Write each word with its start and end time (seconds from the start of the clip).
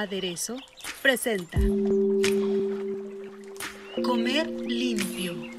Aderezo 0.00 0.56
presenta 1.02 1.58
Comer 4.04 4.48
limpio. 4.48 5.57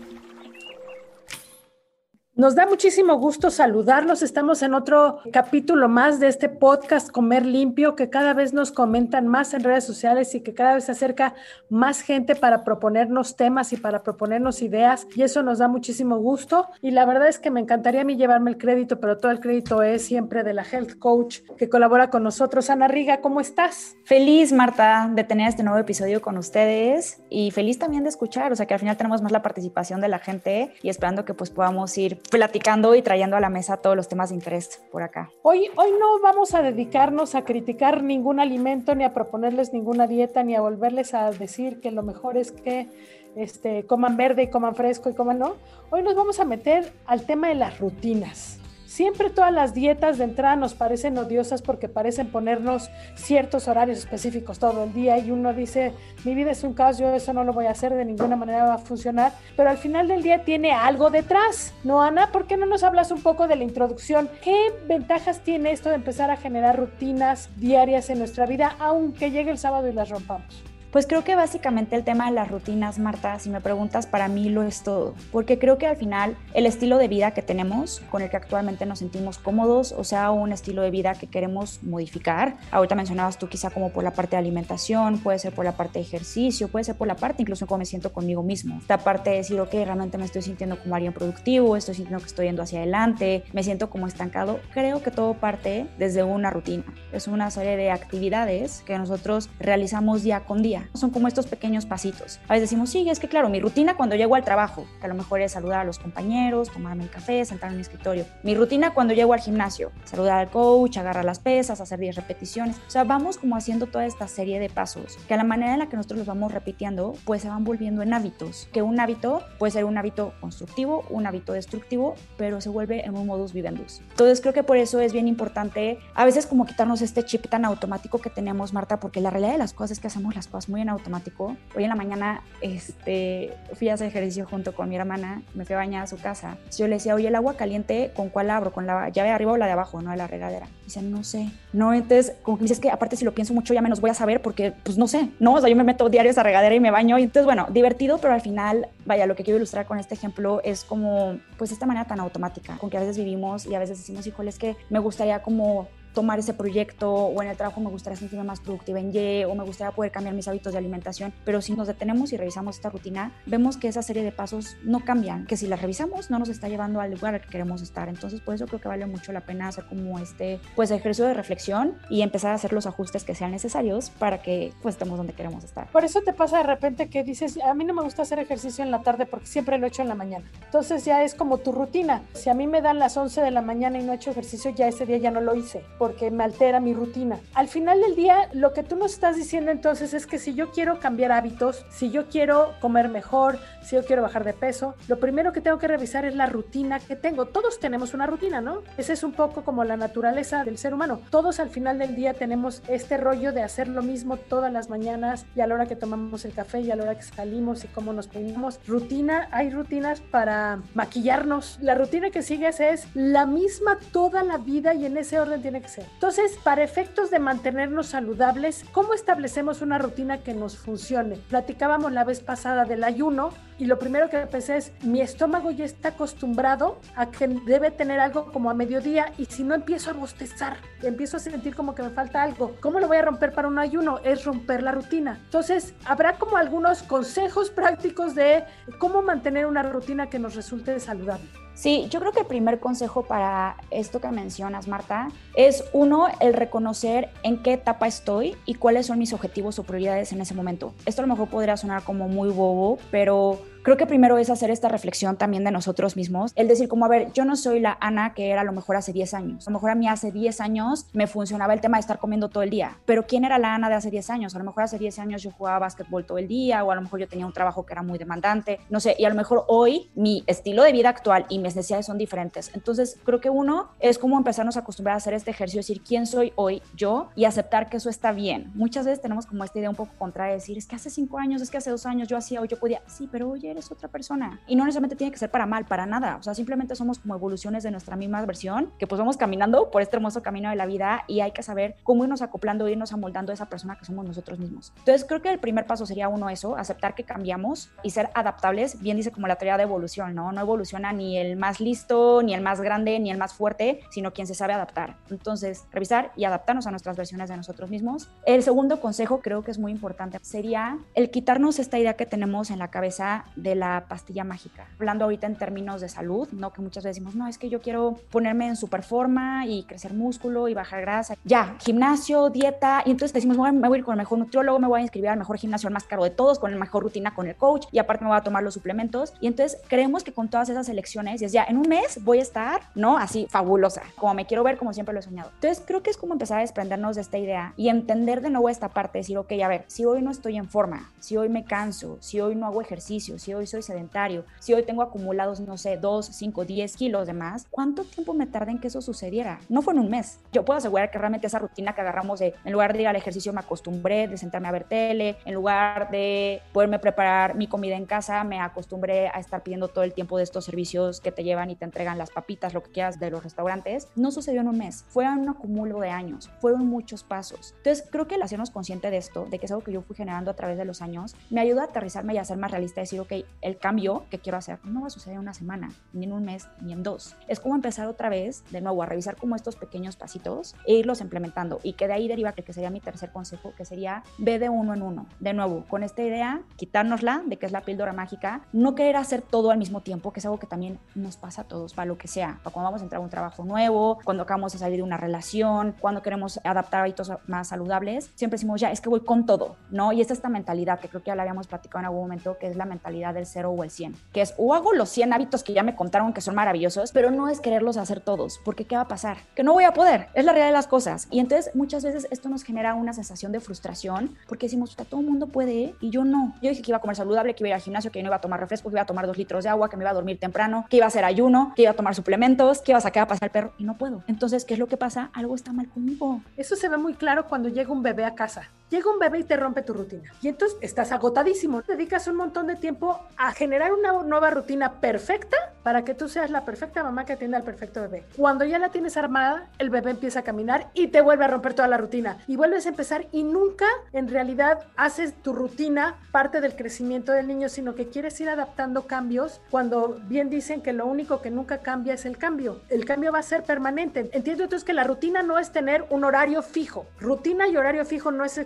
Nos 2.40 2.56
da 2.56 2.66
muchísimo 2.66 3.18
gusto 3.18 3.52
saludarlos. 3.52 4.22
Estamos 4.22 4.62
en 4.62 4.74
otro 4.74 5.20
capítulo 5.34 5.90
más 5.90 6.22
de 6.22 6.30
este 6.30 6.48
podcast 6.48 7.12
Comer 7.12 7.46
Limpio, 7.46 7.98
que 7.98 8.10
cada 8.10 8.34
vez 8.34 8.54
nos 8.54 8.72
comentan 8.72 9.28
más 9.28 9.54
en 9.54 9.62
redes 9.62 9.84
sociales 9.84 10.34
y 10.34 10.40
que 10.40 10.54
cada 10.54 10.76
vez 10.76 10.86
se 10.86 10.94
acerca 10.94 11.36
más 11.68 12.00
gente 12.00 12.38
para 12.38 12.64
proponernos 12.64 13.36
temas 13.36 13.74
y 13.74 13.76
para 13.76 14.04
proponernos 14.04 14.62
ideas. 14.62 15.06
Y 15.18 15.24
eso 15.24 15.44
nos 15.44 15.60
da 15.60 15.68
muchísimo 15.68 16.18
gusto. 16.20 16.70
Y 16.82 16.92
la 16.92 17.06
verdad 17.06 17.28
es 17.28 17.40
que 17.40 17.52
me 17.52 17.60
encantaría 17.60 18.04
a 18.04 18.06
mí 18.06 18.16
llevarme 18.16 18.52
el 18.52 18.58
crédito, 18.58 19.02
pero 19.02 19.18
todo 19.18 19.34
el 19.34 19.42
crédito 19.42 19.84
es 19.84 20.06
siempre 20.06 20.44
de 20.44 20.54
la 20.54 20.64
Health 20.64 20.98
Coach 20.98 21.40
que 21.58 21.68
colabora 21.68 22.10
con 22.10 22.24
nosotros. 22.24 22.70
Ana 22.70 22.88
Riga, 22.88 23.20
¿cómo 23.20 23.42
estás? 23.42 23.98
Feliz, 24.06 24.54
Marta, 24.54 25.12
de 25.14 25.26
tener 25.26 25.50
este 25.50 25.64
nuevo 25.64 25.80
episodio 25.80 26.22
con 26.22 26.38
ustedes 26.38 27.22
y 27.30 27.52
feliz 27.52 27.78
también 27.80 28.04
de 28.04 28.10
escuchar. 28.10 28.54
O 28.54 28.56
sea, 28.56 28.66
que 28.66 28.76
al 28.76 28.80
final 28.80 28.96
tenemos 28.96 29.22
más 29.22 29.34
la 29.34 29.42
participación 29.42 30.00
de 30.00 30.08
la 30.08 30.20
gente 30.20 30.74
y 30.82 30.88
esperando 30.88 31.26
que 31.26 31.34
pues 31.34 31.50
podamos 31.50 31.98
ir 31.98 32.18
platicando 32.30 32.96
y 32.96 33.02
trayendo 33.02 33.38
a 33.38 33.40
la 33.40 33.50
mesa 33.50 33.78
todos 33.78 33.96
los 33.96 34.08
temas 34.08 34.30
de 34.30 34.36
interés 34.36 34.82
por 34.92 35.04
acá. 35.04 35.30
Hoy, 35.42 35.70
hoy 35.76 35.92
no 36.00 36.20
vamos 36.22 36.54
a 36.54 36.62
dedicarnos 36.62 37.36
a 37.36 37.44
criticar 37.44 38.04
ningún 38.04 38.40
alimento, 38.40 38.96
ni 38.96 39.04
a 39.04 39.14
proponerles 39.14 39.74
ninguna 39.74 40.08
dieta, 40.08 40.44
ni 40.44 40.56
a 40.56 40.62
volverles 40.62 41.14
a 41.14 41.32
decir 41.32 41.80
que 41.82 41.92
lo 41.92 42.04
mejor 42.04 42.38
es 42.38 42.52
que 42.52 42.88
este, 43.36 43.86
coman 43.86 44.18
verde 44.18 44.44
y 44.44 44.50
coman 44.50 44.76
fresco 44.76 45.10
y 45.10 45.14
coman 45.14 45.40
no. 45.40 45.56
Hoy 45.90 46.04
nos 46.04 46.16
vamos 46.16 46.40
a 46.40 46.46
meter 46.46 46.92
al 47.06 47.26
tema 47.26 47.50
de 47.50 47.56
las 47.56 47.80
rutinas. 47.80 48.59
Siempre 48.90 49.30
todas 49.30 49.54
las 49.54 49.76
dietas 49.76 50.18
de 50.18 50.24
entrada 50.24 50.56
nos 50.56 50.74
parecen 50.74 51.16
odiosas 51.20 51.62
porque 51.62 51.88
parecen 51.88 52.32
ponernos 52.32 52.90
ciertos 53.14 53.68
horarios 53.68 54.00
específicos 54.00 54.58
todo 54.58 54.86
el 54.86 54.94
día 54.94 55.20
y 55.20 55.30
uno 55.30 55.54
dice, 55.54 55.94
mi 56.26 56.34
vida 56.34 56.50
es 56.50 56.64
un 56.64 56.74
caos, 56.74 56.98
yo 56.98 57.14
eso 57.14 57.32
no 57.32 57.44
lo 57.44 57.54
voy 57.54 57.68
a 57.68 57.72
hacer, 57.72 57.94
de 57.94 58.04
ninguna 58.04 58.36
manera 58.36 58.66
va 58.66 58.74
a 58.74 58.78
funcionar, 58.80 59.32
pero 59.56 59.70
al 59.70 59.78
final 59.78 60.08
del 60.08 60.24
día 60.24 60.44
tiene 60.44 60.72
algo 60.72 61.12
detrás, 61.12 61.72
¿no, 61.84 62.02
Ana? 62.02 62.32
¿Por 62.32 62.48
qué 62.48 62.58
no 62.58 62.66
nos 62.66 62.82
hablas 62.82 63.12
un 63.12 63.22
poco 63.22 63.48
de 63.48 63.58
la 63.58 63.64
introducción? 63.64 64.28
¿Qué 64.44 64.58
ventajas 64.88 65.42
tiene 65.42 65.72
esto 65.72 65.90
de 65.90 65.96
empezar 65.96 66.32
a 66.32 66.38
generar 66.38 66.76
rutinas 66.76 67.52
diarias 67.58 68.10
en 68.10 68.18
nuestra 68.18 68.48
vida, 68.48 68.76
aunque 68.80 69.30
llegue 69.30 69.52
el 69.52 69.60
sábado 69.60 69.88
y 69.88 69.94
las 69.94 70.10
rompamos? 70.10 70.64
Pues 70.92 71.06
creo 71.06 71.24
que 71.24 71.36
básicamente 71.36 71.96
el 71.96 72.04
tema 72.04 72.26
de 72.26 72.32
las 72.32 72.50
rutinas, 72.50 72.98
Marta, 72.98 73.38
si 73.38 73.52
me 73.52 73.62
preguntas, 73.62 74.08
para 74.08 74.28
mí 74.28 74.50
lo 74.50 74.64
es 74.64 74.82
todo, 74.82 75.14
porque 75.32 75.60
creo 75.60 75.78
que 75.78 75.86
al 75.86 75.96
final 75.96 76.36
el 76.56 76.66
estilo 76.66 76.98
de 76.98 77.08
vida 77.08 77.30
que 77.30 77.44
tenemos, 77.44 78.02
con 78.10 78.24
el 78.24 78.32
que 78.32 78.38
actualmente 78.38 78.88
nos 78.88 78.98
sentimos 78.98 79.38
cómodos, 79.38 79.92
o 79.92 80.04
sea, 80.04 80.32
un 80.32 80.52
estilo 80.52 80.82
de 80.82 80.90
vida 80.90 81.14
que 81.14 81.28
queremos 81.28 81.84
modificar, 81.84 82.58
ahorita 82.72 82.96
mencionabas 82.96 83.38
tú 83.38 83.48
quizá 83.48 83.70
como 83.70 83.92
por 83.92 84.04
la 84.04 84.14
parte 84.14 84.32
de 84.32 84.38
alimentación, 84.38 85.20
puede 85.20 85.38
ser 85.38 85.54
por 85.54 85.64
la 85.64 85.74
parte 85.74 86.00
de 86.00 86.06
ejercicio, 86.06 86.70
puede 86.70 86.86
ser 86.86 86.96
por 86.96 87.08
la 87.08 87.16
parte 87.16 87.44
incluso 87.44 87.68
cómo 87.68 87.78
me 87.78 87.86
siento 87.86 88.12
conmigo 88.12 88.42
mismo, 88.42 88.80
esta 88.80 88.98
parte 88.98 89.30
de 89.30 89.36
decir, 89.38 89.60
ok, 89.60 89.72
realmente 89.72 90.18
me 90.18 90.26
estoy 90.26 90.42
sintiendo 90.42 90.80
como 90.80 90.96
alguien 90.96 91.14
productivo, 91.14 91.78
estoy 91.78 91.94
sintiendo 91.94 92.20
que 92.20 92.30
estoy 92.30 92.48
yendo 92.48 92.64
hacia 92.64 92.80
adelante, 92.80 93.44
me 93.54 93.62
siento 93.62 93.92
como 93.92 94.08
estancado, 94.08 94.60
creo 94.74 95.04
que 95.04 95.12
todo 95.12 95.36
parte 95.36 95.86
desde 96.00 96.24
una 96.24 96.50
rutina, 96.50 96.84
es 97.14 97.28
una 97.28 97.52
serie 97.52 97.78
de 97.78 97.92
actividades 97.92 98.82
que 98.88 98.98
nosotros 98.98 99.52
realizamos 99.60 100.24
día 100.24 100.46
con 100.46 100.64
día 100.64 100.79
son 100.94 101.10
como 101.10 101.28
estos 101.28 101.48
pequeños 101.48 101.86
pasitos. 101.86 102.40
A 102.48 102.54
veces 102.54 102.70
decimos, 102.70 102.90
sí, 102.90 103.10
es 103.10 103.20
que 103.20 103.28
claro, 103.28 103.50
mi 103.50 103.60
rutina 103.60 103.96
cuando 103.96 104.16
llego 104.16 104.36
al 104.36 104.44
trabajo, 104.44 104.86
que 105.00 105.06
a 105.06 105.10
lo 105.10 105.16
mejor 105.16 105.42
es 105.42 105.54
saludar 105.54 105.80
a 105.82 105.84
los 105.84 106.00
compañeros, 106.00 106.70
tomarme 106.70 107.04
el 107.04 107.10
café, 107.10 107.44
sentarme 107.46 107.74
en 107.74 107.78
mi 107.78 107.82
escritorio. 107.82 108.26
Mi 108.44 108.56
rutina 108.56 108.94
cuando 108.94 109.14
llego 109.14 109.34
al 109.34 109.40
gimnasio, 109.40 109.92
saludar 110.06 110.40
al 110.40 110.50
coach, 110.50 110.98
agarrar 110.98 111.26
las 111.26 111.40
pesas, 111.40 111.82
hacer 111.82 112.00
10 112.00 112.16
repeticiones. 112.16 112.78
O 112.88 112.90
sea, 112.90 113.04
vamos 113.04 113.38
como 113.38 113.56
haciendo 113.56 113.88
toda 113.88 114.06
esta 114.06 114.28
serie 114.28 114.60
de 114.60 114.70
pasos, 114.70 115.18
que 115.28 115.34
a 115.34 115.38
la 115.38 115.44
manera 115.44 115.74
en 115.74 115.80
la 115.80 115.90
que 115.90 115.98
nosotros 115.98 116.20
los 116.20 116.28
vamos 116.28 116.52
repitiendo, 116.52 117.14
pues 117.26 117.42
se 117.42 117.50
van 117.50 117.64
volviendo 117.64 118.02
en 118.02 118.14
hábitos. 118.14 118.68
Que 118.72 118.82
un 118.82 119.00
hábito 119.00 119.44
puede 119.58 119.72
ser 119.72 119.86
un 119.86 119.98
hábito 119.98 120.34
constructivo, 120.40 121.06
un 121.10 121.28
hábito 121.28 121.54
destructivo, 121.54 122.16
pero 122.38 122.62
se 122.62 122.70
vuelve 122.70 123.06
en 123.06 123.16
un 123.16 123.28
modus 123.28 123.54
vivendus. 123.54 124.02
Entonces 124.10 124.42
creo 124.42 124.54
que 124.54 124.64
por 124.64 124.78
eso 124.78 125.00
es 125.00 125.14
bien 125.14 125.28
importante 125.28 126.00
a 126.16 126.26
veces 126.26 126.46
como 126.46 126.66
quitarnos 126.66 127.02
este 127.02 127.24
chip 127.24 127.48
tan 127.48 127.66
automático 127.66 128.20
que 128.20 128.30
tenemos, 128.30 128.74
Marta, 128.74 129.00
porque 129.00 129.22
la 129.22 129.30
realidad 129.30 129.54
de 129.54 129.58
las 129.58 129.74
cosas 129.74 129.92
es 129.92 130.00
que 130.00 130.08
hacemos 130.08 130.36
las 130.36 130.48
cosas 130.48 130.69
muy 130.70 130.82
en 130.82 130.90
automático. 130.90 131.58
Hoy 131.76 131.84
en 131.84 131.90
la 131.90 131.96
mañana 131.96 132.42
este, 132.62 133.54
fui 133.74 133.90
a 133.90 133.96
hacer 133.96 134.08
ejercicio 134.08 134.46
junto 134.46 134.74
con 134.74 134.88
mi 134.88 134.96
hermana, 134.96 135.42
me 135.54 135.66
fui 135.66 135.74
a 135.74 135.78
bañar 135.78 136.04
a 136.04 136.08
su 136.08 136.18
casa. 136.18 136.58
Yo 136.78 136.88
le 136.88 136.96
decía, 136.96 137.16
oye, 137.16 137.28
el 137.28 137.36
agua 137.36 137.56
caliente, 137.56 138.12
¿con 138.16 138.30
cuál 138.30 138.50
abro? 138.50 138.72
¿Con 138.72 138.86
la 138.86 139.10
llave 139.10 139.30
de 139.30 139.36
arriba 139.36 139.52
o 139.54 139.58
la 139.58 139.66
de 139.66 139.74
abajo, 139.74 140.02
no 140.02 140.12
de 140.12 140.18
la 140.18 140.28
regadera? 140.28 140.68
dice, 140.90 141.02
no 141.02 141.24
sé. 141.24 141.50
No, 141.72 141.94
entonces, 141.94 142.36
como 142.42 142.58
que 142.58 142.64
dices 142.64 142.80
que 142.80 142.90
aparte 142.90 143.16
si 143.16 143.24
lo 143.24 143.34
pienso 143.34 143.54
mucho 143.54 143.74
ya 143.74 143.82
menos 143.82 144.02
voy 144.02 144.10
a 144.10 144.14
saber 144.14 144.42
porque, 144.42 144.74
pues 144.84 144.98
no 144.98 145.08
sé, 145.08 145.30
¿no? 145.40 145.54
O 145.54 145.60
sea, 145.60 145.70
yo 145.70 145.76
me 145.76 145.84
meto 145.84 146.10
diario 146.10 146.30
a 146.30 146.32
esa 146.32 146.44
regadera 146.44 146.74
y 146.74 146.80
me 146.80 146.92
baño. 146.92 147.18
Y 147.20 147.24
entonces, 147.24 147.46
bueno, 147.46 147.68
divertido, 147.70 148.18
pero 148.18 148.34
al 148.34 148.42
final, 148.42 148.88
vaya, 149.06 149.26
lo 149.26 149.36
que 149.36 149.44
quiero 149.44 149.58
ilustrar 149.58 149.86
con 149.86 150.00
este 150.00 150.16
ejemplo 150.16 150.62
es 150.64 150.84
como, 150.84 151.38
pues 151.58 151.72
esta 151.72 151.86
manera 151.86 152.06
tan 152.06 152.20
automática 152.20 152.78
con 152.78 152.90
que 152.90 152.98
a 152.98 153.02
veces 153.02 153.18
vivimos 153.18 153.66
y 153.66 153.76
a 153.76 153.80
veces 153.80 154.00
decimos, 154.00 154.26
híjole, 154.26 154.50
es 154.50 154.58
que 154.58 154.76
me 154.90 155.00
gustaría 155.00 155.42
como 155.42 155.88
tomar 156.14 156.40
ese 156.40 156.54
proyecto 156.54 157.12
o 157.12 157.42
en 157.42 157.50
el 157.50 157.58
trabajo 157.58 157.82
me 157.82 157.90
gustaría 157.90 158.18
sentirme 158.18 158.46
más 158.46 158.60
productiva 158.60 159.00
en 159.00 159.16
Y 159.16 159.44
o 159.44 159.56
me 159.56 159.64
gustaría 159.64 159.94
poder 159.96 160.12
cambiar 160.12 160.36
mis 160.36 160.48
hábitos 160.48 160.74
de 160.74 160.80
alimentación, 160.80 161.34
pero 161.46 161.62
si 161.62 161.74
nos 161.74 161.88
detenemos 161.88 162.34
y 162.34 162.38
revisamos 162.38 162.76
esta 162.76 162.90
rutina, 162.90 163.32
vemos 163.46 163.78
que 163.78 163.88
esa 163.88 164.02
serie 164.02 164.24
de 164.24 164.32
pasos 164.32 164.78
no 164.84 165.04
cambian, 165.04 165.46
que 165.46 165.58
si 165.58 165.68
las 165.68 165.82
revisamos 165.82 166.30
no 166.30 166.40
nos 166.40 166.50
está 166.50 166.70
llevando 166.70 167.02
al 167.02 167.12
lugar 167.12 167.36
al 167.36 167.42
que 167.42 167.50
queremos 167.50 167.82
estar. 167.82 168.10
Entonces, 168.10 168.42
por 168.42 168.56
eso 168.56 168.68
creo 168.68 168.80
que 168.80 168.88
vale 168.88 169.06
mucho 169.06 169.32
la 169.32 169.42
pena 169.42 169.68
hacer 169.68 169.86
como 169.86 170.20
este 170.20 170.60
pues 170.76 170.92
ejercicio 170.92 171.26
de 171.26 171.34
reflexión 171.34 171.98
y 172.10 172.22
empezar 172.22 172.52
a 172.52 172.56
hacer 172.56 172.74
los 172.74 172.86
ajustes 172.86 173.24
que 173.24 173.36
sean 173.36 173.52
necesarios 173.52 174.10
para 174.10 174.42
que 174.42 174.74
pues 174.82 174.96
estemos 174.96 175.18
donde 175.18 175.34
queremos 175.34 175.64
estar. 175.64 175.88
Por 175.92 176.04
eso 176.04 176.22
te 176.22 176.34
pasa 176.34 176.58
de 176.58 176.64
repente 176.64 177.10
que 177.10 177.24
dices, 177.24 177.60
a 177.64 177.74
mí 177.74 177.86
no 177.86 177.94
me 177.94 178.02
gusta 178.02 178.24
hacer 178.24 178.40
ejercicio 178.40 178.84
en 178.84 178.92
la 178.92 179.02
tarde 179.02 179.26
porque 179.26 179.48
siempre 179.48 179.78
lo 179.78 179.86
he 179.86 179.90
hecho 179.90 180.02
en 180.02 180.08
la 180.08 180.16
mañana. 180.16 180.46
Entonces 180.66 181.06
ya 181.06 181.24
es 181.24 181.36
como 181.36 181.60
tu 181.60 181.72
rutina. 181.72 182.24
Si 182.34 182.50
a 182.50 182.54
mí 182.54 182.68
me 182.68 182.82
dan 182.82 183.00
las 183.00 183.18
11 183.18 183.42
de 183.42 183.52
la 183.52 183.62
mañana 183.62 184.00
y 184.00 184.04
no 184.04 184.12
he 184.12 184.16
hecho 184.16 184.32
ejercicio, 184.32 184.72
ya 184.72 184.88
ese 184.88 185.06
día 185.06 185.18
ya 185.18 185.32
no 185.32 185.42
lo 185.42 185.56
hice 185.56 185.84
porque 186.00 186.32
me 186.32 186.44
altera 186.44 186.80
mi 186.80 186.96
rutina. 186.96 187.40
Al 187.54 187.68
final 187.68 188.02
del 188.02 188.16
día, 188.16 188.50
lo 188.54 188.74
que 188.74 188.82
tú 188.82 188.96
nos 188.96 189.14
estás 189.14 189.36
diciendo 189.36 189.70
entonces 189.70 190.16
es 190.16 190.26
que 190.26 190.40
si 190.40 190.56
yo 190.56 190.72
quiero 190.72 191.00
cambiar 191.00 191.32
hábitos, 191.32 191.86
si 191.92 192.10
yo 192.10 192.30
quiero 192.30 192.74
comer 192.80 193.10
mejor, 193.10 193.60
si 193.84 193.96
yo 193.96 194.06
quiero 194.06 194.22
bajar 194.22 194.44
de 194.44 194.54
peso, 194.54 194.96
lo 195.08 195.20
primero 195.20 195.52
que 195.52 195.62
tengo 195.62 195.78
que 195.78 195.88
revisar 195.88 196.26
es 196.26 196.36
la 196.36 196.48
rutina 196.48 197.00
que 197.00 197.16
tengo. 197.16 197.46
Todos 197.46 197.80
tenemos 197.80 198.14
una 198.14 198.26
rutina, 198.26 198.62
¿no? 198.62 198.82
Ese 198.98 199.14
es 199.14 199.24
un 199.24 199.34
poco 199.34 199.64
como 199.64 199.84
la 199.84 199.98
naturaleza 199.98 200.64
del 200.64 200.78
ser 200.78 200.94
humano. 200.94 201.20
Todos 201.30 201.60
al 201.60 201.70
final 201.70 202.00
del 202.00 202.16
día 202.16 202.34
tenemos 202.34 202.82
este 202.88 203.18
rollo 203.18 203.52
de 203.52 203.64
hacer 203.64 203.90
lo 203.90 204.02
mismo 204.02 204.38
todas 204.38 204.72
las 204.72 204.90
mañanas 204.90 205.46
y 205.56 205.62
a 205.62 205.68
la 205.68 205.76
hora 205.76 205.86
que 205.86 205.98
tomamos 205.98 206.46
el 206.46 206.54
café 206.54 206.80
y 206.80 206.92
a 206.92 206.96
la 206.96 207.04
hora 207.04 207.16
que 207.16 207.24
salimos 207.24 207.84
y 207.84 207.88
cómo 207.88 208.14
nos 208.14 208.28
peinamos. 208.28 208.80
Rutina, 208.88 209.50
hay 209.52 209.70
rutinas 209.70 210.22
para 210.22 210.80
maquillarnos. 210.94 211.78
La 211.82 211.96
rutina 211.96 212.30
que 212.30 212.42
sigues 212.42 212.80
es 212.80 213.08
la 213.14 213.46
misma 213.46 213.98
toda 214.14 214.44
la 214.44 214.58
vida 214.58 214.94
y 214.94 215.06
en 215.06 215.18
ese 215.18 215.40
orden 215.40 215.62
tiene 215.62 215.82
que 215.82 215.89
Entonces, 215.98 216.58
para 216.64 216.84
efectos 216.84 217.32
de 217.32 217.40
mantenernos 217.40 218.08
saludables, 218.08 218.86
¿cómo 218.92 219.14
establecemos 219.14 219.82
una 219.82 219.98
rutina 219.98 220.40
que 220.40 220.54
nos 220.54 220.78
funcione? 220.78 221.38
Platicábamos 221.50 222.12
la 222.12 222.24
vez 222.24 222.42
pasada 222.42 222.86
del 222.86 223.04
ayuno 223.04 223.52
y 223.78 223.86
lo 223.86 223.98
primero 223.98 224.30
que 224.30 224.38
pensé 224.40 224.78
es, 224.78 224.92
mi 225.04 225.22
estómago 225.22 225.72
ya 225.72 225.86
está 225.86 226.10
acostumbrado 226.10 227.00
a 227.16 227.32
que 227.32 227.48
debe 227.48 227.92
tener 227.92 228.20
algo 228.20 228.52
como 228.52 228.70
a 228.70 228.74
mediodía 228.74 229.32
y 229.38 229.46
si 229.46 229.64
no 229.64 229.74
empiezo 229.74 230.12
a 230.12 230.14
bostezar, 230.14 230.78
empiezo 231.02 231.38
a 231.38 231.40
sentir 231.40 231.76
como 231.76 231.96
que 231.96 232.04
me 232.04 232.10
falta 232.10 232.44
algo. 232.44 232.76
¿Cómo 232.82 233.00
lo 233.00 233.08
voy 233.08 233.18
a 233.18 233.22
romper 233.22 233.54
para 233.54 233.68
un 233.68 233.80
ayuno? 233.80 234.20
Es 234.24 234.44
romper 234.44 234.84
la 234.84 234.92
rutina. 234.92 235.40
Entonces, 235.46 235.94
habrá 236.06 236.38
como 236.38 236.58
algunos 236.58 237.04
consejos 237.04 237.70
prácticos 237.70 238.36
de 238.36 238.66
cómo 238.98 239.22
mantener 239.22 239.66
una 239.66 239.84
rutina 239.84 240.30
que 240.30 240.40
nos 240.40 240.56
resulte 240.56 241.00
saludable. 241.00 241.50
Sí, 241.80 242.08
yo 242.10 242.20
creo 242.20 242.34
que 242.34 242.42
el 242.42 242.46
primer 242.46 242.82
consejo 242.82 243.24
para 243.24 243.78
esto 243.90 244.20
que 244.20 244.28
mencionas, 244.28 244.90
Marta, 244.90 245.30
es 245.56 245.86
uno, 245.94 246.28
el 246.42 246.54
reconocer 246.54 247.30
en 247.42 247.64
qué 247.64 247.72
etapa 247.72 248.06
estoy 248.06 248.58
y 248.66 248.74
cuáles 248.74 249.06
son 249.06 249.18
mis 249.18 249.32
objetivos 249.32 249.80
o 249.80 249.84
prioridades 249.84 250.34
en 250.34 250.42
ese 250.42 250.54
momento. 250.54 250.94
Esto 251.06 251.22
a 251.22 251.26
lo 251.26 251.34
mejor 251.34 251.48
podría 251.48 251.78
sonar 251.78 252.04
como 252.04 252.28
muy 252.28 252.50
bobo, 252.50 253.00
pero 253.12 253.62
creo 253.90 253.98
que 253.98 254.06
primero 254.06 254.38
es 254.38 254.52
hacer 254.52 254.70
esta 254.70 254.88
reflexión 254.88 255.36
también 255.36 255.64
de 255.64 255.72
nosotros 255.72 256.16
mismos, 256.16 256.52
el 256.56 256.68
decir 256.68 256.88
como, 256.88 257.06
a 257.06 257.08
ver, 257.08 257.34
yo 257.34 257.44
no 257.44 257.56
soy 257.56 257.80
la 257.80 257.98
Ana 258.00 258.36
que 258.36 258.52
era 258.52 258.62
a 258.62 258.64
lo 258.64 258.72
mejor 258.72 258.96
hace 258.96 259.12
10 259.14 259.34
años, 259.34 259.68
a 259.68 259.72
lo 259.72 259.78
mejor 259.78 259.90
a 259.90 259.96
mí 259.96 260.08
hace 260.08 260.32
10 260.32 260.62
años 260.62 261.08
me 261.12 261.26
funcionaba 261.26 261.74
el 261.74 261.82
tema 261.82 261.98
de 261.98 262.02
estar 262.02 262.20
comiendo 262.20 262.50
todo 262.50 262.62
el 262.62 262.70
día, 262.70 263.00
pero 263.08 263.26
¿quién 263.26 263.46
era 263.46 263.58
la 263.58 263.74
Ana 263.74 263.90
de 263.90 263.96
hace 263.96 264.12
10 264.12 264.30
años? 264.30 264.56
A 264.56 264.60
lo 264.60 264.64
mejor 264.64 264.84
hace 264.84 265.00
10 265.00 265.18
años 265.18 265.42
yo 265.42 265.50
jugaba 265.50 265.80
básquetbol 265.80 266.24
todo 266.24 266.38
el 266.38 266.48
día 266.48 266.84
o 266.84 266.92
a 266.92 266.96
lo 266.96 267.02
mejor 267.02 267.20
yo 267.20 267.28
tenía 267.28 267.48
un 267.48 267.52
trabajo 267.52 267.84
que 267.84 267.94
era 267.94 268.04
muy 268.04 268.20
demandante, 268.20 268.80
no 268.92 269.00
sé, 269.00 269.16
y 269.18 269.26
a 269.26 269.30
lo 269.30 269.34
mejor 269.34 269.66
hoy 269.68 270.12
mi 270.14 270.44
estilo 270.46 270.84
de 270.84 270.92
vida 270.92 271.10
actual 271.10 271.48
y 271.50 271.58
mis 271.58 271.76
necesidades 271.76 272.06
son 272.06 272.20
diferentes. 272.20 272.70
Entonces, 272.76 273.18
creo 273.26 273.42
que 273.42 273.50
uno 273.50 273.90
es 274.00 274.20
como 274.20 274.38
empezarnos 274.38 274.78
a 274.78 274.82
acostumbrar 274.82 275.16
a 275.16 275.18
hacer 275.18 275.34
este 275.34 275.50
ejercicio, 275.50 275.80
decir 275.80 276.04
quién 276.04 276.28
soy 276.28 276.54
hoy 276.58 276.84
yo 276.96 277.30
y 277.36 277.46
aceptar 277.46 277.90
que 277.90 277.98
eso 277.98 278.12
está 278.12 278.34
bien. 278.34 278.72
Muchas 278.76 279.06
veces 279.06 279.20
tenemos 279.20 279.48
como 279.48 279.64
esta 279.64 279.80
idea 279.80 279.90
un 279.90 279.96
poco 279.96 280.14
contraria 280.20 280.52
de 280.52 280.60
decir, 280.60 280.78
es 280.78 280.86
que 280.86 280.96
hace 280.96 281.10
cinco 281.10 281.40
años, 281.40 281.64
es 281.64 281.72
que 281.72 281.78
hace 281.78 281.90
dos 281.90 282.06
años 282.06 282.28
yo 282.28 282.38
hacía 282.38 282.62
o 282.62 282.66
yo 282.66 282.78
podía, 282.78 283.02
sí, 283.08 283.28
pero 283.32 283.50
hoy 283.50 283.66
eres 283.66 283.79
otra 283.92 284.10
persona. 284.10 284.60
Y 284.68 284.76
no 284.76 284.86
necesariamente 284.86 285.16
tiene 285.16 285.32
que 285.32 285.38
ser 285.38 285.52
para 285.52 285.66
mal, 285.66 285.86
para 285.86 286.06
nada. 286.06 286.38
O 286.38 286.44
sea, 286.44 286.54
simplemente 286.54 286.96
somos 286.96 287.20
como 287.20 287.36
evoluciones 287.36 287.84
de 287.84 287.92
nuestra 287.92 288.16
misma 288.16 288.46
versión, 288.46 288.92
que 288.98 289.08
pues 289.08 289.20
vamos 289.20 289.38
caminando 289.38 289.90
por 289.92 290.02
este 290.02 290.16
hermoso 290.16 290.42
camino 290.42 290.70
de 290.70 290.76
la 290.76 290.86
vida 290.86 291.24
y 291.28 291.42
hay 291.42 291.52
que 291.52 291.64
saber 291.64 291.96
cómo 292.04 292.24
irnos 292.24 292.42
acoplando, 292.42 292.88
irnos 292.88 293.14
amoldando 293.14 293.52
a 293.52 293.56
esa 293.56 293.68
persona 293.68 293.98
que 293.98 294.06
somos 294.06 294.26
nosotros 294.26 294.60
mismos. 294.60 294.94
Entonces, 294.98 295.26
creo 295.26 295.42
que 295.42 295.50
el 295.50 295.60
primer 295.60 295.86
paso 295.86 296.06
sería 296.06 296.30
uno 296.30 296.50
eso, 296.50 296.76
aceptar 296.76 297.16
que 297.16 297.24
cambiamos 297.24 297.90
y 298.04 298.12
ser 298.12 298.30
adaptables. 298.34 299.02
Bien 299.02 299.18
dice 299.18 299.32
como 299.32 299.48
la 299.48 299.56
teoría 299.56 299.78
de 299.78 299.84
evolución, 299.84 300.36
¿no? 300.36 300.52
No 300.52 300.62
evoluciona 300.62 301.14
ni 301.14 301.38
el 301.38 301.58
más 301.58 301.80
listo, 301.80 302.42
ni 302.44 302.54
el 302.54 302.62
más 302.62 302.82
grande, 302.82 303.20
ni 303.20 303.32
el 303.32 303.38
más 303.38 303.54
fuerte, 303.54 304.02
sino 304.12 304.34
quien 304.34 304.48
se 304.48 304.56
sabe 304.56 304.74
adaptar. 304.74 305.18
Entonces, 305.30 305.86
revisar 305.92 306.32
y 306.36 306.46
adaptarnos 306.46 306.88
a 306.88 306.92
nuestras 306.92 307.18
versiones 307.18 307.50
de 307.50 307.58
nosotros 307.58 307.90
mismos. 307.90 308.30
El 308.46 308.64
segundo 308.64 309.00
consejo 309.00 309.42
creo 309.42 309.64
que 309.64 309.72
es 309.72 309.80
muy 309.80 309.92
importante 309.92 310.40
sería 310.42 310.98
el 311.16 311.30
quitarnos 311.30 311.80
esta 311.80 311.98
idea 312.00 312.14
que 312.14 312.26
tenemos 312.26 312.72
en 312.72 312.80
la 312.80 312.90
cabeza 312.90 313.46
de 313.64 313.76
la 313.76 314.06
pastilla 314.08 314.44
mágica. 314.44 314.88
Hablando 315.00 315.26
ahorita 315.26 315.48
en 315.48 315.56
términos 315.56 316.02
de 316.02 316.10
salud, 316.10 316.48
no 316.52 316.72
que 316.74 316.82
muchas 316.82 317.04
veces 317.04 317.18
decimos, 317.18 317.36
no, 317.36 317.48
es 317.48 317.58
que 317.58 317.70
yo 317.70 317.82
quiero 317.82 318.16
ponerme 318.32 318.68
en 318.68 318.76
super 318.76 319.04
forma 319.04 319.66
y 319.66 319.84
crecer 319.84 320.14
músculo 320.14 320.68
y 320.68 320.74
bajar 320.74 321.02
grasa. 321.02 321.36
Ya, 321.44 321.76
gimnasio, 321.80 322.50
dieta, 322.50 323.04
y 323.06 323.12
entonces 323.12 323.34
decimos, 323.34 323.58
me 323.58 323.88
voy 323.88 323.98
a 323.98 324.00
ir 324.00 324.06
con 324.06 324.14
el 324.14 324.20
mejor 324.20 324.40
nutriólogo, 324.40 324.80
me 324.80 324.88
voy 324.88 325.00
a 325.00 325.04
inscribir 325.04 325.30
al 325.30 325.38
mejor 325.40 325.58
gimnasio, 325.58 325.90
más 325.90 326.04
caro 326.04 326.24
de 326.24 326.30
todos, 326.30 326.60
con 326.60 326.72
la 326.72 326.78
mejor 326.78 327.04
rutina 327.04 327.34
con 327.34 327.48
el 327.48 327.56
coach 327.56 327.88
y 327.92 328.00
aparte 328.00 328.24
me 328.24 328.30
voy 328.30 328.38
a 328.38 328.44
tomar 328.44 328.64
los 328.64 328.74
suplementos. 328.74 329.34
Y 329.42 329.48
entonces 329.48 329.80
creemos 329.88 330.24
que 330.24 330.34
con 330.34 330.50
todas 330.50 330.70
esas 330.70 330.90
elecciones, 330.90 331.40
ya 331.52 331.64
en 331.64 331.78
un 331.78 331.88
mes 331.88 332.24
voy 332.24 332.40
a 332.40 332.42
estar, 332.42 332.82
¿no? 332.96 333.18
Así, 333.18 333.48
fabulosa, 333.50 334.04
como 334.16 334.34
me 334.34 334.46
quiero 334.46 334.64
ver, 334.64 334.78
como 334.78 334.94
siempre 334.94 335.14
lo 335.14 335.20
he 335.20 335.24
soñado. 335.24 335.52
Entonces 335.56 335.84
creo 335.86 336.04
que 336.04 336.10
es 336.10 336.18
como 336.18 336.34
empezar 336.34 336.60
a 336.60 336.62
desprendernos 336.62 337.16
de 337.16 337.22
esta 337.22 337.38
idea 337.38 337.74
y 337.78 337.90
entender 337.90 338.42
de 338.42 338.50
nuevo 338.50 338.70
esta 338.70 338.90
parte, 338.90 339.20
decir, 339.20 339.38
ok, 339.38 339.52
a 339.64 339.68
ver, 339.68 339.86
si 339.88 340.06
hoy 340.06 340.22
no 340.22 340.32
estoy 340.32 340.58
en 340.58 340.68
forma, 340.70 341.12
si 341.20 341.38
hoy 341.38 341.50
me 341.50 341.66
canso, 341.66 342.18
si 342.20 342.40
hoy 342.40 342.56
no 342.56 342.66
hago 342.66 342.82
ejercicio, 342.82 343.40
hoy 343.54 343.68
soy 343.68 343.82
sedentario, 343.82 344.46
si 344.60 344.74
hoy 344.74 344.84
tengo 344.84 345.02
acumulados, 345.02 345.60
no 345.60 345.78
sé, 345.78 345.98
2, 345.98 346.26
5, 346.26 346.66
10 346.66 346.96
kilos 346.96 347.28
de 347.28 347.34
más, 347.34 347.68
¿cuánto 347.70 348.04
tiempo 348.04 348.34
me 348.34 348.48
tardé 348.48 348.72
en 348.72 348.80
que 348.80 348.88
eso 348.88 349.02
sucediera? 349.02 349.60
No 349.70 349.82
fue 349.82 349.94
en 349.94 350.00
un 350.00 350.10
mes. 350.10 350.40
Yo 350.52 350.66
puedo 350.66 350.78
asegurar 350.78 351.12
que 351.12 351.18
realmente 351.18 351.48
esa 351.48 351.60
rutina 351.60 351.94
que 351.94 352.02
agarramos 352.02 352.40
de, 352.40 352.54
en 352.64 352.72
lugar 352.72 352.94
de 352.94 353.02
ir 353.02 353.08
al 353.08 353.16
ejercicio, 353.16 353.54
me 353.54 353.60
acostumbré 353.60 354.28
de 354.28 354.38
sentarme 354.38 354.68
a 354.68 354.72
ver 354.72 354.84
tele, 354.84 355.38
en 355.46 355.54
lugar 355.54 356.10
de 356.12 356.62
poderme 356.74 357.00
preparar 357.00 357.56
mi 357.56 357.68
comida 357.68 357.96
en 357.96 358.06
casa, 358.06 358.44
me 358.44 358.60
acostumbré 358.60 359.28
a 359.28 359.40
estar 359.40 359.64
pidiendo 359.64 359.88
todo 359.88 360.04
el 360.04 360.14
tiempo 360.14 360.38
de 360.38 360.44
estos 360.44 360.66
servicios 360.66 361.22
que 361.22 361.32
te 361.32 361.44
llevan 361.44 361.70
y 361.70 361.76
te 361.76 361.86
entregan 361.86 362.18
las 362.18 362.32
papitas, 362.32 362.74
lo 362.74 362.84
que 362.84 362.92
quieras 362.92 363.20
de 363.20 363.30
los 363.30 363.44
restaurantes. 363.44 364.08
No 364.16 364.32
sucedió 364.32 364.62
en 364.62 364.68
un 364.68 364.78
mes, 364.78 365.06
fue 365.10 365.26
un 365.26 365.48
acumulo 365.50 366.00
de 366.00 366.10
años, 366.10 366.50
fueron 366.60 366.88
muchos 366.88 367.24
pasos. 367.24 367.74
Entonces, 367.78 368.08
creo 368.10 368.28
que 368.28 368.36
el 368.36 368.42
hacernos 368.42 368.72
consciente 368.72 369.10
de 369.10 369.18
esto, 369.18 369.46
de 369.50 369.60
que 369.60 369.66
es 369.66 369.72
algo 369.72 369.84
que 369.84 369.92
yo 369.92 370.02
fui 370.02 370.16
generando 370.16 370.52
a 370.52 370.56
través 370.56 370.78
de 370.78 370.86
los 370.86 371.02
años, 371.02 371.36
me 371.50 371.62
ayuda 371.62 371.84
a 371.84 371.86
aterrizarme 371.86 372.34
y 372.34 372.38
a 372.38 372.46
ser 372.46 372.58
más 372.58 372.72
realista, 372.72 373.02
decir, 373.02 373.20
ok, 373.20 373.34
el 373.62 373.78
cambio 373.78 374.26
que 374.30 374.40
quiero 374.40 374.58
hacer 374.58 374.80
no 374.84 375.02
va 375.02 375.08
a 375.08 375.10
suceder 375.10 375.36
en 375.36 375.42
una 375.42 375.54
semana, 375.54 375.92
ni 376.14 376.26
en 376.26 376.34
un 376.34 376.46
mes, 376.46 376.68
ni 376.82 376.94
en 376.94 377.04
dos. 377.04 377.36
Es 377.48 377.60
como 377.60 377.76
empezar 377.76 378.08
otra 378.08 378.30
vez, 378.30 378.64
de 378.72 378.82
nuevo, 378.82 379.04
a 379.04 379.06
revisar 379.06 379.36
como 379.36 379.56
estos 379.56 379.76
pequeños 379.76 380.16
pasitos 380.16 380.76
e 380.86 380.94
irlos 380.96 381.22
implementando. 381.22 381.80
Y 381.84 381.94
que 381.94 382.08
de 382.08 382.14
ahí 382.14 382.28
deriva 382.28 382.54
que 382.54 382.74
sería 382.74 382.90
mi 382.90 383.00
tercer 383.00 383.32
consejo, 383.32 383.74
que 383.76 383.86
sería 383.86 384.24
ve 384.38 384.60
de 384.60 384.70
uno 384.70 384.94
en 384.94 385.02
uno. 385.02 385.26
De 385.40 385.54
nuevo, 385.54 385.86
con 385.88 386.04
esta 386.04 386.24
idea, 386.24 386.62
quitárnosla 386.76 387.44
de 387.46 387.58
que 387.58 387.66
es 387.66 387.72
la 387.72 387.82
píldora 387.82 388.14
mágica, 388.14 388.62
no 388.74 388.96
querer 388.96 389.18
hacer 389.18 389.42
todo 389.42 389.72
al 389.72 389.78
mismo 389.78 390.02
tiempo, 390.02 390.32
que 390.32 390.40
es 390.40 390.46
algo 390.46 390.60
que 390.60 390.68
también 390.68 391.00
nos 391.16 391.38
pasa 391.38 391.62
a 391.62 391.64
todos, 391.66 391.94
para 391.94 392.06
lo 392.06 392.18
que 392.18 392.28
sea, 392.28 392.60
para 392.64 392.74
cuando 392.74 392.88
vamos 392.88 393.02
a 393.02 393.04
entrar 393.06 393.22
a 393.22 393.24
un 393.24 393.30
trabajo 393.30 393.64
nuevo, 393.64 394.20
cuando 394.24 394.44
acabamos 394.44 394.74
de 394.74 394.80
salir 394.80 394.98
de 394.98 395.04
una 395.04 395.18
relación, 395.18 395.96
cuando 396.00 396.22
queremos 396.22 396.60
adaptar 396.64 397.02
hábitos 397.02 397.32
más 397.48 397.68
saludables, 397.70 398.32
siempre 398.36 398.56
decimos, 398.58 398.80
ya, 398.80 398.92
es 398.92 399.02
que 399.02 399.10
voy 399.10 399.22
con 399.22 399.46
todo, 399.46 399.76
¿no? 399.90 400.12
Y 400.12 400.22
es 400.22 400.32
esta 400.32 400.50
mentalidad 400.50 401.00
que 401.00 401.08
creo 401.08 401.22
que 401.22 401.28
ya 401.28 401.36
la 401.36 401.44
habíamos 401.44 401.68
platicado 401.68 402.00
en 402.00 402.06
algún 402.06 402.22
momento, 402.22 402.58
que 402.60 402.68
es 402.68 402.76
la 402.76 402.86
mentalidad 402.86 403.29
del 403.34 403.46
cero 403.46 403.72
o 403.72 403.84
el 403.84 403.90
100, 403.90 404.16
que 404.34 404.42
es 404.42 404.54
o 404.58 404.74
hago 404.74 404.94
los 404.94 405.10
100 405.10 405.34
hábitos 405.34 405.64
que 405.64 405.74
ya 405.74 405.84
me 405.84 405.96
contaron 405.96 406.34
que 406.34 406.42
son 406.42 406.56
maravillosos, 406.56 407.12
pero 407.12 407.32
no 407.32 407.50
es 407.50 407.60
quererlos 407.60 407.98
hacer 407.98 408.20
todos, 408.20 408.60
porque 408.64 408.86
¿qué 408.86 408.96
va 408.96 409.04
a 409.04 409.08
pasar? 409.08 409.38
Que 409.56 409.64
no 409.64 409.74
voy 409.74 409.84
a 409.84 409.94
poder, 409.94 410.28
es 410.34 410.46
la 410.46 410.52
realidad 410.52 410.70
de 410.70 410.74
las 410.74 410.88
cosas. 410.88 411.28
Y 411.32 411.40
entonces 411.40 411.76
muchas 411.76 412.04
veces 412.04 412.28
esto 412.32 412.50
nos 412.50 412.64
genera 412.64 412.96
una 412.96 413.14
sensación 413.14 413.52
de 413.52 413.60
frustración, 413.60 414.36
porque 414.48 414.66
decimos, 414.66 414.96
todo 414.96 415.22
el 415.22 415.28
mundo 415.28 415.48
puede 415.48 415.96
y 416.00 416.10
yo 416.10 416.24
no. 416.24 416.56
Yo 416.62 416.70
dije 416.70 416.82
que 416.82 416.92
iba 416.92 416.98
a 416.98 417.02
comer 417.02 417.16
saludable, 417.16 417.56
que 417.56 417.64
iba 417.64 417.68
a 417.68 417.70
ir 417.70 417.76
al 417.76 417.82
gimnasio, 417.82 418.12
que 418.12 418.22
no 418.22 418.28
iba 418.30 418.36
a 418.36 418.42
tomar 418.42 418.60
refresco, 418.60 418.90
que 418.90 418.96
iba 418.96 419.02
a 419.02 419.06
tomar 419.06 419.28
dos 419.28 419.38
litros 419.38 419.64
de 419.64 419.70
agua, 419.70 419.90
que 419.90 419.98
me 419.98 420.04
iba 420.04 420.12
a 420.12 420.14
dormir 420.14 420.40
temprano, 420.40 420.86
que 420.90 420.98
iba 420.98 421.06
a 421.06 421.08
hacer 421.08 421.24
ayuno, 421.24 421.74
que 421.76 421.84
iba 421.84 421.92
a 421.92 421.96
tomar 421.96 422.16
suplementos, 422.16 422.82
que 422.82 422.92
iba 422.92 422.98
a 422.98 423.02
sacar 423.02 423.24
a 423.24 423.28
pasar 423.28 423.46
al 423.46 423.52
perro 423.52 423.74
y 423.78 423.84
no 423.84 423.98
puedo. 423.98 424.24
Entonces, 424.28 424.66
¿qué 424.66 424.74
es 424.74 424.80
lo 424.80 424.88
que 424.88 424.98
pasa? 424.98 425.30
Algo 425.34 425.56
está 425.56 425.74
mal 425.74 425.90
conmigo. 425.90 426.42
Eso 426.58 426.76
se 426.76 426.90
ve 426.90 426.98
muy 426.98 427.14
claro 427.14 427.48
cuando 427.48 427.70
llega 427.70 427.92
un 427.92 428.04
bebé 428.04 428.26
a 428.26 428.36
casa. 428.36 428.70
Llega 428.90 429.12
un 429.12 429.20
bebé 429.20 429.40
y 429.40 429.44
te 429.44 429.56
rompe 429.56 429.84
tu 429.84 429.94
rutina. 429.94 430.32
Y 430.42 430.48
entonces 430.48 430.78
estás 430.82 431.12
agotadísimo. 431.12 431.84
Dedicas 431.84 432.28
un 432.28 432.36
montón 432.36 432.66
de 432.66 432.76
tiempo 432.76 433.20
a 433.38 433.52
generar 433.52 433.94
una 433.94 434.24
nueva 434.24 434.50
rutina 434.50 435.00
perfecta 435.00 435.58
para 435.84 436.04
que 436.04 436.16
tú 436.16 436.28
seas 436.28 436.50
la 436.50 436.66
perfecta 436.66 437.04
mamá 437.04 437.26
que 437.26 437.34
atienda 437.34 437.58
al 437.58 437.64
perfecto 437.64 438.02
bebé. 438.02 438.26
Cuando 438.36 438.66
ya 438.66 438.80
la 438.80 438.90
tienes 438.90 439.16
armada, 439.16 439.68
el 439.78 439.92
bebé 439.92 440.12
empieza 440.12 440.40
a 440.40 440.44
caminar 440.44 440.90
y 440.94 441.08
te 441.08 441.22
vuelve 441.22 441.46
a 441.46 441.48
romper 441.48 441.76
toda 441.76 441.88
la 441.88 441.98
rutina. 441.98 442.40
Y 442.48 442.56
vuelves 442.56 442.88
a 442.88 442.90
empezar 442.90 443.28
y 443.32 443.44
nunca 443.44 443.86
en 444.12 444.28
realidad 444.28 444.80
haces 444.98 445.36
tu 445.42 445.54
rutina 445.54 446.18
parte 446.32 446.60
del 446.60 446.76
crecimiento 446.76 447.32
del 447.32 447.48
niño, 447.48 447.70
sino 447.70 447.94
que 447.94 448.08
quieres 448.08 448.40
ir 448.42 448.50
adaptando 448.50 449.06
cambios 449.06 449.62
cuando 449.70 450.20
bien 450.24 450.50
dicen 450.50 450.82
que 450.82 450.94
lo 450.94 451.06
único 451.06 451.42
que 451.42 451.52
nunca 451.52 451.80
cambia 451.80 452.16
es 452.16 452.26
el 452.26 452.38
cambio. 452.38 452.82
El 452.90 453.06
cambio 453.06 453.32
va 453.32 453.40
a 453.40 453.44
ser 453.44 453.64
permanente. 453.64 454.30
Entiendo 454.34 454.64
entonces 454.64 454.86
que 454.86 454.94
la 454.94 455.04
rutina 455.04 455.44
no 455.44 455.60
es 455.60 455.72
tener 455.72 456.06
un 456.10 456.24
horario 456.24 456.64
fijo. 456.64 457.06
Rutina 457.20 457.68
y 457.68 457.78
horario 457.78 458.04
fijo 458.04 458.32
no 458.32 458.44
es 458.44 458.58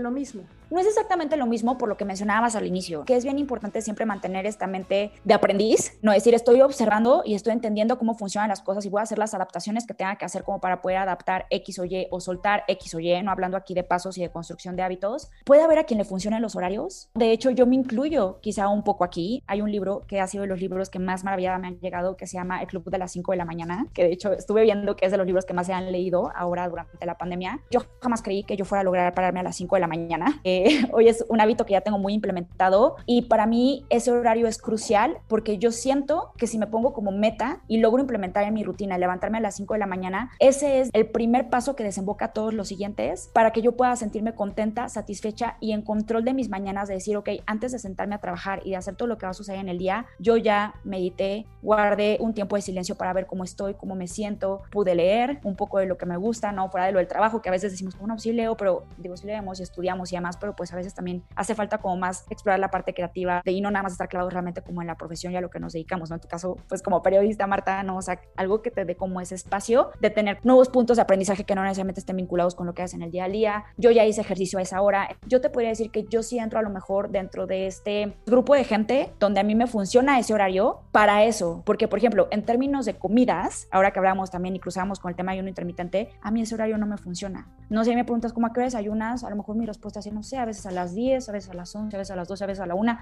lo 0.00 0.10
mismo. 0.10 0.42
No 0.68 0.80
es 0.80 0.86
exactamente 0.86 1.36
lo 1.36 1.46
mismo 1.46 1.78
por 1.78 1.88
lo 1.88 1.96
que 1.96 2.04
mencionabas 2.04 2.56
al 2.56 2.66
inicio, 2.66 3.04
que 3.04 3.14
es 3.14 3.22
bien 3.22 3.38
importante 3.38 3.80
siempre 3.82 4.04
mantener 4.04 4.46
esta 4.46 4.66
mente 4.66 5.12
de 5.22 5.34
aprendiz, 5.34 5.96
no 6.02 6.10
decir 6.10 6.34
estoy 6.34 6.60
observando 6.60 7.22
y 7.24 7.34
estoy 7.34 7.52
entendiendo 7.52 7.98
cómo 7.98 8.14
funcionan 8.14 8.48
las 8.48 8.62
cosas 8.62 8.84
y 8.84 8.88
voy 8.88 8.98
a 8.98 9.02
hacer 9.04 9.18
las 9.18 9.32
adaptaciones 9.32 9.86
que 9.86 9.94
tenga 9.94 10.16
que 10.16 10.24
hacer 10.24 10.42
como 10.42 10.60
para 10.60 10.82
poder 10.82 10.98
adaptar 10.98 11.46
X 11.50 11.78
o 11.78 11.84
Y 11.84 12.08
o 12.10 12.20
soltar 12.20 12.64
X 12.66 12.94
o 12.96 13.00
Y, 13.00 13.22
no 13.22 13.30
hablando 13.30 13.56
aquí 13.56 13.74
de 13.74 13.84
pasos 13.84 14.18
y 14.18 14.22
de 14.22 14.30
construcción 14.30 14.74
de 14.74 14.82
hábitos. 14.82 15.30
Puede 15.44 15.62
haber 15.62 15.78
a 15.78 15.84
quien 15.84 15.98
le 15.98 16.04
funcionen 16.04 16.42
los 16.42 16.56
horarios. 16.56 17.10
De 17.14 17.30
hecho, 17.30 17.50
yo 17.50 17.64
me 17.66 17.76
incluyo 17.76 18.40
quizá 18.40 18.68
un 18.68 18.82
poco 18.82 19.04
aquí. 19.04 19.44
Hay 19.46 19.62
un 19.62 19.70
libro 19.70 20.04
que 20.08 20.20
ha 20.20 20.26
sido 20.26 20.42
de 20.42 20.48
los 20.48 20.60
libros 20.60 20.90
que 20.90 20.98
más 20.98 21.22
maravillada 21.22 21.58
me 21.58 21.68
han 21.68 21.78
llegado 21.78 22.16
que 22.16 22.26
se 22.26 22.38
llama 22.38 22.60
El 22.60 22.66
Club 22.66 22.90
de 22.90 22.98
las 22.98 23.12
5 23.12 23.30
de 23.30 23.38
la 23.38 23.44
mañana, 23.44 23.86
que 23.94 24.02
de 24.02 24.12
hecho 24.12 24.32
estuve 24.32 24.62
viendo 24.62 24.96
que 24.96 25.06
es 25.06 25.12
de 25.12 25.18
los 25.18 25.26
libros 25.26 25.44
que 25.44 25.54
más 25.54 25.66
se 25.66 25.72
han 25.72 25.92
leído 25.92 26.32
ahora 26.34 26.68
durante 26.68 27.06
la 27.06 27.16
pandemia. 27.16 27.60
Yo 27.70 27.82
jamás 28.02 28.22
creí 28.22 28.42
que 28.42 28.56
yo 28.56 28.64
fuera 28.64 28.80
a 28.80 28.84
lograr 28.84 29.14
pararme 29.36 29.40
a 29.40 29.42
las 29.42 29.56
5 29.56 29.76
de 29.76 29.80
la 29.80 29.86
mañana. 29.86 30.40
hoy 30.92 31.08
es 31.08 31.24
un 31.28 31.40
hábito 31.40 31.66
que 31.66 31.72
ya 31.72 31.80
tengo 31.80 31.98
muy 31.98 32.14
implementado 32.14 32.96
y 33.06 33.22
para 33.22 33.46
mí 33.46 33.84
ese 33.90 34.10
horario 34.10 34.46
es 34.46 34.58
crucial 34.58 35.18
porque 35.28 35.58
yo 35.58 35.72
siento 35.72 36.32
que 36.36 36.46
si 36.46 36.58
me 36.58 36.66
pongo 36.66 36.92
como 36.92 37.10
meta 37.12 37.60
y 37.68 37.78
logro 37.78 38.00
implementar 38.00 38.44
en 38.44 38.54
mi 38.54 38.62
rutina 38.62 38.98
levantarme 38.98 39.38
a 39.38 39.40
las 39.40 39.56
5 39.56 39.74
de 39.74 39.80
la 39.80 39.86
mañana, 39.86 40.30
ese 40.38 40.80
es 40.80 40.90
el 40.92 41.06
primer 41.06 41.48
paso 41.50 41.76
que 41.76 41.84
desemboca 41.84 42.26
a 42.26 42.32
todos 42.32 42.54
los 42.54 42.68
siguientes 42.68 43.30
para 43.32 43.50
que 43.50 43.62
yo 43.62 43.72
pueda 43.72 43.94
sentirme 43.96 44.34
contenta, 44.34 44.88
satisfecha 44.88 45.56
y 45.60 45.72
en 45.72 45.82
control 45.82 46.24
de 46.24 46.34
mis 46.34 46.48
mañanas 46.48 46.88
de 46.88 46.94
decir, 46.94 47.16
ok, 47.16 47.30
antes 47.46 47.72
de 47.72 47.78
sentarme 47.78 48.14
a 48.14 48.18
trabajar 48.18 48.60
y 48.64 48.70
de 48.70 48.76
hacer 48.76 48.96
todo 48.96 49.08
lo 49.08 49.18
que 49.18 49.26
va 49.26 49.30
a 49.30 49.34
suceder 49.34 49.60
en 49.60 49.68
el 49.68 49.78
día, 49.78 50.06
yo 50.18 50.36
ya 50.36 50.74
medité, 50.84 51.46
guardé 51.62 52.18
un 52.20 52.34
tiempo 52.34 52.56
de 52.56 52.62
silencio 52.62 52.96
para 52.96 53.12
ver 53.12 53.26
cómo 53.26 53.44
estoy, 53.44 53.74
cómo 53.74 53.94
me 53.94 54.06
siento, 54.08 54.62
pude 54.70 54.94
leer 54.94 55.40
un 55.44 55.56
poco 55.56 55.78
de 55.78 55.86
lo 55.86 55.98
que 55.98 56.06
me 56.06 56.16
gusta, 56.16 56.52
no 56.52 56.70
fuera 56.70 56.86
de 56.86 56.92
lo 56.92 56.98
del 56.98 57.08
trabajo, 57.08 57.42
que 57.42 57.48
a 57.48 57.52
veces 57.52 57.72
decimos, 57.72 57.98
bueno, 57.98 58.18
sí 58.18 58.32
leo, 58.32 58.56
pero 58.56 58.84
digo, 58.98 59.16
leemos 59.26 59.60
y 59.60 59.62
estudiamos 59.62 60.12
y 60.12 60.16
demás, 60.16 60.36
pero 60.36 60.54
pues 60.56 60.72
a 60.72 60.76
veces 60.76 60.94
también 60.94 61.24
hace 61.34 61.54
falta 61.54 61.78
como 61.78 61.96
más 61.96 62.24
explorar 62.30 62.60
la 62.60 62.70
parte 62.70 62.94
creativa 62.94 63.42
de 63.44 63.52
y 63.52 63.60
no 63.60 63.70
nada 63.70 63.84
más 63.84 63.92
estar 63.92 64.08
clavados 64.08 64.32
realmente 64.32 64.62
como 64.62 64.82
en 64.82 64.86
la 64.86 64.96
profesión 64.96 65.32
y 65.32 65.36
a 65.36 65.40
lo 65.40 65.50
que 65.50 65.60
nos 65.60 65.72
dedicamos, 65.72 66.10
¿no? 66.10 66.16
En 66.16 66.20
tu 66.20 66.28
caso, 66.28 66.56
pues 66.68 66.82
como 66.82 67.02
periodista, 67.02 67.46
Marta, 67.46 67.82
¿no? 67.82 67.96
O 67.96 68.02
sea, 68.02 68.20
algo 68.36 68.62
que 68.62 68.70
te 68.70 68.84
dé 68.84 68.96
como 68.96 69.20
ese 69.20 69.34
espacio 69.34 69.90
de 70.00 70.10
tener 70.10 70.38
nuevos 70.44 70.68
puntos 70.68 70.96
de 70.96 71.02
aprendizaje 71.02 71.44
que 71.44 71.54
no 71.54 71.62
necesariamente 71.62 72.00
estén 72.00 72.16
vinculados 72.16 72.54
con 72.54 72.66
lo 72.66 72.74
que 72.74 72.82
haces 72.82 72.94
en 72.94 73.02
el 73.02 73.10
día 73.10 73.24
a 73.24 73.28
día. 73.28 73.64
Yo 73.76 73.90
ya 73.90 74.04
hice 74.04 74.20
ejercicio 74.20 74.58
a 74.58 74.62
esa 74.62 74.80
hora. 74.82 75.08
Yo 75.26 75.40
te 75.40 75.50
podría 75.50 75.70
decir 75.70 75.90
que 75.90 76.04
yo 76.04 76.22
sí 76.22 76.38
entro 76.38 76.58
a 76.58 76.62
lo 76.62 76.70
mejor 76.70 77.10
dentro 77.10 77.46
de 77.46 77.66
este 77.66 78.16
grupo 78.26 78.54
de 78.54 78.64
gente 78.64 79.12
donde 79.18 79.40
a 79.40 79.44
mí 79.44 79.54
me 79.54 79.66
funciona 79.66 80.18
ese 80.18 80.34
horario 80.34 80.82
para 80.92 81.24
eso. 81.24 81.62
Porque, 81.64 81.88
por 81.88 81.98
ejemplo, 81.98 82.28
en 82.30 82.44
términos 82.44 82.86
de 82.86 82.94
comidas, 82.94 83.68
ahora 83.70 83.90
que 83.90 83.98
hablamos 83.98 84.30
también 84.30 84.56
y 84.56 84.60
cruzamos 84.60 85.00
con 85.00 85.10
el 85.10 85.16
tema 85.16 85.32
de 85.32 85.38
ayuno 85.38 85.48
intermitente, 85.48 86.10
a 86.22 86.30
mí 86.30 86.42
ese 86.42 86.54
horario 86.54 86.78
no 86.78 86.86
me 86.86 86.96
funciona. 86.96 87.48
No 87.68 87.84
sé, 87.84 87.94
me 87.94 88.04
preguntas 88.04 88.32
cómo 88.32 88.46
a 88.46 88.52
qué 88.52 88.60
hora 88.60 88.66
desayunas, 88.66 89.15
a 89.24 89.30
lo 89.30 89.36
mejor 89.36 89.56
mi 89.56 89.66
respuesta 89.66 90.00
es, 90.00 90.12
no 90.12 90.22
sé, 90.22 90.38
a 90.38 90.44
veces 90.44 90.66
a 90.66 90.70
las 90.70 90.94
10, 90.94 91.28
a 91.28 91.32
veces 91.32 91.50
a 91.50 91.54
las 91.54 91.74
11, 91.74 91.96
a 91.96 91.98
veces 91.98 92.10
a 92.12 92.16
las 92.16 92.28
12, 92.28 92.44
a 92.44 92.46
veces 92.46 92.60
a 92.60 92.66
la 92.66 92.74
1, 92.74 92.98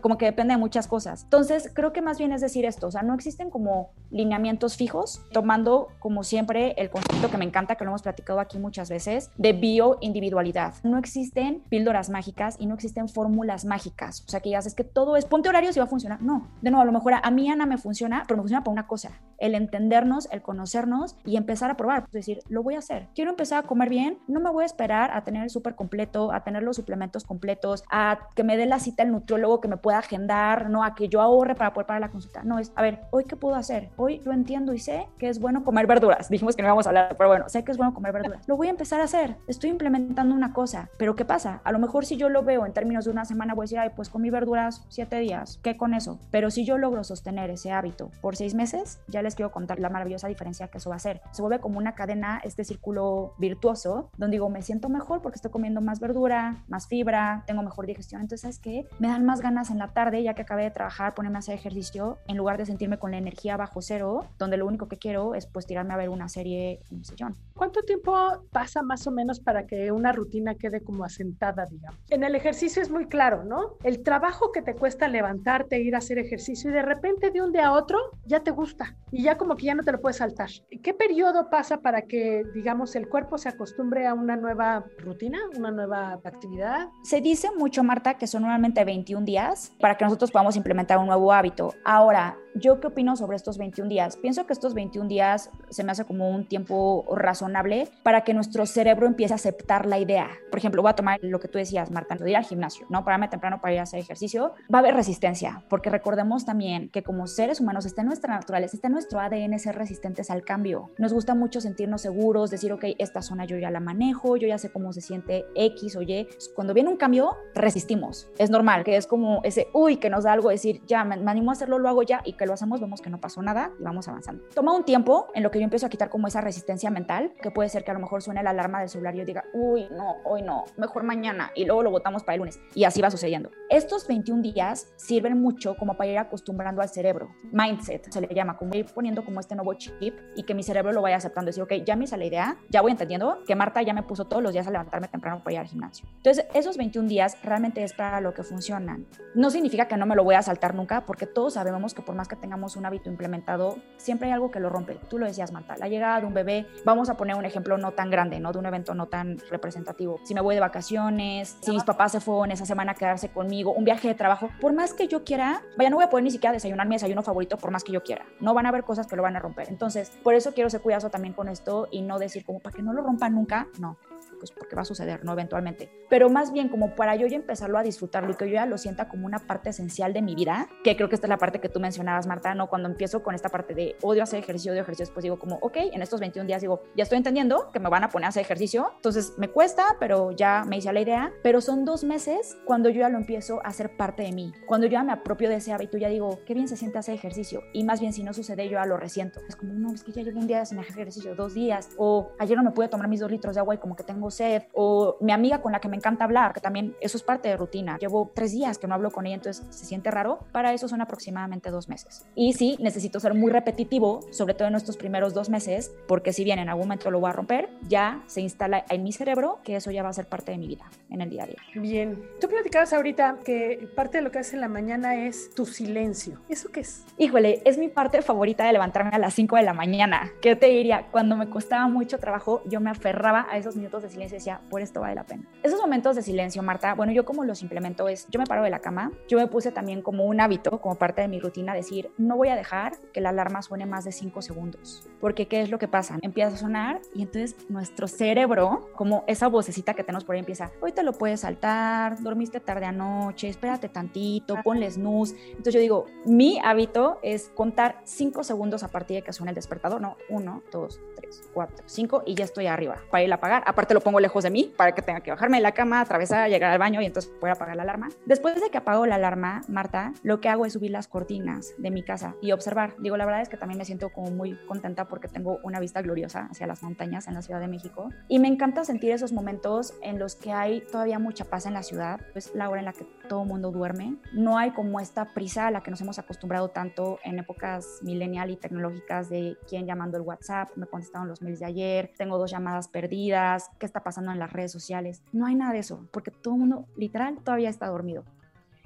como 0.00 0.18
que 0.18 0.26
depende 0.26 0.54
de 0.54 0.58
muchas 0.58 0.86
cosas. 0.86 1.24
Entonces, 1.24 1.70
creo 1.74 1.92
que 1.92 2.02
más 2.02 2.18
bien 2.18 2.32
es 2.32 2.40
decir 2.40 2.64
esto, 2.64 2.88
o 2.88 2.90
sea, 2.90 3.02
no 3.02 3.14
existen 3.14 3.50
como 3.50 3.90
lineamientos 4.10 4.76
fijos, 4.76 5.22
tomando 5.32 5.88
como 5.98 6.22
siempre 6.24 6.74
el 6.78 6.90
concepto 6.90 7.30
que 7.30 7.38
me 7.38 7.44
encanta, 7.44 7.76
que 7.76 7.84
lo 7.84 7.90
hemos 7.90 8.02
platicado 8.02 8.40
aquí 8.40 8.58
muchas 8.58 8.88
veces, 8.88 9.30
de 9.36 9.52
bioindividualidad. 9.52 10.74
No 10.82 10.98
existen 10.98 11.62
píldoras 11.68 12.10
mágicas 12.10 12.56
y 12.58 12.66
no 12.66 12.74
existen 12.74 13.08
fórmulas 13.08 13.64
mágicas. 13.64 14.24
O 14.26 14.30
sea, 14.30 14.40
que 14.40 14.50
ya 14.50 14.58
es 14.58 14.74
que 14.74 14.84
todo 14.84 15.16
es 15.16 15.24
ponte 15.24 15.48
horarios 15.48 15.76
y 15.76 15.80
va 15.80 15.84
a 15.84 15.88
funcionar. 15.88 16.22
No, 16.22 16.48
de 16.62 16.70
nuevo, 16.70 16.82
a 16.82 16.86
lo 16.86 16.92
mejor 16.92 17.14
a 17.22 17.30
mí 17.30 17.50
Ana 17.50 17.66
me 17.66 17.78
funciona, 17.78 18.24
pero 18.26 18.36
me 18.36 18.42
funciona 18.42 18.64
para 18.64 18.72
una 18.72 18.86
cosa, 18.86 19.20
el 19.38 19.54
entendernos, 19.54 20.28
el 20.32 20.42
conocernos 20.42 21.16
y 21.24 21.36
empezar 21.36 21.70
a 21.70 21.76
probar. 21.76 22.04
Es 22.06 22.12
decir, 22.12 22.40
lo 22.48 22.62
voy 22.62 22.74
a 22.74 22.78
hacer. 22.78 23.08
Quiero 23.14 23.30
empezar 23.30 23.64
a 23.64 23.66
comer 23.66 23.88
bien, 23.88 24.18
no 24.26 24.40
me 24.40 24.50
voy 24.50 24.62
a 24.62 24.66
esperar 24.66 25.10
a 25.12 25.24
tener 25.24 25.47
el 25.48 25.52
súper 25.52 25.74
completo, 25.74 26.32
a 26.32 26.44
tener 26.44 26.62
los 26.62 26.76
suplementos 26.76 27.24
completos, 27.24 27.84
a 27.90 28.18
que 28.34 28.44
me 28.44 28.56
dé 28.56 28.66
la 28.66 28.78
cita 28.78 29.02
el 29.02 29.10
nutriólogo 29.10 29.60
que 29.60 29.68
me 29.68 29.76
pueda 29.76 29.98
agendar, 29.98 30.70
no 30.70 30.84
a 30.84 30.94
que 30.94 31.08
yo 31.08 31.20
ahorre 31.20 31.54
para 31.54 31.72
poder 31.72 31.86
pagar 31.86 32.00
la 32.00 32.10
consulta. 32.10 32.42
No, 32.44 32.58
es, 32.58 32.72
a 32.76 32.82
ver, 32.82 33.00
hoy 33.10 33.24
qué 33.24 33.36
puedo 33.36 33.54
hacer? 33.54 33.90
Hoy 33.96 34.20
yo 34.24 34.32
entiendo 34.32 34.72
y 34.72 34.78
sé 34.78 35.08
que 35.18 35.28
es 35.28 35.40
bueno 35.40 35.64
comer 35.64 35.86
verduras. 35.86 36.28
Dijimos 36.30 36.56
que 36.56 36.62
no 36.62 36.68
íbamos 36.68 36.86
a 36.86 36.90
hablar, 36.90 37.16
pero 37.16 37.28
bueno, 37.28 37.48
sé 37.48 37.64
que 37.64 37.72
es 37.72 37.78
bueno 37.78 37.94
comer 37.94 38.12
verduras. 38.12 38.46
Lo 38.46 38.56
voy 38.56 38.68
a 38.68 38.70
empezar 38.70 39.00
a 39.00 39.04
hacer. 39.04 39.36
Estoy 39.46 39.70
implementando 39.70 40.34
una 40.34 40.52
cosa, 40.52 40.90
pero 40.98 41.16
¿qué 41.16 41.24
pasa? 41.24 41.60
A 41.64 41.72
lo 41.72 41.78
mejor 41.78 42.04
si 42.04 42.16
yo 42.16 42.28
lo 42.28 42.42
veo 42.42 42.66
en 42.66 42.72
términos 42.72 43.04
de 43.04 43.10
una 43.10 43.24
semana, 43.24 43.54
voy 43.54 43.64
a 43.64 43.66
decir, 43.66 43.78
ay, 43.78 43.90
pues 43.94 44.08
comí 44.08 44.30
verduras 44.30 44.84
siete 44.88 45.18
días, 45.18 45.58
¿qué 45.62 45.76
con 45.76 45.94
eso? 45.94 46.18
Pero 46.30 46.50
si 46.50 46.64
yo 46.64 46.78
logro 46.78 47.04
sostener 47.04 47.50
ese 47.50 47.72
hábito 47.72 48.10
por 48.20 48.36
seis 48.36 48.54
meses, 48.54 49.00
ya 49.08 49.22
les 49.22 49.34
quiero 49.34 49.50
contar 49.50 49.78
la 49.78 49.88
maravillosa 49.88 50.28
diferencia 50.28 50.68
que 50.68 50.78
eso 50.78 50.90
va 50.90 50.96
a 50.96 50.98
hacer. 50.98 51.20
Se 51.32 51.42
vuelve 51.42 51.60
como 51.60 51.78
una 51.78 51.94
cadena, 51.94 52.40
este 52.44 52.64
círculo 52.64 53.34
virtuoso, 53.38 54.10
donde 54.16 54.36
digo, 54.36 54.48
me 54.50 54.62
siento 54.62 54.88
mejor 54.88 55.22
porque 55.28 55.36
estoy 55.36 55.50
comiendo 55.50 55.82
más 55.82 56.00
verdura, 56.00 56.64
más 56.68 56.88
fibra, 56.88 57.44
tengo 57.46 57.62
mejor 57.62 57.84
digestión. 57.84 58.22
Entonces, 58.22 58.40
¿sabes 58.40 58.58
qué? 58.58 58.86
Me 58.98 59.08
dan 59.08 59.26
más 59.26 59.42
ganas 59.42 59.70
en 59.70 59.76
la 59.76 59.88
tarde, 59.88 60.22
ya 60.22 60.32
que 60.32 60.40
acabé 60.40 60.62
de 60.62 60.70
trabajar, 60.70 61.14
ponerme 61.14 61.36
a 61.36 61.40
hacer 61.40 61.54
ejercicio, 61.54 62.16
en 62.28 62.38
lugar 62.38 62.56
de 62.56 62.64
sentirme 62.64 62.98
con 62.98 63.10
la 63.10 63.18
energía 63.18 63.58
bajo 63.58 63.82
cero, 63.82 64.24
donde 64.38 64.56
lo 64.56 64.64
único 64.64 64.88
que 64.88 64.96
quiero 64.96 65.34
es 65.34 65.46
pues 65.46 65.66
tirarme 65.66 65.92
a 65.92 65.98
ver 65.98 66.08
una 66.08 66.30
serie 66.30 66.80
en 66.90 66.96
un 66.96 67.04
sillón. 67.04 67.34
¿Cuánto 67.52 67.82
tiempo 67.82 68.14
pasa 68.52 68.80
más 68.80 69.06
o 69.06 69.10
menos 69.10 69.38
para 69.38 69.66
que 69.66 69.92
una 69.92 70.12
rutina 70.12 70.54
quede 70.54 70.80
como 70.80 71.04
asentada, 71.04 71.66
digamos? 71.66 72.00
En 72.08 72.24
el 72.24 72.34
ejercicio 72.34 72.80
es 72.80 72.90
muy 72.90 73.04
claro, 73.04 73.44
¿no? 73.44 73.74
El 73.84 74.02
trabajo 74.02 74.50
que 74.50 74.62
te 74.62 74.74
cuesta 74.74 75.08
levantarte, 75.08 75.78
ir 75.78 75.94
a 75.94 75.98
hacer 75.98 76.18
ejercicio 76.18 76.70
y 76.70 76.72
de 76.72 76.80
repente 76.80 77.30
de 77.30 77.42
un 77.42 77.52
día 77.52 77.66
a 77.66 77.72
otro 77.72 77.98
ya 78.24 78.40
te 78.40 78.50
gusta 78.50 78.96
y 79.10 79.24
ya 79.24 79.36
como 79.36 79.56
que 79.56 79.66
ya 79.66 79.74
no 79.74 79.82
te 79.82 79.92
lo 79.92 80.00
puedes 80.00 80.16
saltar. 80.16 80.48
¿Qué 80.82 80.94
periodo 80.94 81.50
pasa 81.50 81.82
para 81.82 82.00
que, 82.02 82.44
digamos, 82.54 82.96
el 82.96 83.08
cuerpo 83.08 83.36
se 83.36 83.50
acostumbre 83.50 84.06
a 84.06 84.14
una 84.14 84.36
nueva 84.36 84.84
rutina, 84.98 85.17
una 85.56 85.70
nueva 85.70 86.20
actividad? 86.24 86.88
Se 87.02 87.20
dice 87.20 87.48
mucho, 87.56 87.82
Marta, 87.82 88.14
que 88.14 88.26
son 88.26 88.42
normalmente 88.42 88.84
21 88.84 89.24
días 89.24 89.72
para 89.80 89.96
que 89.96 90.04
nosotros 90.04 90.30
podamos 90.30 90.56
implementar 90.56 90.98
un 90.98 91.06
nuevo 91.06 91.32
hábito. 91.32 91.74
Ahora, 91.84 92.36
¿yo 92.54 92.80
qué 92.80 92.88
opino 92.88 93.16
sobre 93.16 93.36
estos 93.36 93.58
21 93.58 93.88
días? 93.88 94.16
Pienso 94.16 94.46
que 94.46 94.52
estos 94.52 94.74
21 94.74 95.08
días 95.08 95.50
se 95.68 95.84
me 95.84 95.92
hace 95.92 96.04
como 96.04 96.30
un 96.30 96.46
tiempo 96.46 97.04
razonable 97.14 97.88
para 98.02 98.24
que 98.24 98.34
nuestro 98.34 98.66
cerebro 98.66 99.06
empiece 99.06 99.34
a 99.34 99.36
aceptar 99.36 99.86
la 99.86 99.98
idea. 99.98 100.28
Por 100.50 100.58
ejemplo, 100.58 100.82
voy 100.82 100.90
a 100.90 100.94
tomar 100.94 101.18
lo 101.22 101.40
que 101.40 101.48
tú 101.48 101.58
decías, 101.58 101.90
Marta, 101.90 102.16
de 102.16 102.30
ir 102.30 102.36
al 102.36 102.44
gimnasio, 102.44 102.86
¿no? 102.90 103.04
Pararme 103.04 103.28
temprano 103.28 103.60
para 103.60 103.74
ir 103.74 103.80
a 103.80 103.82
hacer 103.82 104.00
ejercicio. 104.00 104.52
Va 104.72 104.78
a 104.78 104.80
haber 104.80 104.94
resistencia, 104.94 105.64
porque 105.68 105.90
recordemos 105.90 106.44
también 106.44 106.88
que 106.90 107.02
como 107.02 107.26
seres 107.26 107.60
humanos 107.60 107.86
está 107.86 108.02
en 108.02 108.08
nuestra 108.08 108.34
naturaleza, 108.34 108.76
está 108.76 108.88
en 108.88 108.94
nuestro 108.94 109.20
ADN 109.20 109.58
ser 109.58 109.76
resistentes 109.76 110.30
al 110.30 110.42
cambio. 110.42 110.90
Nos 110.98 111.12
gusta 111.12 111.34
mucho 111.34 111.60
sentirnos 111.60 112.02
seguros, 112.02 112.50
decir, 112.50 112.72
ok, 112.72 112.84
esta 112.98 113.22
zona 113.22 113.44
yo 113.44 113.58
ya 113.58 113.70
la 113.70 113.80
manejo, 113.80 114.36
yo 114.36 114.48
ya 114.48 114.58
sé 114.58 114.70
cómo 114.70 114.92
se 114.92 115.00
siente 115.00 115.44
X 115.54 115.96
o 115.96 116.02
Y. 116.02 116.28
Cuando 116.54 116.74
viene 116.74 116.88
un 116.88 116.96
cambio, 116.96 117.36
resistimos. 117.54 118.28
Es 118.38 118.50
normal, 118.50 118.84
que 118.84 118.96
es 118.96 119.06
como 119.06 119.40
ese, 119.44 119.68
uy, 119.74 119.96
que 119.96 120.10
nos 120.10 120.24
da 120.24 120.32
algo 120.32 120.50
decir, 120.50 120.80
ya, 120.86 121.04
me, 121.04 121.16
me 121.16 121.30
animo 121.30 121.50
a 121.50 121.52
hacerlo, 121.52 121.78
lo 121.78 121.88
hago 121.88 122.02
ya, 122.02 122.22
y 122.24 122.32
que 122.38 122.46
lo 122.46 122.54
hacemos, 122.54 122.80
vemos 122.80 123.02
que 123.02 123.10
no 123.10 123.20
pasó 123.20 123.42
nada 123.42 123.72
y 123.78 123.82
vamos 123.82 124.08
avanzando. 124.08 124.44
Toma 124.54 124.72
un 124.74 124.84
tiempo 124.84 125.28
en 125.34 125.42
lo 125.42 125.50
que 125.50 125.58
yo 125.58 125.64
empiezo 125.64 125.84
a 125.84 125.88
quitar 125.90 126.08
como 126.08 126.26
esa 126.26 126.40
resistencia 126.40 126.90
mental, 126.90 127.34
que 127.42 127.50
puede 127.50 127.68
ser 127.68 127.84
que 127.84 127.90
a 127.90 127.94
lo 127.94 128.00
mejor 128.00 128.22
suene 128.22 128.42
la 128.42 128.50
alarma 128.50 128.80
del 128.80 128.88
celular 128.88 129.14
y 129.14 129.18
yo 129.18 129.24
diga, 129.24 129.44
uy, 129.52 129.88
no, 129.90 130.16
hoy 130.24 130.42
no, 130.42 130.64
mejor 130.76 131.02
mañana, 131.02 131.50
y 131.54 131.66
luego 131.66 131.82
lo 131.82 131.90
votamos 131.90 132.22
para 132.22 132.34
el 132.34 132.38
lunes. 132.38 132.58
Y 132.74 132.84
así 132.84 133.02
va 133.02 133.10
sucediendo. 133.10 133.50
Estos 133.68 134.06
21 134.06 134.40
días 134.42 134.92
sirven 134.96 135.40
mucho 135.40 135.76
como 135.76 135.96
para 135.96 136.10
ir 136.10 136.18
acostumbrando 136.18 136.80
al 136.80 136.88
cerebro. 136.88 137.28
Mindset 137.52 138.10
se 138.10 138.20
le 138.20 138.34
llama, 138.34 138.56
como 138.56 138.74
ir 138.74 138.86
poniendo 138.86 139.24
como 139.24 139.40
este 139.40 139.54
nuevo 139.54 139.74
chip 139.74 140.14
y 140.36 140.44
que 140.44 140.54
mi 140.54 140.62
cerebro 140.62 140.92
lo 140.92 141.02
vaya 141.02 141.16
aceptando. 141.16 141.48
Decir, 141.48 141.62
ok, 141.62 141.72
ya 141.84 141.96
me 141.96 142.04
hice 142.04 142.16
la 142.16 142.24
idea, 142.24 142.56
ya 142.70 142.80
voy 142.80 142.92
entendiendo 142.92 143.38
que 143.46 143.54
Marta 143.54 143.82
ya 143.82 143.92
me 143.92 144.02
puso 144.02 144.26
todos 144.26 144.42
los 144.42 144.52
días 144.52 144.66
a 144.66 144.70
levantarme 144.70 145.08
temprano 145.08 145.42
para 145.42 145.54
ir 145.54 145.60
al 145.60 145.66
gimnasio. 145.66 146.06
Entonces, 146.16 146.46
esos 146.54 146.76
21 146.76 147.08
días 147.08 147.36
realmente 147.42 147.82
es 147.82 147.92
para 147.92 148.20
lo 148.20 148.34
que 148.34 148.42
funcionan. 148.42 149.06
No 149.34 149.50
significa 149.50 149.88
que 149.88 149.96
no 149.96 150.06
me 150.06 150.14
lo 150.14 150.24
voy 150.24 150.34
a 150.34 150.42
saltar 150.42 150.74
nunca, 150.74 151.04
porque 151.06 151.26
todos 151.26 151.54
sabemos 151.54 151.94
que 151.94 152.02
por 152.02 152.14
más 152.14 152.27
que 152.28 152.36
tengamos 152.36 152.76
un 152.76 152.86
hábito 152.86 153.08
implementado, 153.08 153.78
siempre 153.96 154.28
hay 154.28 154.34
algo 154.34 154.50
que 154.50 154.60
lo 154.60 154.68
rompe. 154.68 154.98
Tú 155.08 155.18
lo 155.18 155.26
decías, 155.26 155.52
Marta, 155.52 155.76
la 155.76 155.88
llegada 155.88 156.20
de 156.20 156.26
un 156.26 156.34
bebé, 156.34 156.66
vamos 156.84 157.08
a 157.10 157.16
poner 157.16 157.36
un 157.36 157.44
ejemplo 157.44 157.78
no 157.78 157.92
tan 157.92 158.10
grande, 158.10 158.40
¿no? 158.40 158.52
De 158.52 158.58
un 158.58 158.66
evento 158.66 158.94
no 158.94 159.06
tan 159.06 159.38
representativo. 159.50 160.20
Si 160.24 160.34
me 160.34 160.40
voy 160.40 160.54
de 160.54 160.60
vacaciones, 160.60 161.56
si 161.60 161.72
mis 161.72 161.84
papás 161.84 162.12
se 162.12 162.20
fueron 162.20 162.50
esa 162.52 162.66
semana 162.66 162.92
a 162.92 162.94
quedarse 162.94 163.30
conmigo, 163.30 163.72
un 163.72 163.84
viaje 163.84 164.08
de 164.08 164.14
trabajo, 164.14 164.50
por 164.60 164.72
más 164.72 164.94
que 164.94 165.08
yo 165.08 165.24
quiera, 165.24 165.62
vaya, 165.76 165.90
no 165.90 165.96
voy 165.96 166.04
a 166.04 166.10
poder 166.10 166.24
ni 166.24 166.30
siquiera 166.30 166.52
desayunar 166.52 166.86
mi 166.86 166.94
desayuno 166.94 167.22
favorito 167.22 167.56
por 167.56 167.70
más 167.70 167.84
que 167.84 167.92
yo 167.92 168.02
quiera. 168.02 168.24
No 168.40 168.54
van 168.54 168.66
a 168.66 168.68
haber 168.68 168.84
cosas 168.84 169.06
que 169.06 169.16
lo 169.16 169.22
van 169.22 169.36
a 169.36 169.40
romper. 169.40 169.68
Entonces, 169.68 170.10
por 170.22 170.34
eso 170.34 170.52
quiero 170.52 170.70
ser 170.70 170.80
cuidadoso 170.80 171.10
también 171.10 171.34
con 171.34 171.48
esto 171.48 171.88
y 171.90 172.02
no 172.02 172.18
decir 172.18 172.44
como 172.44 172.60
para 172.60 172.76
que 172.76 172.82
no 172.82 172.92
lo 172.92 173.02
rompa 173.02 173.28
nunca, 173.30 173.66
no 173.78 173.96
pues 174.38 174.50
porque 174.50 174.76
va 174.76 174.82
a 174.82 174.84
suceder, 174.84 175.24
¿no? 175.24 175.32
Eventualmente. 175.32 175.90
Pero 176.08 176.30
más 176.30 176.52
bien 176.52 176.68
como 176.68 176.94
para 176.94 177.16
yo 177.16 177.26
ya 177.26 177.36
empezarlo 177.36 177.78
a 177.78 177.82
disfrutarlo 177.82 178.32
y 178.32 178.34
que 178.36 178.46
yo 178.46 178.54
ya 178.54 178.66
lo 178.66 178.78
sienta 178.78 179.08
como 179.08 179.26
una 179.26 179.40
parte 179.40 179.70
esencial 179.70 180.12
de 180.12 180.22
mi 180.22 180.34
vida, 180.34 180.68
que 180.84 180.96
creo 180.96 181.08
que 181.08 181.14
esta 181.14 181.26
es 181.26 181.30
la 181.30 181.38
parte 181.38 181.60
que 181.60 181.68
tú 181.68 181.80
mencionabas, 181.80 182.26
Marta, 182.26 182.54
¿no? 182.54 182.68
Cuando 182.68 182.88
empiezo 182.88 183.22
con 183.22 183.34
esta 183.34 183.48
parte 183.48 183.74
de 183.74 183.96
odio 184.02 184.22
hacer 184.22 184.38
ejercicio, 184.38 184.72
odio 184.72 184.82
ejercicio, 184.82 185.06
después 185.06 185.22
digo 185.22 185.38
como, 185.38 185.56
ok, 185.56 185.76
en 185.92 186.02
estos 186.02 186.20
21 186.20 186.46
días 186.46 186.62
digo, 186.62 186.82
ya 186.96 187.02
estoy 187.02 187.18
entendiendo 187.18 187.70
que 187.72 187.80
me 187.80 187.88
van 187.88 188.04
a 188.04 188.08
poner 188.08 188.26
a 188.26 188.28
hacer 188.28 188.42
ejercicio, 188.42 188.92
entonces 188.96 189.34
me 189.36 189.48
cuesta, 189.48 189.96
pero 190.00 190.32
ya 190.32 190.64
me 190.66 190.78
hice 190.78 190.92
la 190.92 191.00
idea, 191.00 191.32
pero 191.42 191.60
son 191.60 191.84
dos 191.84 192.04
meses 192.04 192.56
cuando 192.64 192.88
yo 192.88 193.00
ya 193.00 193.08
lo 193.08 193.18
empiezo 193.18 193.60
a 193.64 193.68
hacer 193.68 193.96
parte 193.96 194.22
de 194.22 194.32
mí, 194.32 194.52
cuando 194.66 194.86
yo 194.86 194.92
ya 194.92 195.02
me 195.02 195.12
apropio 195.12 195.48
de 195.48 195.56
ese 195.56 195.72
hábito, 195.72 195.98
ya 195.98 196.08
digo, 196.08 196.40
qué 196.46 196.54
bien 196.54 196.68
se 196.68 196.76
siente 196.76 196.98
hacer 196.98 197.14
ejercicio, 197.14 197.62
y 197.72 197.84
más 197.84 198.00
bien 198.00 198.12
si 198.12 198.22
no 198.22 198.32
sucede, 198.32 198.66
yo 198.66 198.72
ya 198.72 198.86
lo 198.86 198.96
resiento. 198.96 199.40
Es 199.48 199.56
como, 199.56 199.74
no, 199.74 199.92
es 199.92 200.02
que 200.02 200.12
ya 200.12 200.22
llevo 200.22 200.40
un 200.40 200.46
día 200.46 200.64
sin 200.64 200.78
hacer 200.78 200.92
ejercicio, 200.92 201.34
dos 201.34 201.54
días, 201.54 201.90
o 201.96 202.32
ayer 202.38 202.56
no 202.56 202.64
me 202.64 202.70
pude 202.70 202.88
tomar 202.88 203.08
mis 203.08 203.20
dos 203.20 203.30
litros 203.30 203.54
de 203.54 203.60
agua 203.60 203.74
y 203.74 203.78
como 203.78 203.96
que 203.96 204.04
tengo 204.04 204.27
o 204.74 205.16
mi 205.20 205.32
amiga 205.32 205.60
con 205.60 205.72
la 205.72 205.80
que 205.80 205.88
me 205.88 205.96
encanta 205.96 206.24
hablar, 206.24 206.52
que 206.52 206.60
también 206.60 206.96
eso 207.00 207.16
es 207.16 207.22
parte 207.22 207.48
de 207.48 207.56
rutina. 207.56 207.98
Llevo 207.98 208.30
tres 208.34 208.52
días 208.52 208.78
que 208.78 208.86
no 208.86 208.94
hablo 208.94 209.10
con 209.10 209.26
ella, 209.26 209.36
entonces 209.36 209.64
se 209.70 209.86
siente 209.86 210.10
raro. 210.10 210.40
Para 210.52 210.72
eso 210.72 210.88
son 210.88 211.00
aproximadamente 211.00 211.70
dos 211.70 211.88
meses. 211.88 212.26
Y 212.34 212.52
sí, 212.52 212.76
necesito 212.80 213.20
ser 213.20 213.34
muy 213.34 213.50
repetitivo, 213.50 214.20
sobre 214.30 214.54
todo 214.54 214.68
en 214.68 214.74
estos 214.74 214.96
primeros 214.96 215.34
dos 215.34 215.48
meses, 215.48 215.92
porque 216.06 216.32
si 216.32 216.44
bien 216.44 216.58
en 216.58 216.68
algún 216.68 216.86
momento 216.86 217.10
lo 217.10 217.20
voy 217.20 217.30
a 217.30 217.32
romper, 217.32 217.68
ya 217.88 218.22
se 218.26 218.40
instala 218.40 218.84
en 218.88 219.02
mi 219.02 219.12
cerebro 219.12 219.60
que 219.64 219.76
eso 219.76 219.90
ya 219.90 220.02
va 220.02 220.10
a 220.10 220.12
ser 220.12 220.26
parte 220.26 220.52
de 220.52 220.58
mi 220.58 220.66
vida 220.66 220.84
en 221.10 221.20
el 221.20 221.30
día 221.30 221.44
a 221.44 221.46
día. 221.46 221.58
Bien. 221.74 222.22
Tú 222.40 222.48
platicabas 222.48 222.92
ahorita 222.92 223.38
que 223.44 223.88
parte 223.94 224.18
de 224.18 224.24
lo 224.24 224.30
que 224.30 224.38
haces 224.38 224.54
en 224.54 224.60
la 224.60 224.68
mañana 224.68 225.16
es 225.16 225.54
tu 225.54 225.66
silencio. 225.66 226.38
¿Eso 226.48 226.70
qué 226.70 226.80
es? 226.80 227.04
Híjole, 227.16 227.62
es 227.64 227.78
mi 227.78 227.88
parte 227.88 228.22
favorita 228.22 228.66
de 228.66 228.72
levantarme 228.72 229.10
a 229.12 229.18
las 229.18 229.34
5 229.34 229.56
de 229.56 229.62
la 229.62 229.72
mañana. 229.72 230.30
¿Qué 230.40 230.56
te 230.56 230.66
diría? 230.66 231.06
Cuando 231.10 231.36
me 231.36 231.48
costaba 231.48 231.88
mucho 231.88 232.18
trabajo, 232.18 232.62
yo 232.66 232.80
me 232.80 232.90
aferraba 232.90 233.46
a 233.50 233.56
esos 233.56 233.76
minutos 233.76 234.02
de 234.02 234.10
silencio 234.10 234.17
y 234.26 234.28
decía, 234.28 234.60
por 234.70 234.80
esto 234.80 235.00
vale 235.00 235.14
la 235.14 235.24
pena. 235.24 235.44
Esos 235.62 235.80
momentos 235.80 236.16
de 236.16 236.22
silencio, 236.22 236.62
Marta, 236.62 236.94
bueno, 236.94 237.12
yo 237.12 237.24
como 237.24 237.44
los 237.44 237.62
implemento 237.62 238.08
es, 238.08 238.26
yo 238.28 238.38
me 238.38 238.46
paro 238.46 238.62
de 238.62 238.70
la 238.70 238.80
cama, 238.80 239.12
yo 239.28 239.38
me 239.38 239.46
puse 239.46 239.72
también 239.72 240.02
como 240.02 240.24
un 240.24 240.40
hábito, 240.40 240.80
como 240.80 240.96
parte 240.96 241.22
de 241.22 241.28
mi 241.28 241.40
rutina, 241.40 241.74
decir, 241.74 242.10
no 242.18 242.36
voy 242.36 242.48
a 242.48 242.56
dejar 242.56 242.96
que 243.12 243.20
la 243.20 243.30
alarma 243.30 243.62
suene 243.62 243.86
más 243.86 244.04
de 244.04 244.12
5 244.12 244.42
segundos, 244.42 245.08
porque 245.20 245.46
¿qué 245.48 245.60
es 245.60 245.70
lo 245.70 245.78
que 245.78 245.88
pasa? 245.88 246.18
Empieza 246.22 246.54
a 246.54 246.56
sonar 246.56 247.00
y 247.14 247.22
entonces 247.22 247.56
nuestro 247.68 248.08
cerebro, 248.08 248.90
como 248.94 249.24
esa 249.26 249.48
vocecita 249.48 249.94
que 249.94 250.04
tenemos 250.04 250.24
por 250.24 250.34
ahí, 250.34 250.40
empieza, 250.40 250.70
hoy 250.80 250.92
te 250.92 251.02
lo 251.02 251.12
puedes 251.12 251.40
saltar, 251.40 252.20
dormiste 252.22 252.60
tarde 252.60 252.86
anoche, 252.86 253.48
espérate 253.48 253.88
tantito, 253.88 254.56
ponle 254.62 254.90
snooze. 254.90 255.36
Entonces 255.50 255.74
yo 255.74 255.80
digo, 255.80 256.06
mi 256.24 256.58
hábito 256.62 257.18
es 257.22 257.50
contar 257.54 258.00
5 258.04 258.44
segundos 258.44 258.82
a 258.82 258.88
partir 258.88 259.16
de 259.16 259.22
que 259.22 259.32
suene 259.32 259.50
el 259.50 259.54
despertador, 259.54 260.00
no, 260.00 260.16
1, 260.28 260.62
2, 260.70 261.00
3, 261.16 261.42
4, 261.52 261.84
5 261.86 262.22
y 262.26 262.34
ya 262.34 262.44
estoy 262.44 262.66
arriba 262.66 262.96
para 263.10 263.24
ir 263.24 263.32
a 263.32 263.36
apagar. 263.36 263.62
Aparte 263.66 263.94
lo 263.94 264.00
pongo 264.08 264.20
lejos 264.20 264.42
de 264.42 264.48
mí 264.48 264.72
para 264.74 264.92
que 264.92 265.02
tenga 265.02 265.20
que 265.20 265.30
bajarme 265.30 265.58
de 265.58 265.62
la 265.62 265.72
cama, 265.72 266.00
atravesar, 266.00 266.48
llegar 266.48 266.70
al 266.70 266.78
baño 266.78 267.02
y 267.02 267.04
entonces 267.04 267.30
poder 267.30 267.56
apagar 267.56 267.76
la 267.76 267.82
alarma. 267.82 268.08
Después 268.24 268.54
de 268.54 268.70
que 268.70 268.78
apago 268.78 269.04
la 269.04 269.16
alarma, 269.16 269.60
Marta, 269.68 270.14
lo 270.22 270.40
que 270.40 270.48
hago 270.48 270.64
es 270.64 270.72
subir 270.72 270.92
las 270.92 271.08
cortinas 271.08 271.74
de 271.76 271.90
mi 271.90 272.02
casa 272.02 272.34
y 272.40 272.52
observar. 272.52 272.94
Digo, 273.00 273.18
la 273.18 273.26
verdad 273.26 273.42
es 273.42 273.50
que 273.50 273.58
también 273.58 273.76
me 273.76 273.84
siento 273.84 274.08
como 274.08 274.30
muy 274.30 274.56
contenta 274.66 275.08
porque 275.08 275.28
tengo 275.28 275.58
una 275.62 275.78
vista 275.78 276.00
gloriosa 276.00 276.48
hacia 276.50 276.66
las 276.66 276.82
montañas 276.82 277.28
en 277.28 277.34
la 277.34 277.42
Ciudad 277.42 277.60
de 277.60 277.68
México 277.68 278.08
y 278.28 278.38
me 278.38 278.48
encanta 278.48 278.82
sentir 278.82 279.10
esos 279.10 279.34
momentos 279.34 279.92
en 280.02 280.18
los 280.18 280.36
que 280.36 280.52
hay 280.52 280.80
todavía 280.90 281.18
mucha 281.18 281.44
paz 281.44 281.66
en 281.66 281.74
la 281.74 281.82
ciudad, 281.82 282.18
es 282.34 282.54
la 282.54 282.70
hora 282.70 282.78
en 282.78 282.86
la 282.86 282.94
que 282.94 283.04
todo 283.28 283.44
mundo 283.44 283.70
duerme. 283.72 284.16
No 284.32 284.56
hay 284.56 284.70
como 284.70 285.00
esta 285.00 285.34
prisa 285.34 285.66
a 285.66 285.70
la 285.70 285.82
que 285.82 285.90
nos 285.90 286.00
hemos 286.00 286.18
acostumbrado 286.18 286.68
tanto 286.68 287.18
en 287.24 287.38
épocas 287.38 287.98
millennial 288.00 288.50
y 288.50 288.56
tecnológicas 288.56 289.28
de 289.28 289.58
quién 289.68 289.86
llamando 289.86 290.16
el 290.16 290.22
WhatsApp, 290.22 290.70
me 290.76 290.86
contestaron 290.86 291.28
los 291.28 291.42
mails 291.42 291.60
de 291.60 291.66
ayer, 291.66 292.10
tengo 292.16 292.38
dos 292.38 292.50
llamadas 292.50 292.88
perdidas, 292.88 293.70
qué 293.78 293.84
está 293.84 293.97
pasando 294.02 294.32
en 294.32 294.38
las 294.38 294.52
redes 294.52 294.72
sociales. 294.72 295.22
No 295.32 295.46
hay 295.46 295.54
nada 295.54 295.72
de 295.72 295.80
eso, 295.80 296.06
porque 296.12 296.30
todo 296.30 296.54
el 296.54 296.60
mundo 296.60 296.86
literal 296.96 297.38
todavía 297.42 297.70
está 297.70 297.86
dormido. 297.86 298.24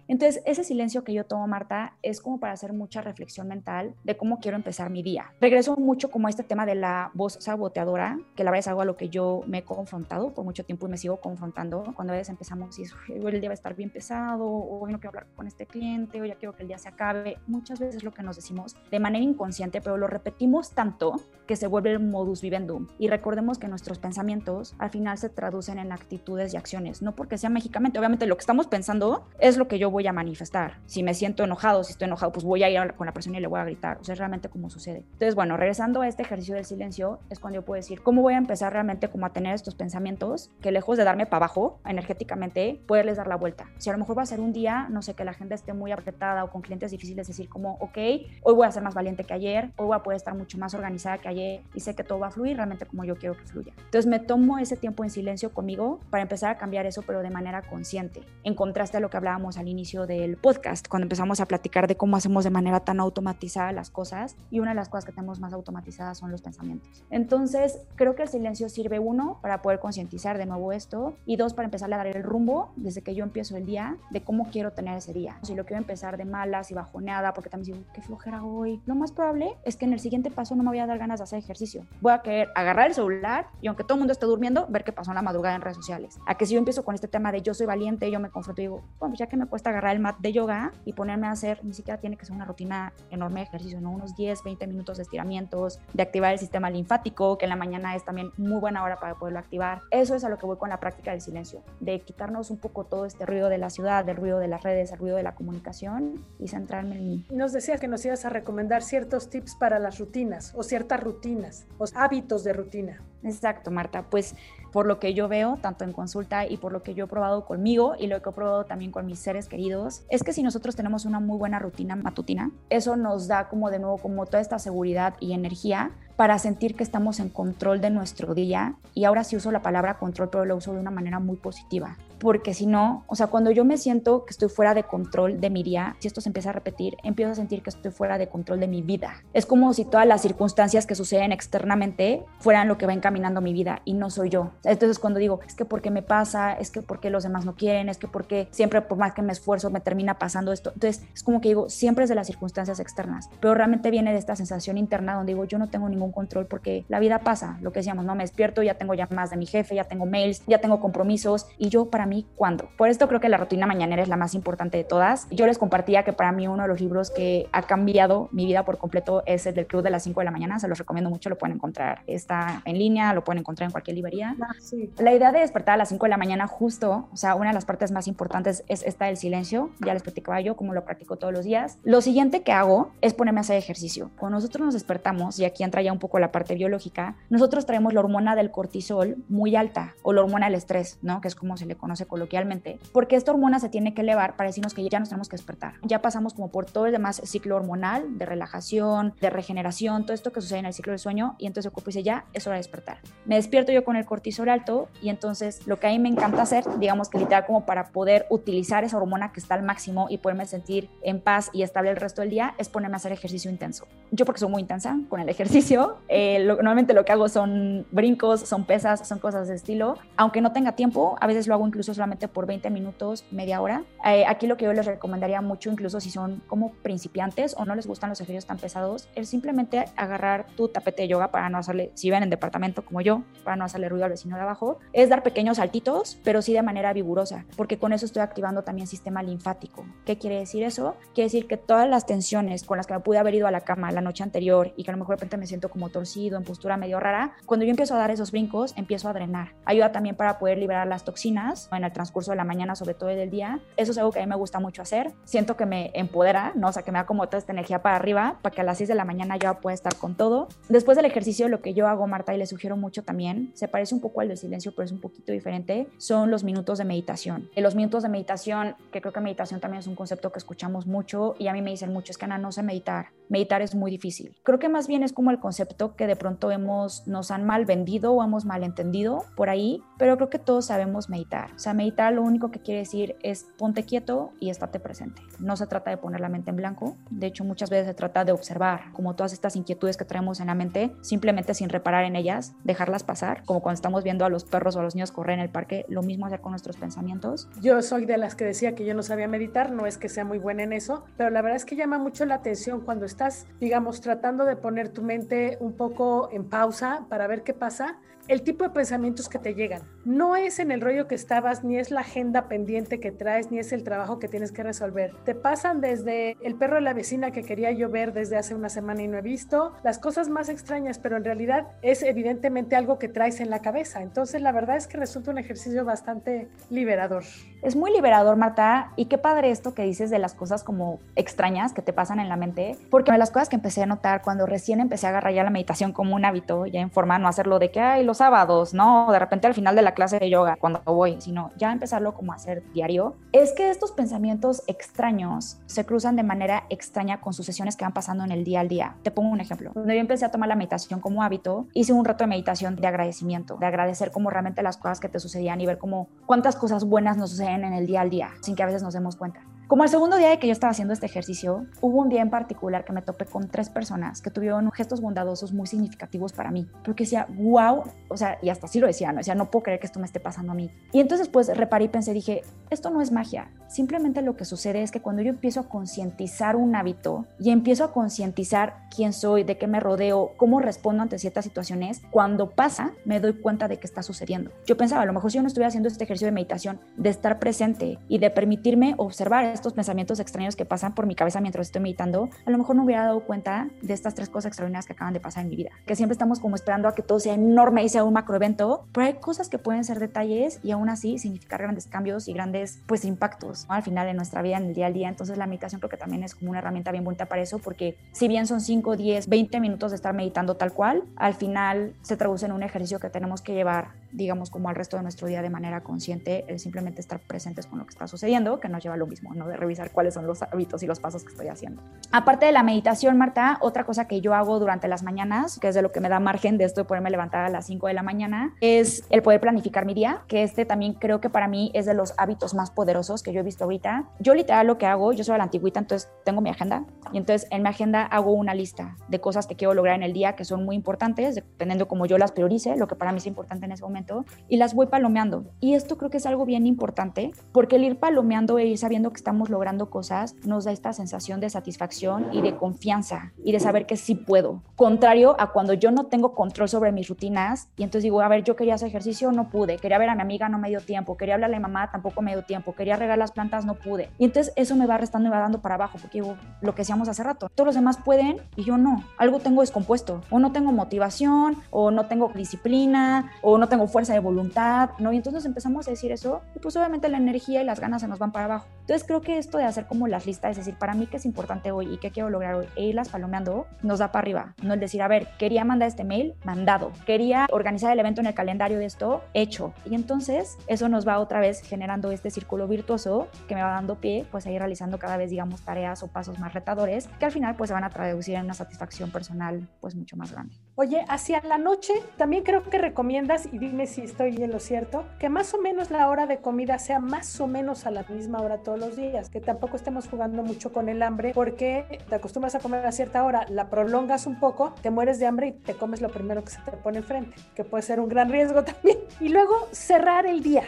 Entonces, 0.09 0.43
ese 0.47 0.65
silencio 0.65 1.05
que 1.05 1.13
yo 1.13 1.25
tomo, 1.25 1.47
Marta, 1.47 1.97
es 2.03 2.21
como 2.21 2.39
para 2.39 2.53
hacer 2.53 2.73
mucha 2.73 3.01
reflexión 3.01 3.49
mental 3.49 3.95
de 4.05 4.17
cómo 4.17 4.41
quiero 4.41 4.57
empezar 4.57 4.91
mi 4.91 5.03
día. 5.03 5.33
Regreso 5.41 5.77
mucho 5.77 6.11
como 6.11 6.27
a 6.27 6.31
este 6.31 6.43
tema 6.43 6.67
de 6.67 6.75
la 6.75 7.11
voz 7.15 7.39
saboteadora, 7.41 8.19
que 8.37 8.45
la 8.45 8.51
verdad 8.51 8.61
es 8.61 8.69
algo 8.69 8.83
a 8.83 8.85
lo 8.85 8.97
que 8.97 9.09
yo 9.09 9.43
me 9.47 9.59
he 9.59 9.63
confrontado 9.65 10.35
por 10.35 10.45
mucho 10.45 10.65
tiempo 10.65 10.87
y 10.87 10.91
me 10.91 10.99
sigo 10.99 11.19
confrontando. 11.21 11.93
Cuando 11.95 12.13
a 12.13 12.17
veces 12.17 12.31
empezamos 12.31 12.79
y 12.79 12.85
el 13.09 13.41
día 13.41 13.49
va 13.49 13.53
a 13.53 13.55
estar 13.55 13.75
bien 13.75 13.91
pesado, 13.91 14.47
o 14.47 14.81
hoy 14.81 14.93
no 14.93 14.99
quiero 14.99 15.11
hablar 15.11 15.27
con 15.35 15.47
este 15.47 15.67
cliente, 15.67 16.21
o 16.21 16.25
ya 16.25 16.35
quiero 16.35 16.55
que 16.55 16.63
el 16.63 16.69
día 16.69 16.79
se 16.79 16.89
acabe. 16.89 17.39
Muchas 17.47 17.81
veces 17.81 17.97
es 17.97 18.05
lo 18.05 18.13
que 18.13 18.23
nos 18.23 18.37
decimos 18.37 18.77
de 18.91 19.01
manera 19.01 19.25
inconsciente, 19.25 19.81
pero 19.81 19.97
lo 19.97 20.07
repetimos 20.07 20.73
tanto 20.73 21.21
que 21.47 21.57
se 21.57 21.67
vuelve 21.67 21.93
el 21.93 22.01
modus 22.01 22.43
vivendum. 22.43 22.89
Y 22.99 23.09
recordemos 23.09 23.59
que 23.59 23.69
nuestros 23.69 23.99
pensamientos 23.99 24.75
al 24.79 24.91
final 24.91 25.19
se 25.19 25.29
traducen 25.29 25.79
en 25.79 25.93
actitudes 25.93 26.55
y 26.55 26.57
acciones, 26.57 27.03
no 27.03 27.15
porque 27.15 27.39
sea 27.39 27.51
mágicamente. 27.51 27.99
Obviamente 27.99 28.27
lo 28.27 28.37
que 28.37 28.41
estamos 28.41 28.67
pensando 28.67 29.29
es 29.39 29.57
lo 29.57 29.69
que 29.69 29.79
yo 29.79 29.91
voy 29.93 30.07
a 30.07 30.13
manifestar. 30.13 30.79
Si 30.87 31.03
me 31.03 31.15
siento 31.15 31.45
enojado, 31.45 31.85
si 31.85 31.93
estoy 31.93 32.07
enojado, 32.07 32.33
pues 32.33 32.45
voy 32.45 32.65
a 32.65 32.71
ir 32.71 32.95
con 32.95 33.07
la 33.07 33.13
persona 33.13 33.39
y 33.39 33.41
le 33.41 33.47
voy 33.47 33.61
a 33.61 33.65
gritar. 33.65 33.99
O 34.01 34.05
sea, 34.05 34.15
es 34.15 34.19
realmente 34.19 34.49
como 34.49 34.71
sucede. 34.71 35.05
Entonces, 35.13 35.35
bueno, 35.35 35.57
regresando 35.57 36.01
a 36.01 36.09
este 36.09 36.23
ejercicio 36.23 36.55
del 36.55 36.65
silencio, 36.65 37.21
es 37.31 37.39
cuando 37.39 37.61
yo 37.61 37.65
puedo 37.65 37.77
decir, 37.77 38.03
¿cómo 38.03 38.23
voy 38.23 38.35
a 38.35 38.39
empezar 38.39 38.73
realmente 38.73 39.09
como 39.09 39.27
a 39.27 39.33
tener 39.33 39.55
estos 39.55 39.75
pensamientos 39.75 40.51
que 40.61 40.73
lejos 40.73 40.99
de 40.99 41.05
darme 41.05 41.27
para 41.27 41.45
abajo 41.45 41.81
energéticamente, 41.87 42.81
poderles 42.87 43.17
dar 43.17 43.29
la 43.29 43.37
vuelta? 43.37 43.67
Si 43.79 43.91
a 43.91 43.93
lo 43.93 43.99
mejor 43.99 44.19
va 44.19 44.23
a 44.23 44.27
ser 44.27 44.41
un 44.41 44.53
día, 44.53 44.89
no 44.91 45.03
sé, 45.03 45.15
que 45.15 45.25
la 45.25 45.35
gente 45.35 45.55
esté 45.55 45.73
muy 45.73 45.93
apretada 45.93 46.45
o 46.45 46.51
con 46.51 46.63
clientes 46.63 46.91
difíciles, 46.91 47.27
decir 47.27 47.49
como, 47.49 47.75
ok, 47.81 47.99
hoy 48.43 48.55
voy 48.55 48.67
a 48.67 48.73
ser 48.73 48.83
más 48.83 48.95
valiente 48.95 49.25
que 49.25 49.35
ayer, 49.35 49.71
hoy 49.77 49.87
voy 49.87 49.97
a 49.97 50.03
poder 50.03 50.17
estar 50.17 50.35
mucho 50.35 50.59
más 50.59 50.75
organizada 50.75 51.19
que 51.19 51.29
ayer 51.29 51.63
y 51.75 51.81
sé 51.81 51.95
que 51.95 52.05
todo 52.05 52.19
va 52.19 52.29
a 52.29 52.31
fluir 52.31 52.57
realmente 52.57 52.87
como 52.87 53.05
yo 53.05 53.17
quiero 53.17 53.37
que 53.37 53.45
fluya. 53.45 53.73
Entonces 53.77 54.07
me 54.07 54.19
tomo 54.19 54.59
ese 54.59 54.77
tiempo 54.77 55.05
en 55.05 55.11
silencio 55.11 55.53
conmigo 55.53 56.01
para 56.11 56.23
empezar 56.23 56.51
a 56.51 56.59
cambiar 56.59 56.87
eso, 56.87 57.03
pero 57.03 57.23
de 57.23 57.31
manera 57.31 57.63
consciente, 57.63 58.23
en 58.45 58.55
contraste 58.55 58.97
a 58.97 59.01
lo 59.01 59.11
que 59.11 59.17
hablábamos 59.17 59.59
al 59.59 59.69
inicio 59.83 60.07
del 60.07 60.37
podcast, 60.37 60.87
cuando 60.87 61.07
empezamos 61.07 61.41
a 61.41 61.47
platicar 61.47 61.89
de 61.89 61.97
cómo 61.97 62.17
hacemos 62.17 62.45
de 62.45 62.51
manera 62.51 62.79
tan 62.79 63.01
automatizada 63.01 63.73
las 63.73 63.91
cosas 63.91 64.37
y 64.49 64.61
una 64.61 64.71
de 64.71 64.77
las 64.77 64.89
cosas 64.89 65.05
que 65.05 65.11
tenemos 65.11 65.41
más 65.41 65.53
automatizadas 65.53 66.19
son 66.19 66.31
los 66.31 66.41
pensamientos. 66.41 67.03
Entonces, 67.11 67.81
creo 67.97 68.15
que 68.15 68.23
el 68.23 68.29
silencio 68.29 68.69
sirve 68.69 69.01
uno 69.01 69.41
para 69.43 69.61
poder 69.61 69.81
concientizar 69.81 70.39
de 70.39 70.47
nuevo 70.47 70.71
esto 70.71 71.15
y 71.27 71.35
dos 71.35 71.53
para 71.53 71.65
empezar 71.65 71.93
a 71.93 71.97
dar 71.97 72.07
el 72.07 72.23
rumbo 72.23 72.71
desde 72.77 73.03
que 73.03 73.17
yo 73.17 73.25
empiezo 73.25 73.57
el 73.57 73.67
día 73.67 73.97
de 74.11 74.23
cómo 74.23 74.51
quiero 74.53 74.71
tener 74.71 74.97
ese 74.97 75.13
día. 75.13 75.41
Si 75.43 75.57
lo 75.57 75.65
quiero 75.65 75.79
empezar 75.79 76.17
de 76.17 76.27
malas 76.27 76.71
y 76.71 76.75
bajoneada 76.75 77.33
porque 77.33 77.51
también 77.51 77.79
digo, 77.79 77.93
qué 77.93 78.03
flojera 78.03 78.45
hoy, 78.45 78.81
lo 78.87 78.95
más 78.95 79.11
probable 79.11 79.57
es 79.65 79.75
que 79.75 79.87
en 79.87 79.95
el 79.95 79.99
siguiente 79.99 80.31
paso 80.31 80.55
no 80.55 80.63
me 80.63 80.69
voy 80.69 80.79
a 80.79 80.87
dar 80.87 80.99
ganas 80.99 81.19
de 81.19 81.25
hacer 81.25 81.41
ejercicio. 81.41 81.85
Voy 82.01 82.13
a 82.13 82.23
querer 82.23 82.51
agarrar 82.55 82.87
el 82.87 82.95
celular 82.95 83.49
y 83.61 83.67
aunque 83.67 83.83
todo 83.83 83.95
el 83.95 84.03
mundo 84.03 84.13
esté 84.13 84.27
durmiendo, 84.27 84.69
ver 84.69 84.85
qué 84.85 84.93
pasó 84.93 85.11
en 85.11 85.17
la 85.17 85.23
madrugada 85.23 85.57
en 85.57 85.63
redes 85.63 85.77
sociales. 85.77 86.21
A 86.25 86.37
que 86.37 86.47
si 86.47 86.55
yo 86.55 86.59
empiezo 86.61 86.85
con 86.85 86.95
este 86.95 87.09
tema 87.09 87.33
de 87.33 87.43
yo 87.43 87.53
soy 87.53 87.67
valiente, 87.67 88.09
yo 88.13 88.21
me 88.21 88.31
confronto 88.31 88.63
y 88.63 88.67
digo, 88.67 88.83
bueno, 89.01 89.17
ya 89.17 89.27
que 89.27 89.37
me 89.37 89.47
cuesta 89.47 89.72
agarrar 89.73 89.97
el 89.97 90.03
mat 90.03 90.19
de 90.19 90.33
yoga 90.33 90.73
y 90.85 90.93
ponerme 90.93 91.27
a 91.27 91.33
hacer, 91.33 91.65
ni 91.65 91.75
siquiera 91.75 92.01
tiene 92.01 92.17
que 92.17 92.25
ser 92.25 92.35
una 92.35 92.45
rutina 92.45 92.93
enorme 93.11 93.41
de 93.41 93.47
ejercicio, 93.47 93.81
¿no? 93.81 93.91
Unos 93.91 94.15
10, 94.17 94.43
20 94.45 94.67
minutos 94.67 94.97
de 94.97 95.03
estiramientos, 95.03 95.81
de 95.93 96.03
activar 96.03 96.33
el 96.33 96.39
sistema 96.39 96.71
linfático, 96.71 97.39
que 97.39 97.47
en 97.47 97.51
la 97.51 97.57
mañana 97.57 97.95
es 97.97 98.05
también 98.05 98.33
muy 98.37 98.61
buena 98.61 98.83
hora 98.83 98.97
para 98.97 99.15
poderlo 99.15 99.39
activar. 99.39 99.83
Eso 99.91 100.15
es 100.15 100.25
a 100.25 100.29
lo 100.29 100.39
que 100.39 100.47
voy 100.47 100.57
con 100.57 100.69
la 100.69 100.81
práctica 100.81 101.11
del 101.11 101.21
silencio, 101.21 101.63
de 101.81 102.01
quitarnos 102.01 102.51
un 102.51 102.59
poco 102.59 102.85
todo 102.85 103.07
este 103.07 103.27
ruido 103.27 103.49
de 103.49 103.59
la 103.59 103.71
ciudad, 103.71 104.05
del 104.05 104.17
ruido 104.17 104.39
de 104.39 104.49
las 104.49 104.63
redes, 104.63 104.93
el 104.93 104.99
ruido 104.99 105.17
de 105.17 105.23
la 105.23 105.35
comunicación 105.35 106.25
y 106.39 106.49
centrarme 106.49 106.97
en 106.97 107.09
mí. 107.09 107.27
Nos 107.31 107.53
decías 107.53 107.81
que 107.81 107.89
nos 107.89 108.05
ibas 108.05 108.25
a 108.25 108.29
recomendar 108.29 108.83
ciertos 108.83 109.31
tips 109.31 109.57
para 109.57 109.79
las 109.79 109.99
rutinas 109.99 110.53
o 110.55 110.63
ciertas 110.63 111.01
rutinas 111.01 111.67
o 111.79 111.85
hábitos 111.95 112.45
de 112.45 112.53
rutina. 112.53 113.03
Exacto, 113.23 113.71
Marta. 113.71 114.05
Pues 114.11 114.35
por 114.73 114.87
lo 114.87 114.99
que 114.99 115.15
yo 115.15 115.29
veo, 115.29 115.59
tanto 115.61 115.85
en 115.85 115.93
consulta 115.93 116.47
y 116.47 116.57
por 116.57 116.73
lo 116.73 116.83
que 116.83 116.95
yo 116.95 117.05
he 117.05 117.09
probado 117.09 117.45
conmigo 117.45 117.95
y 117.99 118.07
lo 118.07 118.21
que 118.23 118.31
he 118.31 118.33
probado 118.33 118.65
también 118.65 118.91
con 118.91 119.07
mis 119.07 119.19
seres 119.19 119.49
queridos, 119.49 120.03
es 120.09 120.23
que 120.23 120.33
si 120.33 120.43
nosotros 120.43 120.75
tenemos 120.75 121.05
una 121.05 121.21
muy 121.21 121.39
buena 121.39 121.59
rutina 121.59 121.95
matutina, 121.95 122.51
eso 122.71 122.97
nos 122.97 123.29
da 123.29 123.49
como 123.49 123.71
de 123.71 123.79
nuevo 123.79 123.99
como 123.99 124.27
toda 124.27 124.41
esta 124.41 124.59
seguridad 124.59 125.15
y 125.21 125.33
energía 125.33 125.91
para 126.17 126.39
sentir 126.39 126.77
que 126.77 126.85
estamos 126.85 127.21
en 127.21 127.29
control 127.29 127.81
de 127.81 127.91
nuestro 127.91 128.35
día. 128.35 128.77
Y 128.95 129.05
ahora 129.05 129.25
sí 129.25 129.37
uso 129.37 129.51
la 129.51 129.63
palabra 129.63 129.99
control, 129.99 130.31
pero 130.31 130.45
lo 130.45 130.57
uso 130.57 130.73
de 130.73 130.81
una 130.81 130.91
manera 130.91 131.19
muy 131.19 131.37
positiva. 131.37 131.97
Porque 132.23 132.55
si 132.55 132.67
no, 132.67 133.03
o 133.09 133.17
sea, 133.17 133.27
cuando 133.27 133.51
yo 133.51 133.65
me 133.65 133.77
siento 133.77 134.25
que 134.25 134.31
estoy 134.31 134.49
fuera 134.49 134.75
de 134.75 134.85
control 134.85 135.41
de 135.41 135.51
mi 135.51 135.65
día, 135.65 135.97
si 135.99 136.07
esto 136.07 136.21
se 136.21 136.29
empieza 136.29 136.51
a 136.51 136.53
repetir, 136.53 136.97
empiezo 137.03 137.33
a 137.33 137.35
sentir 137.35 137.65
que 137.65 137.71
estoy 137.71 137.91
fuera 137.91 138.17
de 138.17 138.29
control 138.29 138.61
de 138.61 138.69
mi 138.69 138.81
vida. 138.81 139.25
Es 139.33 139.45
como 139.45 139.75
si 139.75 139.85
todas 139.85 140.07
las 140.07 140.23
circunstancias 140.23 140.87
que 140.87 140.95
suceden 140.95 141.33
externamente 141.33 142.23
fueran 142.39 142.69
lo 142.69 142.79
que 142.79 142.87
va 142.87 142.93
encaminando 142.93 143.41
mi 143.41 143.53
vida 143.53 143.83
y 143.85 143.95
no 143.95 144.09
soy 144.09 144.29
yo. 144.29 144.53
Entonces 144.63 145.01
cuando 145.01 145.19
digo, 145.19 145.41
es 145.49 145.57
que 145.57 145.65
porque 145.65 145.91
me 145.91 146.03
pasa, 146.03 146.53
es 146.53 146.71
que 146.71 146.81
porque 146.81 147.11
los 147.11 147.25
demás 147.25 147.45
no 147.45 147.57
quieren, 147.57 147.89
es 147.89 147.99
que 147.99 148.07
porque 148.07 148.47
siempre 148.53 148.83
por 148.83 148.99
más 148.99 149.15
que 149.15 149.23
me 149.23 149.33
esfuerzo 149.33 149.71
me 149.71 149.81
termina 149.81 150.21
pasando 150.21 150.53
esto. 150.53 150.71
Entonces 150.75 151.05
es 151.13 151.25
como 151.25 151.41
que 151.41 151.49
digo, 151.49 151.71
siempre 151.71 152.05
es 152.05 152.09
de 152.09 152.15
las 152.15 152.29
circunstancias 152.29 152.79
externas, 152.79 153.31
pero 153.41 153.55
realmente 153.55 153.91
viene 153.91 154.13
de 154.13 154.19
esta 154.19 154.37
sensación 154.37 154.79
interna 154.79 155.17
donde 155.17 155.33
digo, 155.33 155.45
yo 155.45 155.59
no 155.59 155.71
tengo 155.71 155.89
ningún 155.89 156.13
control 156.13 156.47
porque 156.47 156.85
la 156.89 157.01
vida 157.01 157.19
pasa, 157.19 157.59
lo 157.63 157.73
que 157.73 157.81
decíamos, 157.81 158.05
no 158.05 158.15
me 158.15 158.23
despierto, 158.23 158.63
ya 158.63 158.75
tengo 158.75 158.95
llamadas 158.95 159.31
de 159.31 159.39
mi 159.39 159.47
jefe, 159.47 159.75
ya 159.75 159.85
tengo 159.85 160.07
mails, 160.07 160.45
ya 160.47 160.61
tengo 160.61 160.79
compromisos 160.79 161.49
y 161.59 161.69
yo 161.69 161.87
para 161.87 162.07
mí, 162.07 162.12
¿cuándo? 162.37 162.69
Por 162.77 162.89
esto 162.89 163.09
creo 163.09 163.21
que 163.21 163.29
la 163.29 163.37
rutina 163.37 163.67
mañanera 163.67 164.03
es 164.03 164.09
la 164.09 164.17
más 164.17 164.35
importante 164.35 164.77
de 164.77 164.85
todas. 164.85 165.27
Yo 165.31 165.47
les 165.47 165.59
compartía 165.59 166.05
que 166.05 166.13
para 166.13 166.33
mí 166.33 166.47
uno 166.47 166.63
de 166.63 166.69
los 166.69 166.81
libros 166.81 167.11
que 167.11 167.49
ha 167.53 167.63
cambiado 167.63 168.29
mi 168.33 168.47
vida 168.47 168.65
por 168.65 168.79
completo 168.79 169.23
es 169.27 169.47
el 169.47 169.55
del 169.55 169.67
Club 169.67 169.83
de 169.83 169.91
las 169.91 170.03
5 170.05 170.21
de 170.21 170.25
la 170.25 170.31
mañana, 170.31 170.59
se 170.59 170.69
los 170.69 170.79
recomiendo 170.79 171.11
mucho, 171.11 171.31
lo 171.31 171.39
pueden 171.39 171.57
encontrar, 171.57 172.03
está 172.07 172.63
en 172.65 172.79
línea, 172.79 173.13
lo 173.15 173.25
pueden 173.25 173.41
encontrar 173.41 173.69
en 173.69 173.73
cualquier 173.73 173.97
librería. 173.97 174.37
Ah, 174.43 174.53
la 174.99 175.15
idea 175.15 175.33
de 175.33 175.41
despertar 175.41 175.75
a 175.75 175.77
las 175.79 175.89
5 175.89 176.07
de 176.07 176.11
la 176.11 176.17
mañana 176.17 176.47
justo, 176.47 177.09
o 177.13 177.17
sea, 177.17 177.35
una 177.35 177.49
de 177.49 177.55
las 177.55 177.65
partes 177.65 177.91
más 177.91 178.07
importantes 178.07 178.65
es 178.69 178.83
esta 178.83 179.07
del 179.07 179.17
silencio, 179.17 179.71
ya 179.85 179.95
les 179.95 180.03
platicaba 180.03 180.41
yo 180.41 180.57
cómo 180.57 180.75
lo 180.75 180.85
practico 180.85 181.17
todos 181.17 181.33
los 181.33 181.45
días. 181.45 181.79
Lo 181.83 182.01
siguiente 182.01 182.43
que 182.43 182.53
hago 182.53 182.93
es 183.01 183.15
ponerme 183.15 183.41
a 183.41 183.43
hacer 183.43 183.57
ejercicio. 183.57 184.11
Cuando 184.19 184.37
nosotros 184.37 184.65
nos 184.65 184.75
despertamos, 184.75 185.39
y 185.39 185.45
aquí 185.45 185.63
entra 185.65 185.83
ya 185.83 185.93
un 185.93 185.99
poco 185.99 186.19
la 186.19 186.33
parte 186.33 186.55
biológica, 186.55 187.17
nosotros 187.31 187.67
traemos 187.67 187.93
la 187.93 188.01
hormona 188.01 188.35
del 188.37 188.51
cortisol 188.51 189.17
muy 189.29 189.57
alta 189.57 189.95
o 190.03 190.13
la 190.13 190.23
hormona 190.23 190.47
del 190.47 190.57
estrés, 190.57 190.99
¿no? 191.03 191.21
Que 191.21 191.29
es 191.29 191.35
como 191.35 191.57
se 191.57 191.67
le 191.67 191.77
conoce 191.77 192.02
coloquialmente, 192.07 192.79
porque 192.93 193.17
esta 193.17 193.33
hormona 193.33 193.59
se 193.59 193.69
tiene 193.69 193.95
que 193.95 194.03
elevar 194.03 194.37
para 194.37 194.49
decirnos 194.49 194.75
que 194.75 194.89
ya 194.89 194.99
nos 194.99 195.09
tenemos 195.09 195.29
que 195.29 195.37
despertar. 195.37 195.75
Ya 195.83 196.01
pasamos 196.01 196.35
como 196.35 196.49
por 196.49 196.67
todo 196.67 196.87
el 196.87 196.93
demás 196.93 197.21
ciclo 197.25 197.57
hormonal 197.57 198.19
de 198.19 198.27
relajación, 198.27 199.15
de 199.21 199.31
regeneración, 199.31 200.05
todo 200.05 200.15
esto 200.15 200.33
que 200.33 200.41
sucede 200.41 200.61
en 200.61 200.67
el 200.67 200.75
ciclo 200.75 200.93
del 200.93 200.99
sueño 200.99 201.37
y 201.39 201.47
entonces 201.47 201.67
el 201.67 201.73
cuerpo 201.73 201.89
dice, 201.89 202.03
ya 202.03 202.25
es 202.33 202.47
hora 202.47 202.55
de 202.55 202.61
despertar. 202.61 202.99
Me 203.25 203.37
despierto 203.37 203.73
yo 203.73 203.85
con 203.85 203.97
el 203.97 204.05
cortisol 204.05 204.49
alto 204.49 204.89
y 205.01 205.09
entonces 205.09 205.67
lo 205.67 205.79
que 205.79 205.87
a 205.87 205.91
mí 205.91 205.99
me 205.99 206.09
encanta 206.09 206.43
hacer, 206.43 206.65
digamos 206.79 207.09
que 207.09 207.19
literal 207.19 207.47
como 207.47 207.65
para 207.67 207.89
poder 207.89 208.27
utilizar 208.31 208.85
esa 208.85 208.97
hormona 208.97 209.33
que 209.33 209.41
está 209.41 209.55
al 209.55 209.63
máximo 209.63 210.07
y 210.09 210.19
poderme 210.19 210.47
sentir 210.47 210.89
en 211.03 211.21
paz 211.21 211.51
y 211.53 211.63
estable 211.63 211.91
el 211.91 211.97
resto 211.97 212.23
del 212.23 212.31
día, 212.31 212.55
es 212.59 212.69
ponerme 212.69 212.97
a 212.97 212.99
hacer 212.99 213.13
ejercicio 213.13 213.51
intenso. 213.51 213.87
Yo 214.11 214.25
porque 214.25 214.41
soy 214.41 214.51
muy 214.51 214.61
intensa 214.63 214.99
con 215.09 215.21
el 215.21 215.29
ejercicio, 215.29 215.99
eh, 216.09 216.45
normalmente 216.45 216.95
lo 216.95 217.05
que 217.05 217.13
hago 217.13 217.29
son 217.29 217.87
brincos, 217.91 218.41
son 218.41 218.65
pesas, 218.65 219.07
son 219.07 219.19
cosas 219.19 219.49
de 219.49 219.55
estilo. 219.55 219.97
Aunque 220.17 220.41
no 220.41 220.53
tenga 220.53 220.73
tiempo, 220.73 221.17
a 221.21 221.27
veces 221.27 221.47
lo 221.47 221.55
hago 221.55 221.67
incluso 221.67 221.82
solamente 221.83 222.29
por 222.29 222.47
20 222.47 222.71
minutos, 222.71 223.25
media 223.31 223.61
hora. 223.61 223.85
Eh, 224.05 224.25
aquí 224.27 224.47
lo 224.47 224.57
que 224.57 224.65
yo 224.65 224.73
les 224.73 224.87
recomendaría 224.87 225.41
mucho, 225.41 225.71
incluso 225.71 226.01
si 226.01 226.11
son 226.11 226.43
como 226.47 226.73
principiantes 226.83 227.55
o 227.57 227.65
no 227.65 227.75
les 227.75 227.87
gustan 227.87 228.11
los 228.11 228.21
ejercicios 228.21 228.47
tan 228.47 228.59
pesados, 228.59 229.09
es 229.15 229.29
simplemente 229.29 229.85
agarrar 229.97 230.47
tu 230.57 230.69
tapete 230.69 231.03
de 231.03 231.09
yoga 231.09 231.31
para 231.31 231.49
no 231.49 231.59
hacerle, 231.59 231.93
si 231.95 232.09
viven 232.09 232.23
en 232.23 232.31
departamento 232.31 232.85
como 232.85 233.01
yo, 233.01 233.23
para 233.45 233.57
no 233.57 233.65
hacerle 233.65 233.89
ruido 233.89 234.05
al 234.05 234.11
vecino 234.11 234.37
de 234.37 234.43
abajo, 234.43 234.79
es 234.93 235.09
dar 235.09 235.23
pequeños 235.23 235.57
saltitos, 235.57 236.19
pero 236.25 236.43
sí 236.43 236.53
de 236.53 236.63
manera 236.63 236.93
vigorosa, 236.93 237.45
porque 237.57 237.79
con 237.79 237.93
eso 237.93 238.07
estoy 238.07 238.23
activando 238.23 238.63
también 238.63 238.87
sistema 238.87 239.23
linfático. 239.23 239.85
¿Qué 240.05 240.19
quiere 240.19 240.39
decir 240.39 240.63
eso? 240.63 240.97
Quiere 241.15 241.27
decir 241.27 241.47
que 241.47 241.57
todas 241.57 241.89
las 241.89 242.07
tensiones 242.07 242.65
con 242.65 242.77
las 242.77 242.87
que 242.87 242.95
me 242.95 243.01
pude 243.01 243.19
haber 243.19 243.35
ido 243.35 243.47
a 243.47 243.51
la 243.51 243.63
cama 243.63 243.91
la 243.93 244.01
noche 244.01 244.23
anterior 244.23 244.73
y 244.77 244.85
que 244.85 244.91
a 244.91 244.95
lo 244.95 244.99
mejor 244.99 245.17
de 245.17 245.21
repente 245.21 245.37
me 245.37 245.47
siento 245.47 245.69
como 245.69 245.89
torcido, 245.89 246.37
en 246.37 246.45
postura 246.45 246.77
medio 246.77 247.01
rara, 247.01 247.35
cuando 247.47 247.65
yo 247.65 247.71
empiezo 247.71 247.95
a 247.95 247.99
dar 247.99 248.11
esos 248.11 248.31
brincos, 248.31 248.75
empiezo 248.77 249.09
a 249.09 249.13
drenar. 249.13 249.55
Ayuda 249.65 249.93
también 249.93 250.17
para 250.17 250.39
poder 250.39 250.59
liberar 250.59 250.87
las 250.87 251.05
toxinas 251.05 251.69
en 251.77 251.85
el 251.85 251.93
transcurso 251.93 252.31
de 252.31 252.37
la 252.37 252.45
mañana, 252.45 252.75
sobre 252.75 252.95
todo 252.95 253.09
del 253.09 253.31
día. 253.31 253.61
Eso 253.77 253.93
es 253.93 253.99
algo 253.99 254.13
que 254.13 254.21
a 254.21 254.23
mí 254.23 254.29
me 254.29 254.37
gusta 254.37 254.61
mucho 254.61 254.83
hacer. 254.83 255.13
Siento 255.25 255.57
que 255.57 255.67
me 255.67 255.91
empodera, 255.95 256.53
¿no? 256.55 256.69
O 256.69 256.73
sea, 256.73 256.83
que 256.83 256.93
me 256.93 256.99
da 256.99 257.07
como 257.07 257.27
toda 257.27 257.39
esta 257.39 257.53
energía 257.53 257.83
para 257.83 257.97
arriba, 257.97 258.39
para 258.43 258.55
que 258.55 258.61
a 258.61 258.65
las 258.65 258.79
6 258.79 258.89
de 258.89 258.95
la 258.95 259.05
mañana 259.05 259.37
yo 259.37 259.55
pueda 259.61 259.75
estar 259.75 259.97
con 259.97 260.15
todo. 260.17 260.49
Después 260.69 260.97
del 260.97 261.07
ejercicio, 261.07 261.49
lo 261.49 261.61
que 261.61 261.75
yo 261.75 261.89
hago, 261.89 262.07
Marta, 262.07 262.35
y 262.35 262.39
le 262.39 262.47
sugiero 262.47 262.77
mucho 262.77 263.03
también, 263.03 263.53
se 263.55 263.69
parece 263.69 263.95
un 263.95 264.01
poco 264.01 264.21
al 264.21 264.29
del 264.29 264.39
silencio, 264.39 264.73
pero 264.75 264.85
es 264.85 264.93
un 264.93 265.01
poquito 265.01 265.33
diferente, 265.33 265.89
son 265.99 266.31
los 266.31 266.45
minutos 266.45 266.79
de 266.79 266.85
meditación. 266.85 267.51
En 267.55 267.63
los 267.63 267.75
minutos 267.75 268.03
de 268.03 268.09
meditación, 268.09 268.77
que 268.91 269.01
creo 269.01 269.13
que 269.13 269.21
meditación 269.21 269.61
también 269.61 269.81
es 269.81 269.87
un 269.87 269.95
concepto 269.95 270.33
que 270.33 270.39
escuchamos 270.39 270.87
mucho 270.87 271.35
y 271.39 271.49
a 271.49 271.53
mí 271.53 271.63
me 271.63 271.71
dicen 271.71 271.93
mucho, 271.93 272.13
es 272.13 272.19
que 272.19 272.25
Ana, 272.25 272.39
no 272.39 272.53
sé 272.53 272.63
meditar, 272.63 273.09
meditar 273.29 273.63
es 273.63 273.75
muy 273.75 273.91
difícil. 273.91 274.37
Creo 274.43 274.59
que 274.59 274.69
más 274.69 274.87
bien 274.87 275.03
es 275.03 275.13
como 275.13 275.31
el 275.31 275.41
concepto 275.41 275.95
que 275.97 276.07
de 276.07 276.17
pronto 276.17 276.51
hemos, 276.51 277.07
nos 277.07 277.31
han 277.31 277.45
mal 277.45 277.65
vendido 277.65 278.13
o 278.13 278.23
hemos 278.23 278.45
malentendido 278.45 279.25
por 279.37 279.49
ahí, 279.49 279.83
pero 279.99 280.17
creo 280.17 280.31
que 280.31 280.39
todos 280.39 280.67
sabemos 280.67 281.09
meditar. 281.09 281.51
O 281.63 281.65
sea, 281.65 281.75
meditar 281.75 282.13
lo 282.13 282.23
único 282.23 282.51
que 282.51 282.59
quiere 282.59 282.81
decir 282.81 283.15
es 283.23 283.47
ponte 283.57 283.85
quieto 283.85 284.33
y 284.41 284.51
estate 284.51 284.81
presente. 284.81 285.23
No 285.39 285.57
se 285.57 285.69
trata 285.69 285.93
de 285.93 285.97
poner 285.97 286.21
la 286.21 286.29
mente 286.29 286.51
en 286.51 286.57
blanco. 286.57 286.97
De 287.09 287.29
hecho, 287.29 287.45
muchas 287.45 287.71
veces 287.71 287.87
se 287.87 287.95
trata 287.95 288.25
de 288.25 288.33
observar 288.33 288.91
como 288.93 289.15
todas 289.15 289.33
estas 289.33 289.55
inquietudes 289.55 289.97
que 289.97 290.05
traemos 290.05 290.41
en 290.41 290.49
la 290.49 290.57
mente, 290.57 290.91
simplemente 291.03 291.55
sin 291.55 291.69
reparar 291.69 292.05
en 292.05 292.17
ellas, 292.17 292.57
dejarlas 292.65 293.05
pasar, 293.05 293.45
como 293.45 293.63
cuando 293.63 293.77
estamos 293.77 294.03
viendo 294.03 294.25
a 294.25 294.29
los 294.29 294.43
perros 294.43 294.75
o 294.75 294.81
a 294.81 294.83
los 294.83 294.97
niños 294.97 295.13
correr 295.13 295.35
en 295.35 295.45
el 295.45 295.51
parque, 295.51 295.87
lo 295.89 296.03
mismo 296.03 296.27
hacer 296.27 296.41
con 296.41 296.51
nuestros 296.51 296.77
pensamientos. 296.77 297.49
Yo 297.61 297.81
soy 297.81 298.07
de 298.07 298.19
las 298.19 298.35
que 298.35 298.45
decía 298.45 298.75
que 298.75 298.85
yo 298.85 298.95
no 298.95 299.05
sabía 299.05 299.29
meditar, 299.29 299.71
no 299.71 299.87
es 299.87 299.99
que 299.99 300.09
sea 300.09 300.25
muy 300.25 300.39
buena 300.39 300.65
en 300.65 300.73
eso, 300.73 301.05
pero 301.17 301.31
la 301.31 301.43
verdad 301.43 301.59
es 301.59 301.65
que 301.65 301.77
llama 301.77 301.99
mucho 301.99 302.25
la 302.25 302.35
atención 302.35 302.81
cuando 302.81 303.07
estás, 303.07 303.47
digamos, 303.61 304.01
tratando 304.01 304.47
de 304.47 304.57
poner 304.57 304.89
tu 304.89 305.03
mente 305.03 305.59
un 305.61 305.75
poco 305.75 306.29
en 306.33 306.43
pausa 306.43 307.07
para 307.09 307.29
ver 307.29 307.45
qué 307.45 307.55
pasa 307.55 308.01
el 308.29 308.43
tipo 308.43 308.65
de 308.65 308.71
pensamientos 308.71 309.29
que 309.29 309.39
te 309.39 309.55
llegan. 309.55 309.83
No 310.05 310.37
es 310.37 310.59
en 310.59 310.71
el 310.71 310.81
rollo 310.81 311.09
que 311.09 311.15
estabas, 311.15 311.65
ni 311.65 311.77
es 311.77 311.91
la 311.91 312.01
agenda 312.01 312.49
pendiente 312.49 313.01
que 313.01 313.11
traes, 313.11 313.51
ni 313.51 313.59
es 313.59 313.73
el 313.73 313.83
trabajo 313.83 314.19
que 314.19 314.29
tienes 314.29 314.53
que 314.53 314.63
resolver. 314.63 315.13
Te 315.25 315.35
pasan 315.35 315.81
desde 315.81 316.37
el 316.43 316.55
perro 316.55 316.77
de 316.77 316.83
la 316.83 316.95
vecina 316.95 317.33
que 317.33 317.43
quería 317.43 317.73
yo 317.73 317.91
ver 317.91 318.13
desde 318.13 318.37
hace 318.37 318.55
una 318.55 318.69
semana 318.69 319.03
y 319.03 319.09
no 319.09 319.19
he 319.19 319.23
visto, 319.23 319.73
las 319.83 319.99
cosas 319.99 320.29
más 320.29 320.49
extrañas, 320.49 320.99
pero 320.99 321.17
en 321.17 321.25
realidad 321.25 321.69
es 321.83 322.03
evidentemente 322.03 322.77
algo 322.77 322.99
que 322.99 323.09
traes 323.09 323.41
en 323.41 323.51
la 323.51 323.61
cabeza. 323.61 324.03
Entonces 324.03 324.41
la 324.41 324.53
verdad 324.53 324.77
es 324.77 324.87
que 324.87 324.99
resulta 324.99 325.31
un 325.31 325.39
ejercicio 325.39 325.85
bastante 325.85 326.49
liberador. 326.71 327.25
Es 327.63 327.77
muy 327.77 327.93
liberador, 327.93 328.37
Marta, 328.37 328.93
y 328.97 329.07
qué 329.07 329.19
padre 329.19 329.51
esto 329.51 329.75
que 329.75 329.83
dices 329.83 330.11
de 330.11 330.19
las 330.19 330.35
cosas 330.35 330.65
como 330.65 331.01
extrañas 331.17 331.73
que 331.73 331.83
te 331.83 331.93
pasan 331.93 332.21
en 332.21 332.29
la 332.29 332.37
mente, 332.37 332.77
porque 332.91 333.11
una 333.11 333.17
de 333.17 333.21
las 333.21 333.31
cosas 333.31 333.49
que 333.49 333.57
empecé 333.57 333.83
a 333.83 333.87
notar 333.87 334.23
cuando 334.23 334.47
recién 334.47 334.81
empecé 334.81 335.07
a 335.07 335.11
agarrar 335.11 335.33
la 335.33 335.51
meditación 335.51 335.93
como 335.93 336.15
un 336.15 336.25
hábito, 336.25 336.67
ya 336.67 336.81
en 336.81 336.91
forma 336.91 337.19
no 337.19 337.29
hacerlo 337.29 337.59
de 337.59 337.71
que, 337.71 337.81
ay, 337.81 338.05
sábados, 338.19 338.75
¿no? 338.75 339.11
De 339.11 339.19
repente 339.19 339.47
al 339.47 339.55
final 339.55 339.75
de 339.75 339.83
la 339.83 339.95
clase 339.95 340.19
de 340.19 340.31
yoga, 340.31 340.57
cuando 340.57 340.81
voy, 340.85 341.21
sino 341.21 341.51
ya 341.57 341.73
empezarlo 341.73 342.15
como 342.15 342.33
a 342.33 342.37
hacer 342.37 342.63
diario, 342.73 343.17
es 343.33 343.53
que 343.53 343.71
estos 343.71 343.93
pensamientos 343.93 344.63
extraños 344.67 345.59
se 345.67 345.85
cruzan 345.85 346.17
de 346.17 346.23
manera 346.23 346.65
extraña 346.71 347.21
con 347.21 347.33
sucesiones 347.33 347.77
que 347.77 347.85
van 347.85 347.93
pasando 347.93 348.25
en 348.25 348.33
el 348.33 348.45
día 348.45 348.61
al 348.61 348.69
día. 348.69 348.97
Te 349.03 349.11
pongo 349.11 349.31
un 349.31 349.41
ejemplo. 349.41 349.73
Cuando 349.73 349.93
yo 349.93 350.01
empecé 350.01 350.25
a 350.25 350.31
tomar 350.31 350.49
la 350.49 350.57
meditación 350.57 351.01
como 351.01 351.23
hábito, 351.23 351.67
hice 351.75 351.93
un 351.93 352.05
rato 352.05 352.25
de 352.25 352.29
meditación 352.29 352.77
de 352.77 352.87
agradecimiento, 352.87 353.57
de 353.57 353.67
agradecer 353.67 354.11
como 354.11 354.31
realmente 354.31 354.63
las 354.63 354.77
cosas 354.77 355.01
que 355.01 355.09
te 355.09 355.19
sucedían 355.19 355.61
y 355.61 355.67
ver 355.67 355.79
como 355.79 356.09
cuántas 356.27 356.57
cosas 356.57 356.85
buenas 356.85 357.17
nos 357.17 357.31
suceden 357.31 357.65
en 357.65 357.73
el 357.73 357.87
día 357.87 358.01
al 358.01 358.11
día, 358.11 358.31
sin 358.41 358.55
que 358.57 358.63
a 358.63 358.67
veces 358.67 358.83
nos 358.83 358.95
demos 358.95 359.17
cuenta. 359.17 359.41
Como 359.73 359.85
el 359.85 359.89
segundo 359.89 360.19
día 360.19 360.29
de 360.29 360.39
que 360.39 360.47
yo 360.47 360.53
estaba 360.53 360.73
haciendo 360.73 360.93
este 360.93 361.07
ejercicio, 361.07 361.65
hubo 361.81 362.03
un 362.03 362.11
día 362.11 362.21
en 362.21 362.29
particular 362.29 362.85
que 362.85 362.93
me 362.93 363.01
topé 363.01 363.25
con 363.25 363.49
tres 363.49 363.71
personas 363.71 364.21
que 364.21 364.31
tuvieron 364.31 364.71
gestos 364.71 365.01
bondadosos 365.01 365.55
muy 365.55 365.67
significativos 365.67 366.35
para 366.35 366.51
mí. 366.51 366.67
Porque 366.85 367.05
decía, 367.05 367.27
wow, 367.31 367.85
o 368.09 368.17
sea, 368.19 368.37
y 368.43 368.51
hasta 368.51 368.67
así 368.67 368.81
lo 368.81 368.87
decía, 368.87 369.13
¿no? 369.13 369.21
Decía, 369.21 369.35
no 369.35 369.51
puedo 369.51 369.63
creer 369.63 369.81
que 369.81 369.87
esto 369.87 369.99
me 369.99 370.05
esté 370.05 370.21
pasando 370.21 370.53
a 370.53 370.55
mí. 370.55 370.71
Y 370.93 371.01
entonces 371.01 371.29
pues 371.29 371.49
reparé 371.57 371.87
y 371.87 371.89
pensé, 371.89 372.13
dije, 372.13 372.43
esto 372.69 372.91
no 372.91 373.01
es 373.01 373.13
magia. 373.13 373.51
Simplemente 373.67 374.21
lo 374.21 374.37
que 374.37 374.45
sucede 374.45 374.83
es 374.83 374.91
que 374.91 375.01
cuando 375.01 375.23
yo 375.23 375.31
empiezo 375.31 375.61
a 375.61 375.69
concientizar 375.71 376.55
un 376.57 376.77
hábito 376.77 377.25
y 377.41 377.49
empiezo 377.49 377.85
a 377.85 377.93
concientizar 377.93 378.75
quién 378.95 379.15
soy, 379.15 379.43
de 379.43 379.57
qué 379.57 379.69
me 379.69 379.81
rodeo, 379.81 380.33
cómo 380.37 380.61
respondo 380.61 381.03
ante 381.03 381.19
ciertas 381.19 381.47
situaciones, 381.47 382.03
cuando 382.11 382.51
pasa 382.51 382.93
me 383.07 383.21
doy 383.21 383.33
cuenta 383.33 383.69
de 383.69 383.79
que 383.79 383.87
está 383.87 384.03
sucediendo. 384.03 384.51
Yo 384.67 384.77
pensaba, 384.77 385.01
a 385.01 385.07
lo 385.07 385.15
mejor 385.15 385.31
si 385.31 385.37
yo 385.37 385.43
no 385.43 385.49
estuviera 385.49 385.69
haciendo 385.69 385.89
este 385.89 386.05
ejercicio 386.05 386.27
de 386.27 386.33
meditación, 386.33 386.79
de 386.99 387.09
estar 387.09 387.39
presente 387.39 387.99
y 388.09 388.19
de 388.19 388.29
permitirme 388.29 388.95
observar 388.99 389.47
estos 389.63 389.75
pensamientos 389.75 390.19
extraños 390.19 390.57
que 390.57 390.65
pasan 390.65 390.93
por 390.93 391.07
mi 391.07 391.15
cabeza 391.15 391.41
mientras 391.41 391.69
estoy 391.69 391.81
meditando, 391.81 392.29
a 392.45 392.51
lo 392.51 392.59
mejor 392.59 392.75
no 392.75 392.83
hubiera 392.83 393.05
dado 393.05 393.21
cuenta 393.21 393.69
de 393.81 393.95
estas 393.95 394.17
tres 394.17 394.29
cosas 394.29 394.47
extraordinarias 394.47 394.87
que 394.87 394.93
acaban 394.95 395.15
de 395.15 395.21
pasar 395.21 395.45
en 395.45 395.51
mi 395.51 395.57
vida. 395.57 395.71
Que 395.87 395.95
siempre 395.95 396.15
estamos 396.15 396.41
como 396.41 396.57
esperando 396.57 396.89
a 396.89 396.97
que 396.97 397.03
todo 397.03 397.21
sea 397.21 397.35
enorme 397.35 397.85
y 397.85 397.89
sea 397.89 398.03
un 398.03 398.13
macroevento, 398.13 398.89
pero 398.93 399.07
hay 399.07 399.15
cosas 399.15 399.49
que 399.49 399.59
pueden 399.59 399.85
ser 399.85 400.01
detalles 400.01 400.59
y 400.65 400.73
aún 400.73 400.89
así 400.89 401.19
significar 401.19 401.63
grandes 401.63 401.87
cambios 401.87 402.27
y 402.27 402.33
grandes 402.33 402.81
pues 402.87 403.05
impactos 403.05 403.67
al 403.69 403.85
final 403.85 404.05
de 404.09 404.15
nuestra 404.15 404.43
vida 404.43 404.57
en 404.57 404.65
el 404.65 404.75
día 404.75 404.87
al 404.87 404.95
día. 404.95 405.09
Entonces 405.09 405.39
la 405.39 405.47
meditación 405.47 405.81
creo 405.81 405.91
que 405.91 405.97
también 405.97 406.25
es 406.25 406.35
como 406.35 406.51
una 406.51 406.59
herramienta 406.59 406.91
bien 406.91 407.05
bonita 407.05 407.27
para 407.27 407.41
eso 407.41 407.61
porque 407.61 407.97
si 408.11 408.27
bien 408.27 408.49
son 408.49 408.61
5, 408.61 408.97
10, 408.97 409.29
20 409.29 409.61
minutos 409.61 409.93
de 409.93 409.97
estar 409.97 410.13
meditando 410.13 410.57
tal 410.57 410.73
cual, 410.73 411.05
al 411.15 411.35
final 411.35 411.95
se 412.03 412.17
traduce 412.17 412.47
en 412.47 412.53
un 412.53 412.65
ejercicio 412.65 412.99
que 412.99 413.11
tenemos 413.11 413.43
que 413.43 413.55
llevar 413.55 414.03
digamos, 414.13 414.51
como 414.51 414.69
al 414.69 414.75
resto 414.75 414.97
de 414.97 415.03
nuestro 415.03 415.27
día 415.27 415.43
de 415.43 415.51
manera 415.51 415.83
consciente, 415.83 416.45
el 416.49 416.59
simplemente 416.59 417.01
estar 417.01 417.21
presentes 417.21 417.67
con 417.67 417.79
lo 417.79 417.85
que 417.85 417.91
está 417.91 418.07
sucediendo, 418.07 418.61
que 418.61 418.69
nos 418.69 418.83
lleva 418.83 418.95
a 418.95 418.99
lo 418.99 419.07
mismo. 419.07 419.35
De 419.47 419.57
revisar 419.57 419.91
cuáles 419.91 420.15
son 420.15 420.27
los 420.27 420.43
hábitos 420.43 420.83
y 420.83 420.87
los 420.87 421.01
pasos 421.01 421.25
que 421.25 421.31
estoy 421.31 421.49
haciendo. 421.49 421.83
Aparte 422.11 422.47
de 422.47 422.53
la 422.53 422.63
meditación, 422.63 423.17
Marta, 423.19 423.59
otra 423.61 423.85
cosa 423.85 424.07
que 424.07 424.21
yo 424.21 424.35
hago 424.35 424.59
durante 424.59 424.89
las 424.89 425.03
mañanas, 425.03 425.59
que 425.59 425.69
es 425.69 425.75
de 425.75 425.83
lo 425.83 425.91
que 425.91 426.01
me 426.01 426.09
da 426.09 426.21
margen 426.21 426.59
de 426.59 426.65
esto 426.65 426.83
de 426.83 426.85
poderme 426.85 427.11
levantar 427.11 427.45
a 427.45 427.49
las 427.49 427.67
5 427.67 427.87
de 427.87 427.95
la 427.95 428.03
mañana, 428.03 428.55
es 428.61 429.05
el 429.11 429.23
poder 429.23 429.41
planificar 429.41 429.87
mi 429.87 429.95
día, 429.95 430.23
que 430.29 430.43
este 430.43 430.65
también 430.65 430.95
creo 430.95 431.21
que 431.21 431.31
para 431.31 431.49
mí 431.49 431.71
es 431.75 431.87
de 431.87 431.95
los 431.95 432.15
hábitos 432.19 432.55
más 432.55 432.71
poderosos 432.71 433.23
que 433.23 433.33
yo 433.33 433.41
he 433.41 433.43
visto 433.43 433.65
ahorita. 433.65 434.09
Yo 434.19 434.35
literal 434.35 434.67
lo 434.67 434.79
que 434.79 434.87
hago, 434.87 435.13
yo 435.13 435.25
soy 435.25 435.37
la 435.39 435.45
antigüita, 435.45 435.81
entonces 435.81 436.11
tengo 436.25 436.41
mi 436.41 436.51
agenda 436.51 436.85
y 437.13 437.19
entonces 437.19 437.49
en 437.51 437.63
mi 437.63 437.69
agenda 437.69 438.03
hago 438.05 438.33
una 438.33 438.55
lista 438.55 438.97
de 439.09 439.21
cosas 439.21 439.47
que 439.47 439.57
quiero 439.57 439.75
lograr 439.75 439.97
en 439.97 440.03
el 440.03 440.13
día 440.13 440.35
que 440.35 440.45
son 440.45 440.65
muy 440.65 440.77
importantes, 440.77 441.35
dependiendo 441.35 441.89
como 441.89 442.07
yo 442.07 442.19
las 442.19 442.33
priorice, 442.33 442.77
lo 442.77 442.87
que 442.87 442.97
para 442.97 443.13
mí 443.13 443.19
es 443.19 443.27
importante 443.27 443.67
en 443.67 443.73
ese 443.73 443.83
momento 443.83 444.25
y 444.49 444.57
las 444.57 444.75
voy 444.75 444.87
palomeando. 444.87 445.45
Y 445.61 445.75
esto 445.75 445.99
creo 445.99 446.11
que 446.11 446.19
es 446.19 446.27
algo 446.27 446.45
bien 446.45 446.67
importante 446.67 447.33
porque 447.53 447.77
el 447.77 447.85
ir 447.85 447.99
palomeando 447.99 448.59
e 448.59 448.67
ir 448.67 448.79
sabiendo 448.79 449.11
que 449.11 449.17
estamos 449.33 449.49
logrando 449.49 449.89
cosas 449.89 450.35
nos 450.45 450.65
da 450.65 450.73
esta 450.73 450.93
sensación 450.93 451.41
de 451.41 451.49
satisfacción 451.49 452.27
y 452.33 452.43
de 452.43 452.55
confianza 452.55 453.33
y 453.43 453.53
de 453.53 453.61
saber 453.61 453.87
que 453.87 453.97
sí 453.97 454.15
puedo. 454.15 454.61
Contrario 454.77 455.37
a 455.39 455.53
cuando 455.53 455.73
yo 455.73 455.91
no 455.91 456.05
tengo 456.05 456.35
control 456.35 456.69
sobre 456.69 456.93
mis 456.93 457.09
rutinas 457.09 457.71
y 457.79 457.83
entonces 457.83 458.03
digo, 458.03 458.21
a 458.21 458.29
ver, 458.29 458.45
yo 458.45 458.57
quería 458.57 458.75
hacer 458.75 458.89
ejercicio, 458.89 459.33
no 459.33 459.49
pude, 459.49 459.79
quería 459.79 459.97
ver 459.97 460.11
a 460.11 460.15
mi 460.15 460.21
amiga, 460.21 460.51
no 460.51 460.59
me 460.59 460.69
dio 460.69 460.83
tiempo, 460.83 461.17
quería 461.17 461.37
hablarle 461.37 461.57
a 461.57 461.61
mi 461.61 461.63
mamá, 461.63 461.91
tampoco 461.91 462.21
me 462.21 462.33
dio 462.33 462.45
tiempo, 462.45 462.75
quería 462.75 462.97
regar 462.97 463.17
las 463.17 463.33
plantas, 463.33 463.65
no 463.65 463.75
pude. 463.77 464.11
Y 464.19 464.27
entonces 464.27 464.53
eso 464.55 464.77
me 464.77 464.87
va 464.87 464.99
restando 464.99 465.31
y 465.31 465.33
va 465.33 465.39
dando 465.39 465.63
para 465.63 465.77
abajo 465.77 465.97
porque 465.99 466.21
digo, 466.21 466.37
lo 466.61 466.75
que 466.75 466.83
decíamos 466.83 467.09
hace 467.09 467.23
rato, 467.23 467.49
todos 467.55 467.65
los 467.65 467.75
demás 467.75 467.97
pueden 468.05 468.37
y 468.55 468.65
yo 468.65 468.77
no. 468.77 469.03
Algo 469.17 469.39
tengo 469.39 469.63
descompuesto 469.63 470.21
o 470.29 470.41
no 470.41 470.53
tengo 470.53 470.73
motivación 470.73 471.57
o 471.71 471.91
no 471.91 472.05
tengo 472.05 472.31
disciplina 472.35 473.33
o 473.41 473.57
no 473.57 473.71
tengo 473.71 473.87
fuerza 473.87 474.13
de 474.13 474.21
voluntad, 474.21 474.91
¿no? 474.99 475.11
Y 475.11 475.17
entonces 475.17 475.47
empezamos 475.47 475.89
a 475.89 475.93
decir 475.93 476.13
eso 476.13 476.43
y 476.55 476.59
pues 476.59 476.77
obviamente 476.77 477.09
la 477.09 477.17
energía 477.17 477.63
y 477.63 477.65
las 477.65 477.81
ganas 477.81 478.03
se 478.03 478.09
nos 478.09 478.19
van 478.19 478.31
para 478.31 478.45
abajo. 478.45 478.67
Entonces 478.83 479.07
creo 479.07 479.22
que 479.23 479.39
esto 479.39 479.59
de 479.59 479.65
hacer 479.65 479.87
como 479.87 480.09
las 480.09 480.27
listas, 480.27 480.53
es 480.53 480.59
decir, 480.59 480.75
para 480.79 480.95
mí 480.95 481.07
qué 481.07 481.17
es 481.17 481.25
importante 481.25 481.71
hoy 481.71 481.95
y 481.95 481.99
qué 481.99 482.11
quiero 482.11 482.31
lograr 482.31 482.55
hoy 482.55 482.67
e 482.77 482.85
irlas 482.85 483.09
palomeando, 483.09 483.67
nos 483.83 484.01
da 484.01 484.13
para 484.13 484.23
arriba. 484.23 484.55
No 484.63 484.75
el 484.75 484.81
decir, 484.81 485.03
a 485.03 485.09
ver, 485.09 485.29
quería 485.39 485.65
mandar 485.65 485.89
este 485.89 486.05
mail, 486.05 486.35
mandado. 486.45 486.93
Quería 487.07 487.47
organizar 487.51 487.93
el 487.93 488.01
evento 488.01 488.21
en 488.21 488.27
el 488.27 488.35
calendario 488.35 488.79
de 488.79 488.85
esto, 488.85 489.23
hecho. 489.35 489.73
Y 489.85 489.95
entonces 489.95 490.59
eso 490.67 490.89
nos 490.89 491.07
va 491.07 491.19
otra 491.19 491.41
vez 491.41 491.63
generando 491.63 492.11
este 492.11 492.31
círculo 492.31 492.69
virtuoso 492.69 493.29
que 493.49 493.55
me 493.55 493.63
va 493.63 493.71
dando 493.71 493.97
pie 493.97 494.27
pues 494.31 494.47
a 494.47 494.51
ir 494.51 494.59
realizando 494.59 494.99
cada 494.99 495.17
vez, 495.17 495.31
digamos, 495.31 495.63
tareas 495.63 496.03
o 496.03 496.09
pasos 496.09 496.39
más 496.39 496.53
retadores 496.55 497.09
que 497.19 497.25
al 497.25 497.33
final 497.33 497.57
pues 497.57 497.69
se 497.69 497.75
van 497.75 497.85
a 497.85 497.91
traducir 497.91 498.35
en 498.35 498.45
una 498.45 498.55
satisfacción 498.55 499.11
personal 499.11 499.69
pues 499.81 499.95
mucho 499.95 500.17
más 500.17 500.33
grande. 500.33 500.55
Oye, 500.75 501.05
hacia 501.09 501.43
la 501.43 501.59
noche 501.59 501.93
también 502.17 502.45
creo 502.45 502.63
que 502.63 502.79
recomiendas, 502.79 503.47
y 503.53 503.59
dime 503.59 503.87
si 503.87 504.01
estoy 504.01 504.43
en 504.43 504.51
lo 504.51 504.59
cierto, 504.59 505.05
que 505.19 505.29
más 505.29 505.53
o 505.53 505.59
menos 505.59 505.91
la 505.91 506.09
hora 506.09 506.27
de 506.27 506.39
comida 506.39 506.79
sea 506.79 506.99
más 506.99 507.39
o 507.43 507.47
menos 507.47 507.85
a 507.85 507.91
la 507.91 508.05
misma 508.05 508.41
hora 508.41 508.63
todos 508.63 508.79
los 508.79 508.97
días, 508.97 509.29
que 509.29 509.43
tampoco 509.43 509.77
estemos 509.77 510.09
jugando 510.09 510.43
mucho 510.43 510.73
con 510.73 510.89
el 510.89 511.03
hambre, 511.03 511.33
porque 511.35 512.01
te 512.09 512.15
acostumbras 512.15 512.55
a 512.55 512.61
comer 512.61 512.87
a 512.87 512.93
cierta 512.93 513.23
hora, 513.23 513.45
la 513.51 513.69
prolongas 513.69 514.27
un 514.27 514.41
poco, 514.41 514.75
te 514.81 514.89
mueres 514.89 515.19
de 515.19 515.27
hambre 515.27 515.49
y 515.49 515.53
te 515.53 515.75
comes 515.75 516.01
lo 516.01 516.09
primero 516.09 516.43
que 516.43 516.53
se 516.53 516.63
te 516.63 516.73
pone 516.73 516.99
enfrente, 516.99 517.37
que 517.55 517.65
puede 517.65 517.83
ser 517.83 518.01
un 518.01 518.09
gran 518.09 518.31
riesgo 518.31 518.65
también. 518.65 518.97
Y 519.21 519.29
luego 519.29 519.69
cerrar 519.73 520.25
el 520.25 520.43
día, 520.43 520.63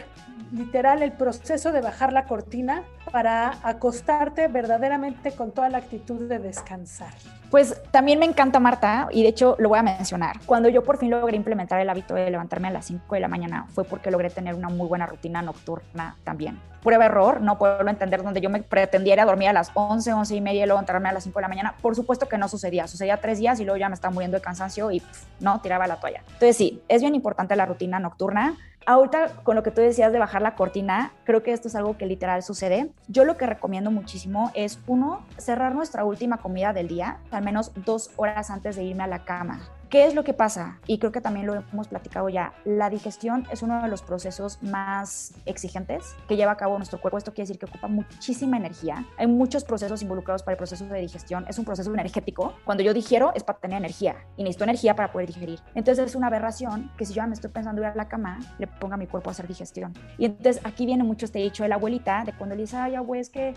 literal 0.51 1.01
el 1.01 1.13
proceso 1.13 1.71
de 1.71 1.81
bajar 1.81 2.13
la 2.13 2.25
cortina 2.25 2.83
para 3.15 3.59
acostarte 3.63 4.49
verdaderamente 4.49 5.31
con 5.31 5.51
toda 5.51 5.69
la 5.69 5.77
actitud 5.77 6.27
de 6.27 6.37
descansar. 6.37 7.13
Pues 7.49 7.81
también 7.91 8.19
me 8.19 8.25
encanta 8.25 8.59
Marta 8.59 9.07
y 9.09 9.23
de 9.23 9.29
hecho 9.29 9.55
lo 9.57 9.69
voy 9.69 9.79
a 9.79 9.83
mencionar. 9.83 10.41
Cuando 10.45 10.67
yo 10.67 10.83
por 10.83 10.97
fin 10.97 11.11
logré 11.11 11.37
implementar 11.37 11.79
el 11.79 11.89
hábito 11.89 12.13
de 12.13 12.29
levantarme 12.29 12.67
a 12.67 12.71
las 12.71 12.87
5 12.87 13.15
de 13.15 13.21
la 13.21 13.29
mañana 13.29 13.67
fue 13.73 13.85
porque 13.85 14.11
logré 14.11 14.31
tener 14.31 14.53
una 14.53 14.67
muy 14.67 14.89
buena 14.89 15.05
rutina 15.05 15.41
nocturna 15.41 16.17
también. 16.25 16.59
Prueba 16.83 17.05
error, 17.05 17.39
no 17.39 17.57
puedo 17.57 17.87
entender 17.87 18.21
donde 18.21 18.41
yo 18.41 18.49
me 18.49 18.61
pretendiera 18.61 19.23
dormir 19.23 19.47
a 19.47 19.53
las 19.53 19.71
11, 19.75 20.11
11 20.11 20.35
y 20.35 20.41
media 20.41 20.63
y 20.63 20.65
luego 20.65 20.81
entrarme 20.81 21.07
a 21.07 21.13
las 21.13 21.23
5 21.23 21.39
de 21.39 21.41
la 21.41 21.47
mañana. 21.47 21.73
Por 21.81 21.95
supuesto 21.95 22.27
que 22.27 22.37
no 22.37 22.49
sucedía, 22.49 22.85
sucedía 22.85 23.15
tres 23.21 23.39
días 23.39 23.61
y 23.61 23.63
luego 23.63 23.77
ya 23.77 23.87
me 23.87 23.95
estaba 23.95 24.13
muriendo 24.13 24.35
de 24.35 24.41
cansancio 24.41 24.91
y 24.91 25.01
no, 25.39 25.61
tiraba 25.61 25.87
la 25.87 26.01
toalla. 26.01 26.19
Entonces 26.33 26.57
sí, 26.57 26.83
es 26.89 27.01
bien 27.01 27.15
importante 27.15 27.55
la 27.55 27.65
rutina 27.65 27.97
nocturna 27.97 28.57
ahorita 28.85 29.37
con 29.43 29.55
lo 29.55 29.63
que 29.63 29.71
tú 29.71 29.81
decías 29.81 30.11
de 30.11 30.19
bajar 30.19 30.41
la 30.41 30.55
cortina, 30.55 31.11
creo 31.23 31.43
que 31.43 31.53
esto 31.53 31.67
es 31.67 31.75
algo 31.75 31.97
que 31.97 32.05
literal 32.05 32.43
sucede. 32.43 32.89
Yo 33.07 33.25
lo 33.25 33.37
que 33.37 33.45
recomiendo 33.45 33.91
muchísimo 33.91 34.51
es, 34.53 34.79
uno, 34.87 35.25
cerrar 35.37 35.75
nuestra 35.75 36.05
última 36.05 36.37
comida 36.37 36.73
del 36.73 36.87
día, 36.87 37.19
al 37.31 37.43
menos 37.43 37.71
dos 37.85 38.11
horas 38.15 38.49
antes 38.49 38.75
de 38.75 38.83
irme 38.83 39.03
a 39.03 39.07
la 39.07 39.25
cama 39.25 39.61
¿Qué 39.95 40.05
es 40.05 40.13
lo 40.13 40.25
que 40.25 40.33
pasa? 40.33 40.81
Y 40.87 40.97
creo 40.99 41.13
que 41.13 41.21
también 41.21 41.47
lo 41.47 41.55
hemos 41.71 41.87
platicado 41.87 42.27
ya. 42.27 42.53
La 42.65 42.89
digestión 42.89 43.47
es 43.49 43.63
uno 43.63 43.81
de 43.81 43.87
los 43.87 44.01
procesos 44.01 44.61
más 44.61 45.33
exigentes 45.45 46.17
que 46.27 46.35
lleva 46.35 46.51
a 46.51 46.57
cabo 46.57 46.75
nuestro 46.75 46.99
cuerpo. 46.99 47.17
Esto 47.17 47.33
quiere 47.33 47.47
decir 47.47 47.57
que 47.57 47.65
ocupa 47.65 47.87
muchísima 47.87 48.57
energía. 48.57 49.05
Hay 49.17 49.27
muchos 49.27 49.63
procesos 49.63 50.01
involucrados 50.01 50.43
para 50.43 50.55
el 50.55 50.57
proceso 50.57 50.83
de 50.83 50.99
digestión. 50.99 51.45
Es 51.47 51.59
un 51.59 51.63
proceso 51.63 51.93
energético. 51.93 52.55
Cuando 52.65 52.83
yo 52.83 52.93
digiero 52.93 53.31
es 53.35 53.45
para 53.45 53.59
tener 53.59 53.77
energía 53.77 54.17
y 54.35 54.43
necesito 54.43 54.65
energía 54.65 54.97
para 54.97 55.13
poder 55.13 55.27
digerir. 55.27 55.61
Entonces 55.75 56.07
es 56.07 56.15
una 56.15 56.27
aberración 56.27 56.91
que 56.97 57.05
si 57.05 57.13
yo 57.13 57.25
me 57.25 57.33
estoy 57.33 57.51
pensando 57.51 57.81
ir 57.81 57.87
a 57.87 57.95
la 57.95 58.09
cama, 58.09 58.39
le 58.57 58.67
ponga 58.67 58.95
a 58.95 58.97
mi 58.97 59.07
cuerpo 59.07 59.29
a 59.29 59.31
hacer 59.31 59.47
digestión. 59.47 59.93
Y 60.17 60.25
entonces 60.25 60.61
aquí 60.65 60.85
viene 60.85 61.05
mucho 61.05 61.25
este 61.25 61.39
dicho 61.39 61.63
de 61.63 61.69
la 61.69 61.75
abuelita, 61.75 62.25
de 62.25 62.33
cuando 62.33 62.53
le 62.53 62.63
dice, 62.63 62.75
ay, 62.75 62.95
abuelo, 62.95 63.21
es 63.21 63.29
que 63.29 63.53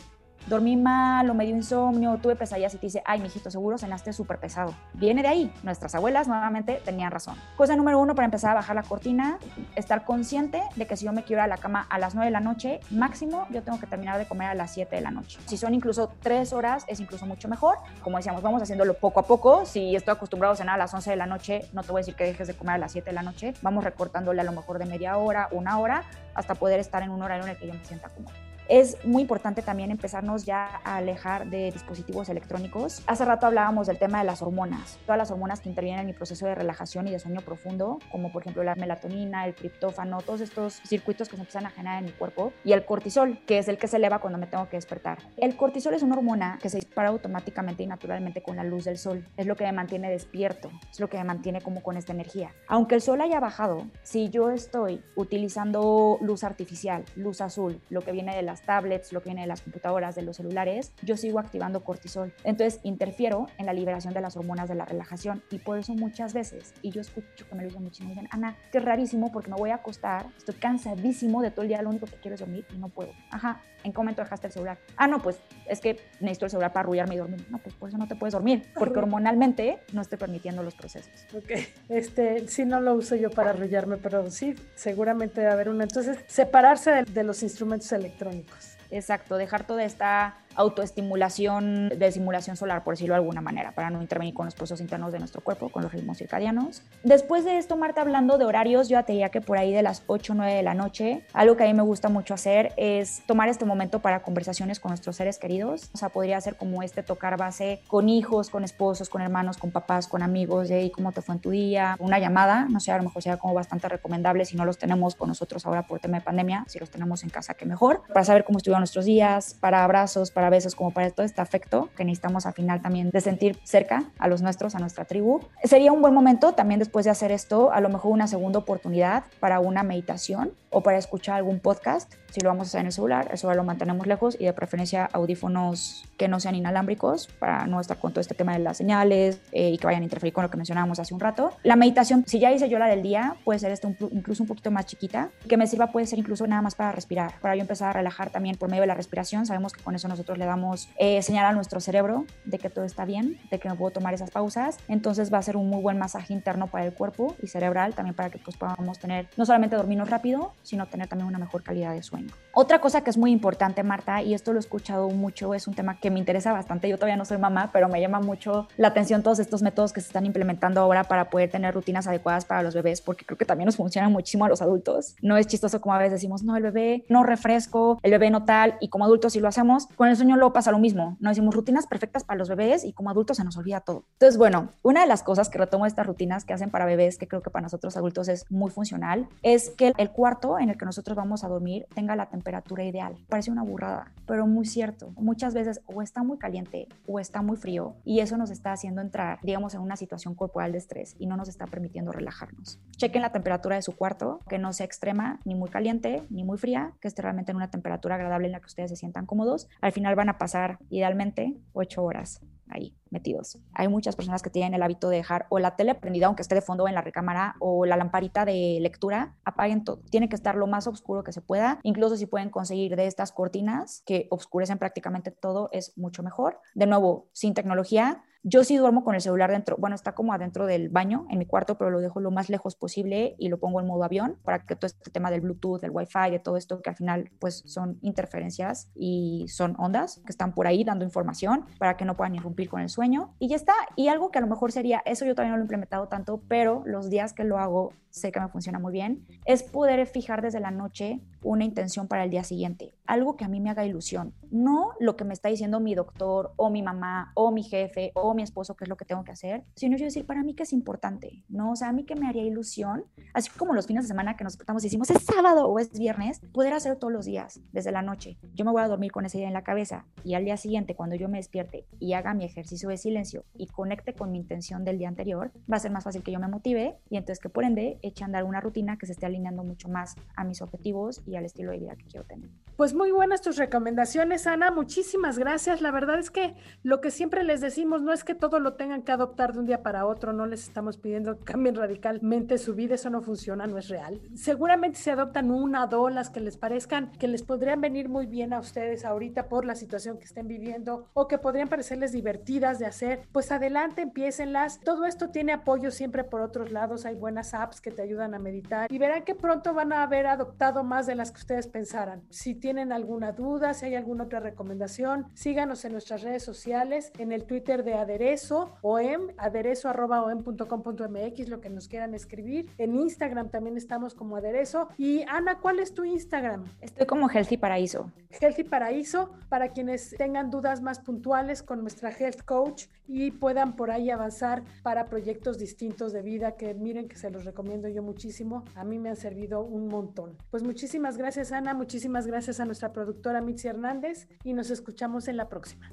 dormí 0.48 0.76
mal 0.76 1.28
o 1.28 1.34
me 1.34 1.44
dio 1.44 1.54
insomnio, 1.54 2.18
tuve 2.18 2.36
pesadillas 2.36 2.74
y 2.74 2.78
te 2.78 2.86
dice, 2.86 3.02
ay, 3.04 3.20
mijito, 3.20 3.50
seguro 3.50 3.78
cenaste 3.78 4.12
súper 4.12 4.38
pesado. 4.38 4.74
Viene 4.94 5.22
de 5.22 5.28
ahí. 5.28 5.52
Nuestras 5.62 5.94
abuelas 5.94 6.28
nuevamente 6.28 6.80
tenían 6.84 7.10
razón. 7.10 7.36
Cosa 7.56 7.76
número 7.76 7.98
uno 7.98 8.14
para 8.14 8.24
empezar 8.24 8.52
a 8.52 8.54
bajar 8.54 8.76
la 8.76 8.82
cortina, 8.82 9.38
estar 9.76 10.04
consciente 10.04 10.62
de 10.76 10.86
que 10.86 10.96
si 10.96 11.04
yo 11.04 11.12
me 11.12 11.22
quiero 11.22 11.40
ir 11.40 11.44
a 11.44 11.46
la 11.46 11.58
cama 11.58 11.86
a 11.88 11.98
las 11.98 12.14
9 12.14 12.26
de 12.26 12.32
la 12.32 12.40
noche, 12.40 12.80
máximo 12.90 13.46
yo 13.50 13.62
tengo 13.62 13.78
que 13.78 13.86
terminar 13.86 14.18
de 14.18 14.26
comer 14.26 14.48
a 14.48 14.54
las 14.54 14.72
7 14.72 14.94
de 14.96 15.02
la 15.02 15.10
noche. 15.10 15.38
Si 15.46 15.56
son 15.56 15.74
incluso 15.74 16.10
3 16.22 16.52
horas, 16.52 16.84
es 16.88 17.00
incluso 17.00 17.26
mucho 17.26 17.48
mejor. 17.48 17.78
Como 18.02 18.16
decíamos, 18.16 18.42
vamos 18.42 18.62
haciéndolo 18.62 18.94
poco 18.94 19.20
a 19.20 19.24
poco. 19.24 19.64
Si 19.64 19.94
estoy 19.94 20.12
acostumbrado 20.12 20.54
a 20.54 20.56
cenar 20.56 20.74
a 20.76 20.78
las 20.78 20.94
11 20.94 21.10
de 21.10 21.16
la 21.16 21.26
noche, 21.26 21.66
no 21.72 21.82
te 21.82 21.92
voy 21.92 22.00
a 22.00 22.02
decir 22.02 22.14
que 22.14 22.24
dejes 22.24 22.48
de 22.48 22.54
comer 22.54 22.76
a 22.76 22.78
las 22.78 22.92
7 22.92 23.10
de 23.10 23.14
la 23.14 23.22
noche. 23.22 23.54
Vamos 23.62 23.84
recortándole 23.84 24.40
a 24.40 24.44
lo 24.44 24.52
mejor 24.52 24.78
de 24.78 24.86
media 24.86 25.16
hora, 25.16 25.48
una 25.52 25.78
hora, 25.78 26.04
hasta 26.34 26.54
poder 26.54 26.80
estar 26.80 27.02
en 27.02 27.10
un 27.10 27.22
horario 27.22 27.44
en 27.44 27.50
el 27.50 27.56
que 27.56 27.66
yo 27.66 27.74
me 27.74 27.84
sienta 27.84 28.08
cómodo. 28.08 28.47
Es 28.68 29.02
muy 29.02 29.22
importante 29.22 29.62
también 29.62 29.90
empezarnos 29.90 30.44
ya 30.44 30.82
a 30.84 30.96
alejar 30.96 31.48
de 31.48 31.72
dispositivos 31.72 32.28
electrónicos. 32.28 33.02
Hace 33.06 33.24
rato 33.24 33.46
hablábamos 33.46 33.86
del 33.86 33.96
tema 33.96 34.18
de 34.18 34.24
las 34.24 34.42
hormonas, 34.42 34.98
todas 35.06 35.16
las 35.16 35.30
hormonas 35.30 35.60
que 35.60 35.70
intervienen 35.70 36.00
en 36.00 36.06
mi 36.08 36.12
proceso 36.12 36.44
de 36.44 36.54
relajación 36.54 37.08
y 37.08 37.10
de 37.10 37.18
sueño 37.18 37.40
profundo, 37.40 37.98
como 38.12 38.30
por 38.30 38.42
ejemplo 38.42 38.62
la 38.62 38.74
melatonina, 38.74 39.46
el 39.46 39.54
triptófano, 39.54 40.20
todos 40.20 40.42
estos 40.42 40.82
circuitos 40.86 41.30
que 41.30 41.36
se 41.36 41.40
empiezan 41.40 41.64
a 41.64 41.70
generar 41.70 42.00
en 42.00 42.04
mi 42.04 42.12
cuerpo, 42.12 42.52
y 42.62 42.72
el 42.72 42.84
cortisol, 42.84 43.40
que 43.46 43.56
es 43.56 43.68
el 43.68 43.78
que 43.78 43.88
se 43.88 43.96
eleva 43.96 44.18
cuando 44.18 44.38
me 44.38 44.46
tengo 44.46 44.68
que 44.68 44.76
despertar. 44.76 45.16
El 45.38 45.56
cortisol 45.56 45.94
es 45.94 46.02
una 46.02 46.16
hormona 46.16 46.58
que 46.60 46.68
se 46.68 46.76
dispara 46.76 47.08
automáticamente 47.08 47.84
y 47.84 47.86
naturalmente 47.86 48.42
con 48.42 48.56
la 48.56 48.64
luz 48.64 48.84
del 48.84 48.98
sol. 48.98 49.26
Es 49.38 49.46
lo 49.46 49.56
que 49.56 49.64
me 49.64 49.72
mantiene 49.72 50.10
despierto, 50.10 50.70
es 50.90 51.00
lo 51.00 51.08
que 51.08 51.16
me 51.16 51.24
mantiene 51.24 51.62
como 51.62 51.82
con 51.82 51.96
esta 51.96 52.12
energía. 52.12 52.50
Aunque 52.66 52.96
el 52.96 53.00
sol 53.00 53.22
haya 53.22 53.40
bajado, 53.40 53.86
si 54.02 54.28
yo 54.28 54.50
estoy 54.50 55.02
utilizando 55.16 56.18
luz 56.20 56.44
artificial, 56.44 57.06
luz 57.16 57.40
azul, 57.40 57.80
lo 57.88 58.02
que 58.02 58.12
viene 58.12 58.36
de 58.36 58.42
las 58.58 58.62
tablets, 58.66 59.12
lo 59.12 59.20
que 59.20 59.30
viene 59.30 59.42
de 59.42 59.46
las 59.46 59.62
computadoras, 59.62 60.14
de 60.14 60.22
los 60.22 60.36
celulares, 60.36 60.92
yo 61.02 61.16
sigo 61.16 61.38
activando 61.38 61.84
cortisol. 61.84 62.32
Entonces 62.44 62.80
interfiero 62.82 63.46
en 63.58 63.66
la 63.66 63.72
liberación 63.72 64.14
de 64.14 64.20
las 64.20 64.36
hormonas 64.36 64.68
de 64.68 64.74
la 64.74 64.84
relajación 64.84 65.42
y 65.50 65.58
por 65.58 65.78
eso 65.78 65.94
muchas 65.94 66.34
veces, 66.34 66.74
y 66.82 66.90
yo 66.90 67.00
escucho 67.00 67.48
que 67.48 67.54
me 67.54 67.62
lo 67.62 67.68
dicen 67.68 67.82
muchísimo, 67.82 68.10
dicen, 68.10 68.28
Ana, 68.30 68.56
qué 68.72 68.80
rarísimo 68.80 69.30
porque 69.32 69.50
me 69.50 69.56
voy 69.56 69.70
a 69.70 69.76
acostar, 69.76 70.26
estoy 70.36 70.54
cansadísimo 70.56 71.42
de 71.42 71.50
todo 71.50 71.62
el 71.62 71.68
día, 71.68 71.82
lo 71.82 71.90
único 71.90 72.06
que 72.06 72.16
quiero 72.16 72.34
es 72.34 72.40
dormir 72.40 72.66
y 72.74 72.78
no 72.78 72.88
puedo. 72.88 73.12
Ajá, 73.30 73.62
¿en 73.84 73.92
qué 73.92 73.98
momento 73.98 74.22
dejaste 74.22 74.48
el 74.48 74.52
celular? 74.52 74.78
Ah, 74.96 75.06
no, 75.06 75.20
pues 75.20 75.40
es 75.66 75.80
que 75.80 76.00
necesito 76.20 76.46
el 76.46 76.50
celular 76.50 76.72
para 76.72 76.84
arrullarme 76.84 77.14
y 77.14 77.18
dormir. 77.18 77.46
No, 77.50 77.58
pues 77.58 77.74
por 77.74 77.88
eso 77.88 77.98
no 77.98 78.08
te 78.08 78.16
puedes 78.16 78.32
dormir, 78.32 78.64
porque 78.74 78.98
hormonalmente 78.98 79.78
no 79.92 80.02
estoy 80.02 80.18
permitiendo 80.18 80.62
los 80.62 80.74
procesos. 80.74 81.12
Ok, 81.34 81.50
este, 81.88 82.48
sí 82.48 82.64
no 82.64 82.80
lo 82.80 82.94
uso 82.94 83.16
yo 83.16 83.30
para 83.30 83.50
arrullarme, 83.50 83.96
pero 83.96 84.30
sí, 84.30 84.54
seguramente 84.74 85.40
debe 85.40 85.52
haber 85.52 85.68
una. 85.68 85.84
Entonces, 85.84 86.18
separarse 86.26 86.90
de, 86.90 87.04
de 87.04 87.24
los 87.24 87.42
instrumentos 87.42 87.90
electrónicos. 87.92 88.47
Exacto, 88.90 89.36
dejar 89.36 89.66
toda 89.66 89.84
esta 89.84 90.38
autoestimulación 90.58 91.88
de 91.88 92.12
simulación 92.12 92.56
solar, 92.56 92.84
por 92.84 92.94
decirlo 92.94 93.14
de 93.14 93.20
alguna 93.20 93.40
manera, 93.40 93.72
para 93.72 93.90
no 93.90 94.02
intervenir 94.02 94.34
con 94.34 94.44
los 94.44 94.54
procesos 94.54 94.80
internos 94.80 95.12
de 95.12 95.20
nuestro 95.20 95.40
cuerpo, 95.40 95.68
con 95.68 95.82
los 95.82 95.92
ritmos 95.92 96.18
circadianos. 96.18 96.82
Después 97.04 97.44
de 97.44 97.58
esto, 97.58 97.76
Marta, 97.76 98.00
hablando 98.00 98.38
de 98.38 98.44
horarios, 98.44 98.88
yo 98.88 99.02
te 99.04 99.12
diría 99.12 99.30
que 99.30 99.40
por 99.40 99.56
ahí 99.56 99.72
de 99.72 99.82
las 99.82 100.02
8 100.08 100.32
o 100.32 100.36
9 100.36 100.52
de 100.52 100.62
la 100.62 100.74
noche, 100.74 101.22
algo 101.32 101.56
que 101.56 101.64
a 101.64 101.66
mí 101.66 101.74
me 101.74 101.82
gusta 101.82 102.08
mucho 102.08 102.34
hacer 102.34 102.72
es 102.76 103.22
tomar 103.26 103.48
este 103.48 103.64
momento 103.64 104.00
para 104.00 104.20
conversaciones 104.22 104.80
con 104.80 104.90
nuestros 104.90 105.16
seres 105.16 105.38
queridos. 105.38 105.90
O 105.94 105.96
sea, 105.96 106.08
podría 106.08 106.40
ser 106.40 106.56
como 106.56 106.82
este 106.82 107.02
tocar 107.02 107.36
base 107.36 107.80
con 107.86 108.08
hijos, 108.08 108.50
con 108.50 108.64
esposos, 108.64 109.08
con 109.08 109.22
hermanos, 109.22 109.56
con 109.58 109.70
papás, 109.70 110.08
con 110.08 110.22
amigos, 110.22 110.68
de 110.68 110.90
cómo 110.90 111.12
te 111.12 111.22
fue 111.22 111.36
en 111.36 111.40
tu 111.40 111.50
día, 111.50 111.96
una 112.00 112.18
llamada, 112.18 112.66
no 112.68 112.80
sé, 112.80 112.90
a 112.90 112.96
lo 112.96 113.04
mejor 113.04 113.22
sea 113.22 113.36
como 113.36 113.54
bastante 113.54 113.88
recomendable 113.88 114.44
si 114.44 114.56
no 114.56 114.64
los 114.64 114.76
tenemos 114.76 115.14
con 115.14 115.28
nosotros 115.28 115.64
ahora 115.66 115.86
por 115.86 116.00
tema 116.00 116.18
de 116.18 116.24
pandemia, 116.24 116.64
si 116.66 116.80
los 116.80 116.90
tenemos 116.90 117.22
en 117.22 117.30
casa, 117.30 117.54
que 117.54 117.64
mejor, 117.64 118.02
para 118.12 118.24
saber 118.24 118.44
cómo 118.44 118.58
estuvieron 118.58 118.80
nuestros 118.80 119.04
días, 119.04 119.54
para 119.54 119.84
abrazos, 119.84 120.30
para 120.32 120.47
besos, 120.50 120.74
como 120.74 120.90
para 120.90 121.10
todo 121.10 121.24
este 121.24 121.40
afecto 121.40 121.88
que 121.96 122.04
necesitamos 122.04 122.46
al 122.46 122.52
final 122.52 122.80
también 122.80 123.10
de 123.10 123.20
sentir 123.20 123.58
cerca 123.64 124.04
a 124.18 124.28
los 124.28 124.42
nuestros, 124.42 124.74
a 124.74 124.78
nuestra 124.78 125.04
tribu. 125.04 125.40
Sería 125.64 125.92
un 125.92 126.00
buen 126.00 126.14
momento 126.14 126.52
también 126.52 126.78
después 126.78 127.04
de 127.04 127.10
hacer 127.10 127.32
esto, 127.32 127.72
a 127.72 127.80
lo 127.80 127.88
mejor 127.88 128.12
una 128.12 128.26
segunda 128.26 128.58
oportunidad 128.58 129.24
para 129.40 129.60
una 129.60 129.82
meditación 129.82 130.52
o 130.70 130.82
para 130.82 130.98
escuchar 130.98 131.36
algún 131.36 131.60
podcast. 131.60 132.12
Si 132.30 132.40
lo 132.40 132.50
vamos 132.50 132.66
a 132.66 132.68
hacer 132.68 132.80
en 132.80 132.86
el 132.86 132.92
celular, 132.92 133.28
el 133.30 133.38
celular 133.38 133.56
lo 133.56 133.64
mantenemos 133.64 134.06
lejos 134.06 134.36
y 134.38 134.44
de 134.44 134.52
preferencia 134.52 135.08
audífonos 135.12 136.04
que 136.18 136.28
no 136.28 136.40
sean 136.40 136.54
inalámbricos 136.54 137.26
para 137.26 137.66
no 137.66 137.80
estar 137.80 137.98
con 137.98 138.12
todo 138.12 138.20
este 138.20 138.34
tema 138.34 138.52
de 138.52 138.58
las 138.58 138.76
señales 138.76 139.40
eh, 139.52 139.70
y 139.70 139.78
que 139.78 139.86
vayan 139.86 140.02
a 140.02 140.04
interferir 140.04 140.34
con 140.34 140.42
lo 140.42 140.50
que 140.50 140.58
mencionábamos 140.58 140.98
hace 140.98 141.14
un 141.14 141.20
rato. 141.20 141.52
La 141.62 141.76
meditación, 141.76 142.24
si 142.26 142.38
ya 142.38 142.52
hice 142.52 142.68
yo 142.68 142.78
la 142.78 142.86
del 142.86 143.02
día, 143.02 143.36
puede 143.44 143.58
ser 143.58 143.72
este 143.72 143.88
incluso 144.12 144.42
un 144.42 144.46
poquito 144.46 144.70
más 144.70 144.86
chiquita, 144.86 145.30
que 145.48 145.56
me 145.56 145.66
sirva 145.66 145.90
puede 145.90 146.06
ser 146.06 146.18
incluso 146.18 146.46
nada 146.46 146.60
más 146.60 146.74
para 146.74 146.92
respirar, 146.92 147.34
para 147.40 147.54
yo 147.56 147.62
empezar 147.62 147.90
a 147.90 147.92
relajar 147.94 148.30
también 148.30 148.56
por 148.56 148.68
medio 148.68 148.82
de 148.82 148.88
la 148.88 148.94
respiración. 148.94 149.46
Sabemos 149.46 149.72
que 149.72 149.82
con 149.82 149.94
eso 149.94 150.08
nosotros 150.08 150.37
le 150.38 150.46
damos 150.46 150.88
eh, 150.98 151.20
señal 151.22 151.46
a 151.46 151.52
nuestro 151.52 151.80
cerebro 151.80 152.24
de 152.44 152.58
que 152.58 152.70
todo 152.70 152.84
está 152.84 153.04
bien, 153.04 153.38
de 153.50 153.58
que 153.58 153.68
no 153.68 153.76
puedo 153.76 153.90
tomar 153.90 154.14
esas 154.14 154.30
pausas. 154.30 154.78
Entonces 154.88 155.32
va 155.32 155.38
a 155.38 155.42
ser 155.42 155.56
un 155.56 155.68
muy 155.68 155.82
buen 155.82 155.98
masaje 155.98 156.32
interno 156.32 156.68
para 156.68 156.84
el 156.84 156.92
cuerpo 156.92 157.36
y 157.42 157.48
cerebral 157.48 157.94
también 157.94 158.14
para 158.14 158.30
que 158.30 158.38
pues, 158.38 158.56
podamos 158.56 158.98
tener 158.98 159.28
no 159.36 159.44
solamente 159.44 159.76
dormirnos 159.76 160.08
rápido, 160.08 160.54
sino 160.62 160.86
tener 160.86 161.08
también 161.08 161.28
una 161.28 161.38
mejor 161.38 161.62
calidad 161.62 161.92
de 161.92 162.02
sueño. 162.02 162.32
Otra 162.60 162.80
cosa 162.80 163.02
que 163.02 163.10
es 163.10 163.16
muy 163.16 163.30
importante, 163.30 163.84
Marta, 163.84 164.20
y 164.20 164.34
esto 164.34 164.52
lo 164.52 164.58
he 164.58 164.60
escuchado 164.60 165.08
mucho, 165.10 165.54
es 165.54 165.68
un 165.68 165.74
tema 165.74 166.00
que 166.00 166.10
me 166.10 166.18
interesa 166.18 166.52
bastante. 166.52 166.88
Yo 166.88 166.96
todavía 166.96 167.16
no 167.16 167.24
soy 167.24 167.38
mamá, 167.38 167.70
pero 167.72 167.88
me 167.88 168.00
llama 168.00 168.18
mucho 168.18 168.66
la 168.76 168.88
atención 168.88 169.22
todos 169.22 169.38
estos 169.38 169.62
métodos 169.62 169.92
que 169.92 170.00
se 170.00 170.08
están 170.08 170.26
implementando 170.26 170.80
ahora 170.80 171.04
para 171.04 171.30
poder 171.30 171.52
tener 171.52 171.72
rutinas 171.72 172.08
adecuadas 172.08 172.44
para 172.46 172.64
los 172.64 172.74
bebés, 172.74 173.00
porque 173.00 173.24
creo 173.24 173.38
que 173.38 173.44
también 173.44 173.66
nos 173.66 173.76
funcionan 173.76 174.10
muchísimo 174.10 174.44
a 174.44 174.48
los 174.48 174.60
adultos. 174.60 175.14
No 175.22 175.36
es 175.36 175.46
chistoso 175.46 175.80
como 175.80 175.94
a 175.94 175.98
veces 175.98 176.14
decimos, 176.14 176.42
no, 176.42 176.56
el 176.56 176.64
bebé 176.64 177.04
no 177.08 177.22
refresco, 177.22 178.00
el 178.02 178.10
bebé 178.10 178.28
no 178.30 178.44
tal, 178.44 178.74
y 178.80 178.88
como 178.88 179.04
adultos 179.04 179.34
si 179.34 179.38
lo 179.38 179.46
hacemos, 179.46 179.86
con 179.94 180.08
el 180.08 180.16
sueño 180.16 180.34
luego 180.34 180.52
pasa 180.52 180.72
lo 180.72 180.80
mismo. 180.80 181.16
No 181.20 181.28
decimos 181.28 181.54
rutinas 181.54 181.86
perfectas 181.86 182.24
para 182.24 182.38
los 182.38 182.48
bebés 182.48 182.84
y 182.84 182.92
como 182.92 183.10
adultos 183.10 183.36
se 183.36 183.44
nos 183.44 183.56
olvida 183.56 183.82
todo. 183.82 184.02
Entonces, 184.14 184.36
bueno, 184.36 184.70
una 184.82 185.02
de 185.02 185.06
las 185.06 185.22
cosas 185.22 185.48
que 185.48 185.58
retomo 185.58 185.86
estas 185.86 186.08
rutinas 186.08 186.44
que 186.44 186.54
hacen 186.54 186.70
para 186.70 186.86
bebés, 186.86 187.18
que 187.18 187.28
creo 187.28 187.40
que 187.40 187.50
para 187.50 187.62
nosotros 187.62 187.96
adultos 187.96 188.26
es 188.26 188.50
muy 188.50 188.72
funcional, 188.72 189.28
es 189.44 189.70
que 189.70 189.92
el 189.96 190.10
cuarto 190.10 190.58
en 190.58 190.70
el 190.70 190.76
que 190.76 190.86
nosotros 190.86 191.16
vamos 191.16 191.44
a 191.44 191.48
dormir 191.48 191.86
tenga 191.94 192.16
la 192.16 192.26
temperatura 192.26 192.47
ideal. 192.84 193.16
Parece 193.28 193.50
una 193.50 193.62
burrada, 193.62 194.12
pero 194.26 194.46
muy 194.46 194.66
cierto. 194.66 195.12
Muchas 195.16 195.54
veces 195.54 195.80
o 195.86 196.02
está 196.02 196.22
muy 196.22 196.38
caliente 196.38 196.88
o 197.06 197.20
está 197.20 197.42
muy 197.42 197.56
frío 197.56 197.96
y 198.04 198.20
eso 198.20 198.36
nos 198.36 198.50
está 198.50 198.72
haciendo 198.72 199.00
entrar, 199.00 199.38
digamos, 199.42 199.74
en 199.74 199.80
una 199.80 199.96
situación 199.96 200.34
corporal 200.34 200.72
de 200.72 200.78
estrés 200.78 201.14
y 201.18 201.26
no 201.26 201.36
nos 201.36 201.48
está 201.48 201.66
permitiendo 201.66 202.12
relajarnos. 202.12 202.80
Chequen 202.96 203.22
la 203.22 203.32
temperatura 203.32 203.76
de 203.76 203.82
su 203.82 203.96
cuarto, 203.96 204.40
que 204.48 204.58
no 204.58 204.72
sea 204.72 204.86
extrema, 204.86 205.40
ni 205.44 205.54
muy 205.54 205.68
caliente, 205.68 206.22
ni 206.30 206.44
muy 206.44 206.58
fría, 206.58 206.92
que 207.00 207.08
esté 207.08 207.22
realmente 207.22 207.52
en 207.52 207.56
una 207.56 207.70
temperatura 207.70 208.16
agradable 208.16 208.46
en 208.46 208.52
la 208.52 208.60
que 208.60 208.66
ustedes 208.66 208.90
se 208.90 208.96
sientan 208.96 209.26
cómodos. 209.26 209.68
Al 209.80 209.92
final 209.92 210.14
van 210.14 210.28
a 210.28 210.38
pasar 210.38 210.78
idealmente 210.90 211.56
ocho 211.72 212.02
horas 212.02 212.40
ahí 212.70 212.96
metidos. 213.10 213.58
Hay 213.72 213.88
muchas 213.88 214.16
personas 214.16 214.42
que 214.42 214.50
tienen 214.50 214.74
el 214.74 214.82
hábito 214.82 215.08
de 215.08 215.16
dejar 215.16 215.46
o 215.50 215.58
la 215.58 215.76
tele 215.76 215.94
prendida, 215.94 216.26
aunque 216.26 216.42
esté 216.42 216.54
de 216.54 216.60
fondo 216.60 216.86
en 216.88 216.94
la 216.94 217.00
recámara, 217.00 217.56
o 217.60 217.86
la 217.86 217.96
lamparita 217.96 218.44
de 218.44 218.78
lectura, 218.80 219.36
apaguen 219.44 219.84
todo. 219.84 220.00
Tiene 220.10 220.28
que 220.28 220.36
estar 220.36 220.54
lo 220.56 220.66
más 220.66 220.86
oscuro 220.86 221.24
que 221.24 221.32
se 221.32 221.40
pueda. 221.40 221.80
Incluso 221.82 222.16
si 222.16 222.26
pueden 222.26 222.50
conseguir 222.50 222.96
de 222.96 223.06
estas 223.06 223.32
cortinas 223.32 224.02
que 224.06 224.26
oscurecen 224.30 224.78
prácticamente 224.78 225.30
todo, 225.30 225.68
es 225.72 225.96
mucho 225.96 226.22
mejor. 226.22 226.60
De 226.74 226.86
nuevo, 226.86 227.28
sin 227.32 227.54
tecnología, 227.54 228.22
yo 228.48 228.64
sí 228.64 228.76
duermo 228.76 229.04
con 229.04 229.14
el 229.14 229.20
celular 229.20 229.50
dentro, 229.50 229.76
bueno, 229.78 229.94
está 229.94 230.14
como 230.14 230.32
adentro 230.32 230.66
del 230.66 230.88
baño 230.88 231.26
en 231.28 231.38
mi 231.38 231.44
cuarto, 231.46 231.76
pero 231.76 231.90
lo 231.90 232.00
dejo 232.00 232.20
lo 232.20 232.30
más 232.30 232.48
lejos 232.48 232.76
posible 232.76 233.34
y 233.38 233.48
lo 233.48 233.58
pongo 233.58 233.80
en 233.80 233.86
modo 233.86 234.04
avión 234.04 234.38
para 234.42 234.64
que 234.64 234.74
todo 234.74 234.86
este 234.86 235.10
tema 235.10 235.30
del 235.30 235.42
Bluetooth, 235.42 235.80
del 235.80 235.90
Wi-Fi, 235.90 236.30
de 236.30 236.38
todo 236.38 236.56
esto 236.56 236.80
que 236.80 236.90
al 236.90 236.96
final 236.96 237.30
pues 237.38 237.62
son 237.66 237.98
interferencias 238.00 238.90
y 238.94 239.46
son 239.48 239.74
ondas 239.78 240.20
que 240.24 240.32
están 240.32 240.54
por 240.54 240.66
ahí 240.66 240.82
dando 240.82 241.04
información 241.04 241.66
para 241.78 241.96
que 241.96 242.04
no 242.04 242.16
puedan 242.16 242.34
irrumpir 242.34 242.68
con 242.70 242.80
el 242.80 242.88
sueño 242.88 243.34
y 243.38 243.48
ya 243.48 243.56
está. 243.56 243.74
Y 243.96 244.08
algo 244.08 244.30
que 244.30 244.38
a 244.38 244.42
lo 244.42 244.46
mejor 244.46 244.72
sería, 244.72 245.02
eso 245.04 245.26
yo 245.26 245.34
todavía 245.34 245.50
no 245.50 245.56
lo 245.58 245.62
he 245.62 245.64
implementado 245.64 246.08
tanto, 246.08 246.42
pero 246.48 246.82
los 246.86 247.10
días 247.10 247.32
que 247.32 247.44
lo 247.44 247.58
hago 247.58 247.92
sé 248.10 248.32
que 248.32 248.40
me 248.40 248.48
funciona 248.48 248.78
muy 248.78 248.92
bien, 248.92 249.26
es 249.44 249.62
poder 249.62 250.06
fijar 250.06 250.42
desde 250.42 250.60
la 250.60 250.70
noche 250.70 251.20
una 251.42 251.64
intención 251.64 252.08
para 252.08 252.24
el 252.24 252.30
día 252.30 252.44
siguiente. 252.44 252.94
algo 253.06 253.36
que 253.36 253.44
a 253.44 253.48
mí 253.48 253.58
me 253.58 253.70
haga 253.70 253.86
ilusión, 253.86 254.34
no 254.50 254.92
lo 255.00 255.16
que 255.16 255.24
me 255.24 255.32
está 255.32 255.48
diciendo 255.48 255.80
mi 255.80 255.94
doctor 255.94 256.52
o 256.56 256.68
mi 256.68 256.82
mamá 256.82 257.32
o 257.34 257.50
mi 257.50 257.62
jefe 257.62 258.12
o 258.14 258.34
mi 258.38 258.44
esposo 258.44 258.76
que 258.76 258.84
es 258.84 258.88
lo 258.88 258.96
que 258.96 259.04
tengo 259.04 259.24
que 259.24 259.32
hacer, 259.32 259.64
sino 259.74 259.96
yo 259.96 260.04
decir, 260.04 260.24
para 260.24 260.44
mí 260.44 260.54
que 260.54 260.62
es 260.62 260.72
importante, 260.72 261.42
¿no? 261.48 261.72
O 261.72 261.76
sea, 261.76 261.88
a 261.88 261.92
mí 261.92 262.04
que 262.04 262.14
me 262.14 262.28
haría 262.28 262.44
ilusión, 262.44 263.04
así 263.34 263.50
como 263.50 263.74
los 263.74 263.86
fines 263.88 264.04
de 264.04 264.08
semana 264.08 264.36
que 264.36 264.44
nos 264.44 264.52
despertamos 264.52 264.84
y 264.84 264.86
decimos, 264.86 265.10
es 265.10 265.22
sábado 265.24 265.66
o 265.66 265.78
es 265.80 265.90
viernes, 265.90 266.40
poder 266.52 266.72
hacer 266.72 266.96
todos 266.96 267.12
los 267.12 267.26
días, 267.26 267.60
desde 267.72 267.90
la 267.90 268.02
noche. 268.02 268.38
Yo 268.54 268.64
me 268.64 268.70
voy 268.70 268.82
a 268.82 268.88
dormir 268.88 269.10
con 269.10 269.26
esa 269.26 269.38
idea 269.38 269.48
en 269.48 269.54
la 269.54 269.64
cabeza 269.64 270.06
y 270.22 270.34
al 270.34 270.44
día 270.44 270.56
siguiente, 270.56 270.94
cuando 270.94 271.16
yo 271.16 271.28
me 271.28 271.38
despierte 271.38 271.84
y 271.98 272.12
haga 272.12 272.32
mi 272.32 272.44
ejercicio 272.44 272.88
de 272.88 272.96
silencio 272.96 273.44
y 273.54 273.66
conecte 273.66 274.14
con 274.14 274.30
mi 274.30 274.38
intención 274.38 274.84
del 274.84 274.98
día 274.98 275.08
anterior, 275.08 275.50
va 275.70 275.76
a 275.76 275.80
ser 275.80 275.90
más 275.90 276.04
fácil 276.04 276.22
que 276.22 276.30
yo 276.30 276.38
me 276.38 276.48
motive 276.48 276.96
y 277.10 277.16
entonces 277.16 277.40
que 277.40 277.48
por 277.48 277.64
ende 277.64 277.98
eche 278.02 278.22
a 278.22 278.26
andar 278.26 278.44
una 278.44 278.60
rutina 278.60 278.98
que 278.98 279.06
se 279.06 279.12
esté 279.12 279.26
alineando 279.26 279.64
mucho 279.64 279.88
más 279.88 280.14
a 280.36 280.44
mis 280.44 280.62
objetivos 280.62 281.22
y 281.26 281.36
al 281.36 281.44
estilo 281.44 281.72
de 281.72 281.78
vida 281.78 281.96
que 281.96 282.04
quiero 282.04 282.24
tener. 282.24 282.48
Pues 282.76 282.94
muy 282.94 283.10
buenas 283.10 283.42
tus 283.42 283.56
recomendaciones, 283.56 284.46
Ana. 284.46 284.70
Muchísimas 284.70 285.38
gracias. 285.38 285.80
La 285.80 285.90
verdad 285.90 286.18
es 286.18 286.30
que 286.30 286.54
lo 286.84 287.00
que 287.00 287.10
siempre 287.10 287.42
les 287.42 287.60
decimos 287.60 288.02
no 288.02 288.12
es 288.12 288.17
que 288.24 288.34
todo 288.34 288.60
lo 288.60 288.74
tengan 288.74 289.02
que 289.02 289.12
adoptar 289.12 289.52
de 289.52 289.60
un 289.60 289.66
día 289.66 289.82
para 289.82 290.06
otro, 290.06 290.32
no 290.32 290.46
les 290.46 290.62
estamos 290.62 290.96
pidiendo 290.96 291.38
que 291.38 291.44
cambien 291.44 291.74
radicalmente 291.74 292.58
su 292.58 292.74
vida, 292.74 292.94
eso 292.94 293.10
no 293.10 293.22
funciona, 293.22 293.66
no 293.66 293.78
es 293.78 293.88
real. 293.88 294.20
Seguramente 294.34 294.98
se 294.98 295.10
adoptan 295.10 295.50
una, 295.50 295.86
dos, 295.86 296.12
las 296.12 296.30
que 296.30 296.40
les 296.40 296.56
parezcan 296.56 297.12
que 297.12 297.28
les 297.28 297.42
podrían 297.42 297.80
venir 297.80 298.08
muy 298.08 298.26
bien 298.26 298.52
a 298.52 298.60
ustedes 298.60 299.04
ahorita 299.04 299.48
por 299.48 299.64
la 299.64 299.74
situación 299.74 300.18
que 300.18 300.24
estén 300.24 300.48
viviendo 300.48 301.08
o 301.14 301.28
que 301.28 301.38
podrían 301.38 301.68
parecerles 301.68 302.12
divertidas 302.12 302.78
de 302.78 302.86
hacer, 302.86 303.22
pues 303.32 303.52
adelante, 303.52 304.02
empiécenlas. 304.02 304.80
Todo 304.80 305.04
esto 305.04 305.30
tiene 305.30 305.52
apoyo 305.52 305.90
siempre 305.90 306.24
por 306.24 306.40
otros 306.40 306.70
lados, 306.70 307.04
hay 307.04 307.14
buenas 307.14 307.54
apps 307.54 307.80
que 307.80 307.90
te 307.90 308.02
ayudan 308.02 308.34
a 308.34 308.38
meditar 308.38 308.90
y 308.92 308.98
verán 308.98 309.24
que 309.24 309.34
pronto 309.34 309.74
van 309.74 309.92
a 309.92 310.02
haber 310.02 310.26
adoptado 310.26 310.84
más 310.84 311.06
de 311.06 311.14
las 311.14 311.30
que 311.30 311.38
ustedes 311.38 311.66
pensaran. 311.66 312.22
Si 312.30 312.54
tienen 312.54 312.92
alguna 312.92 313.32
duda, 313.32 313.74
si 313.74 313.86
hay 313.86 313.94
alguna 313.94 314.24
otra 314.24 314.40
recomendación, 314.40 315.26
síganos 315.34 315.84
en 315.84 315.92
nuestras 315.92 316.22
redes 316.22 316.42
sociales, 316.42 317.12
en 317.18 317.32
el 317.32 317.44
Twitter 317.44 317.84
de 317.84 317.94
Aderezo, 318.08 318.72
OEM, 318.80 319.34
aderezo.com.mx, 319.36 321.48
lo 321.48 321.60
que 321.60 321.68
nos 321.68 321.88
quieran 321.88 322.14
escribir. 322.14 322.70
En 322.78 322.94
Instagram 322.94 323.50
también 323.50 323.76
estamos 323.76 324.14
como 324.14 324.36
Aderezo. 324.36 324.88
Y 324.96 325.24
Ana, 325.28 325.58
¿cuál 325.60 325.78
es 325.78 325.92
tu 325.92 326.04
Instagram? 326.04 326.64
Estoy 326.80 327.06
como 327.06 327.28
Healthy 327.28 327.58
Paraíso. 327.58 328.10
Healthy 328.30 328.64
Paraíso, 328.64 329.32
para 329.50 329.72
quienes 329.72 330.14
tengan 330.16 330.50
dudas 330.50 330.80
más 330.80 331.00
puntuales 331.00 331.62
con 331.62 331.82
nuestra 331.82 332.10
Health 332.10 332.44
Coach 332.46 332.86
y 333.06 333.30
puedan 333.30 333.76
por 333.76 333.90
ahí 333.90 334.08
avanzar 334.08 334.62
para 334.82 335.04
proyectos 335.04 335.58
distintos 335.58 336.14
de 336.14 336.22
vida 336.22 336.56
que 336.56 336.72
miren 336.72 337.08
que 337.08 337.16
se 337.16 337.30
los 337.30 337.44
recomiendo 337.44 337.88
yo 337.88 338.02
muchísimo. 338.02 338.64
A 338.74 338.84
mí 338.84 338.98
me 338.98 339.10
han 339.10 339.16
servido 339.16 339.60
un 339.60 339.88
montón. 339.88 340.38
Pues 340.50 340.62
muchísimas 340.62 341.18
gracias 341.18 341.52
Ana, 341.52 341.74
muchísimas 341.74 342.26
gracias 342.26 342.58
a 342.58 342.64
nuestra 342.64 342.90
productora 342.90 343.42
Mitzi 343.42 343.68
Hernández 343.68 344.28
y 344.44 344.54
nos 344.54 344.70
escuchamos 344.70 345.28
en 345.28 345.36
la 345.36 345.50
próxima. 345.50 345.92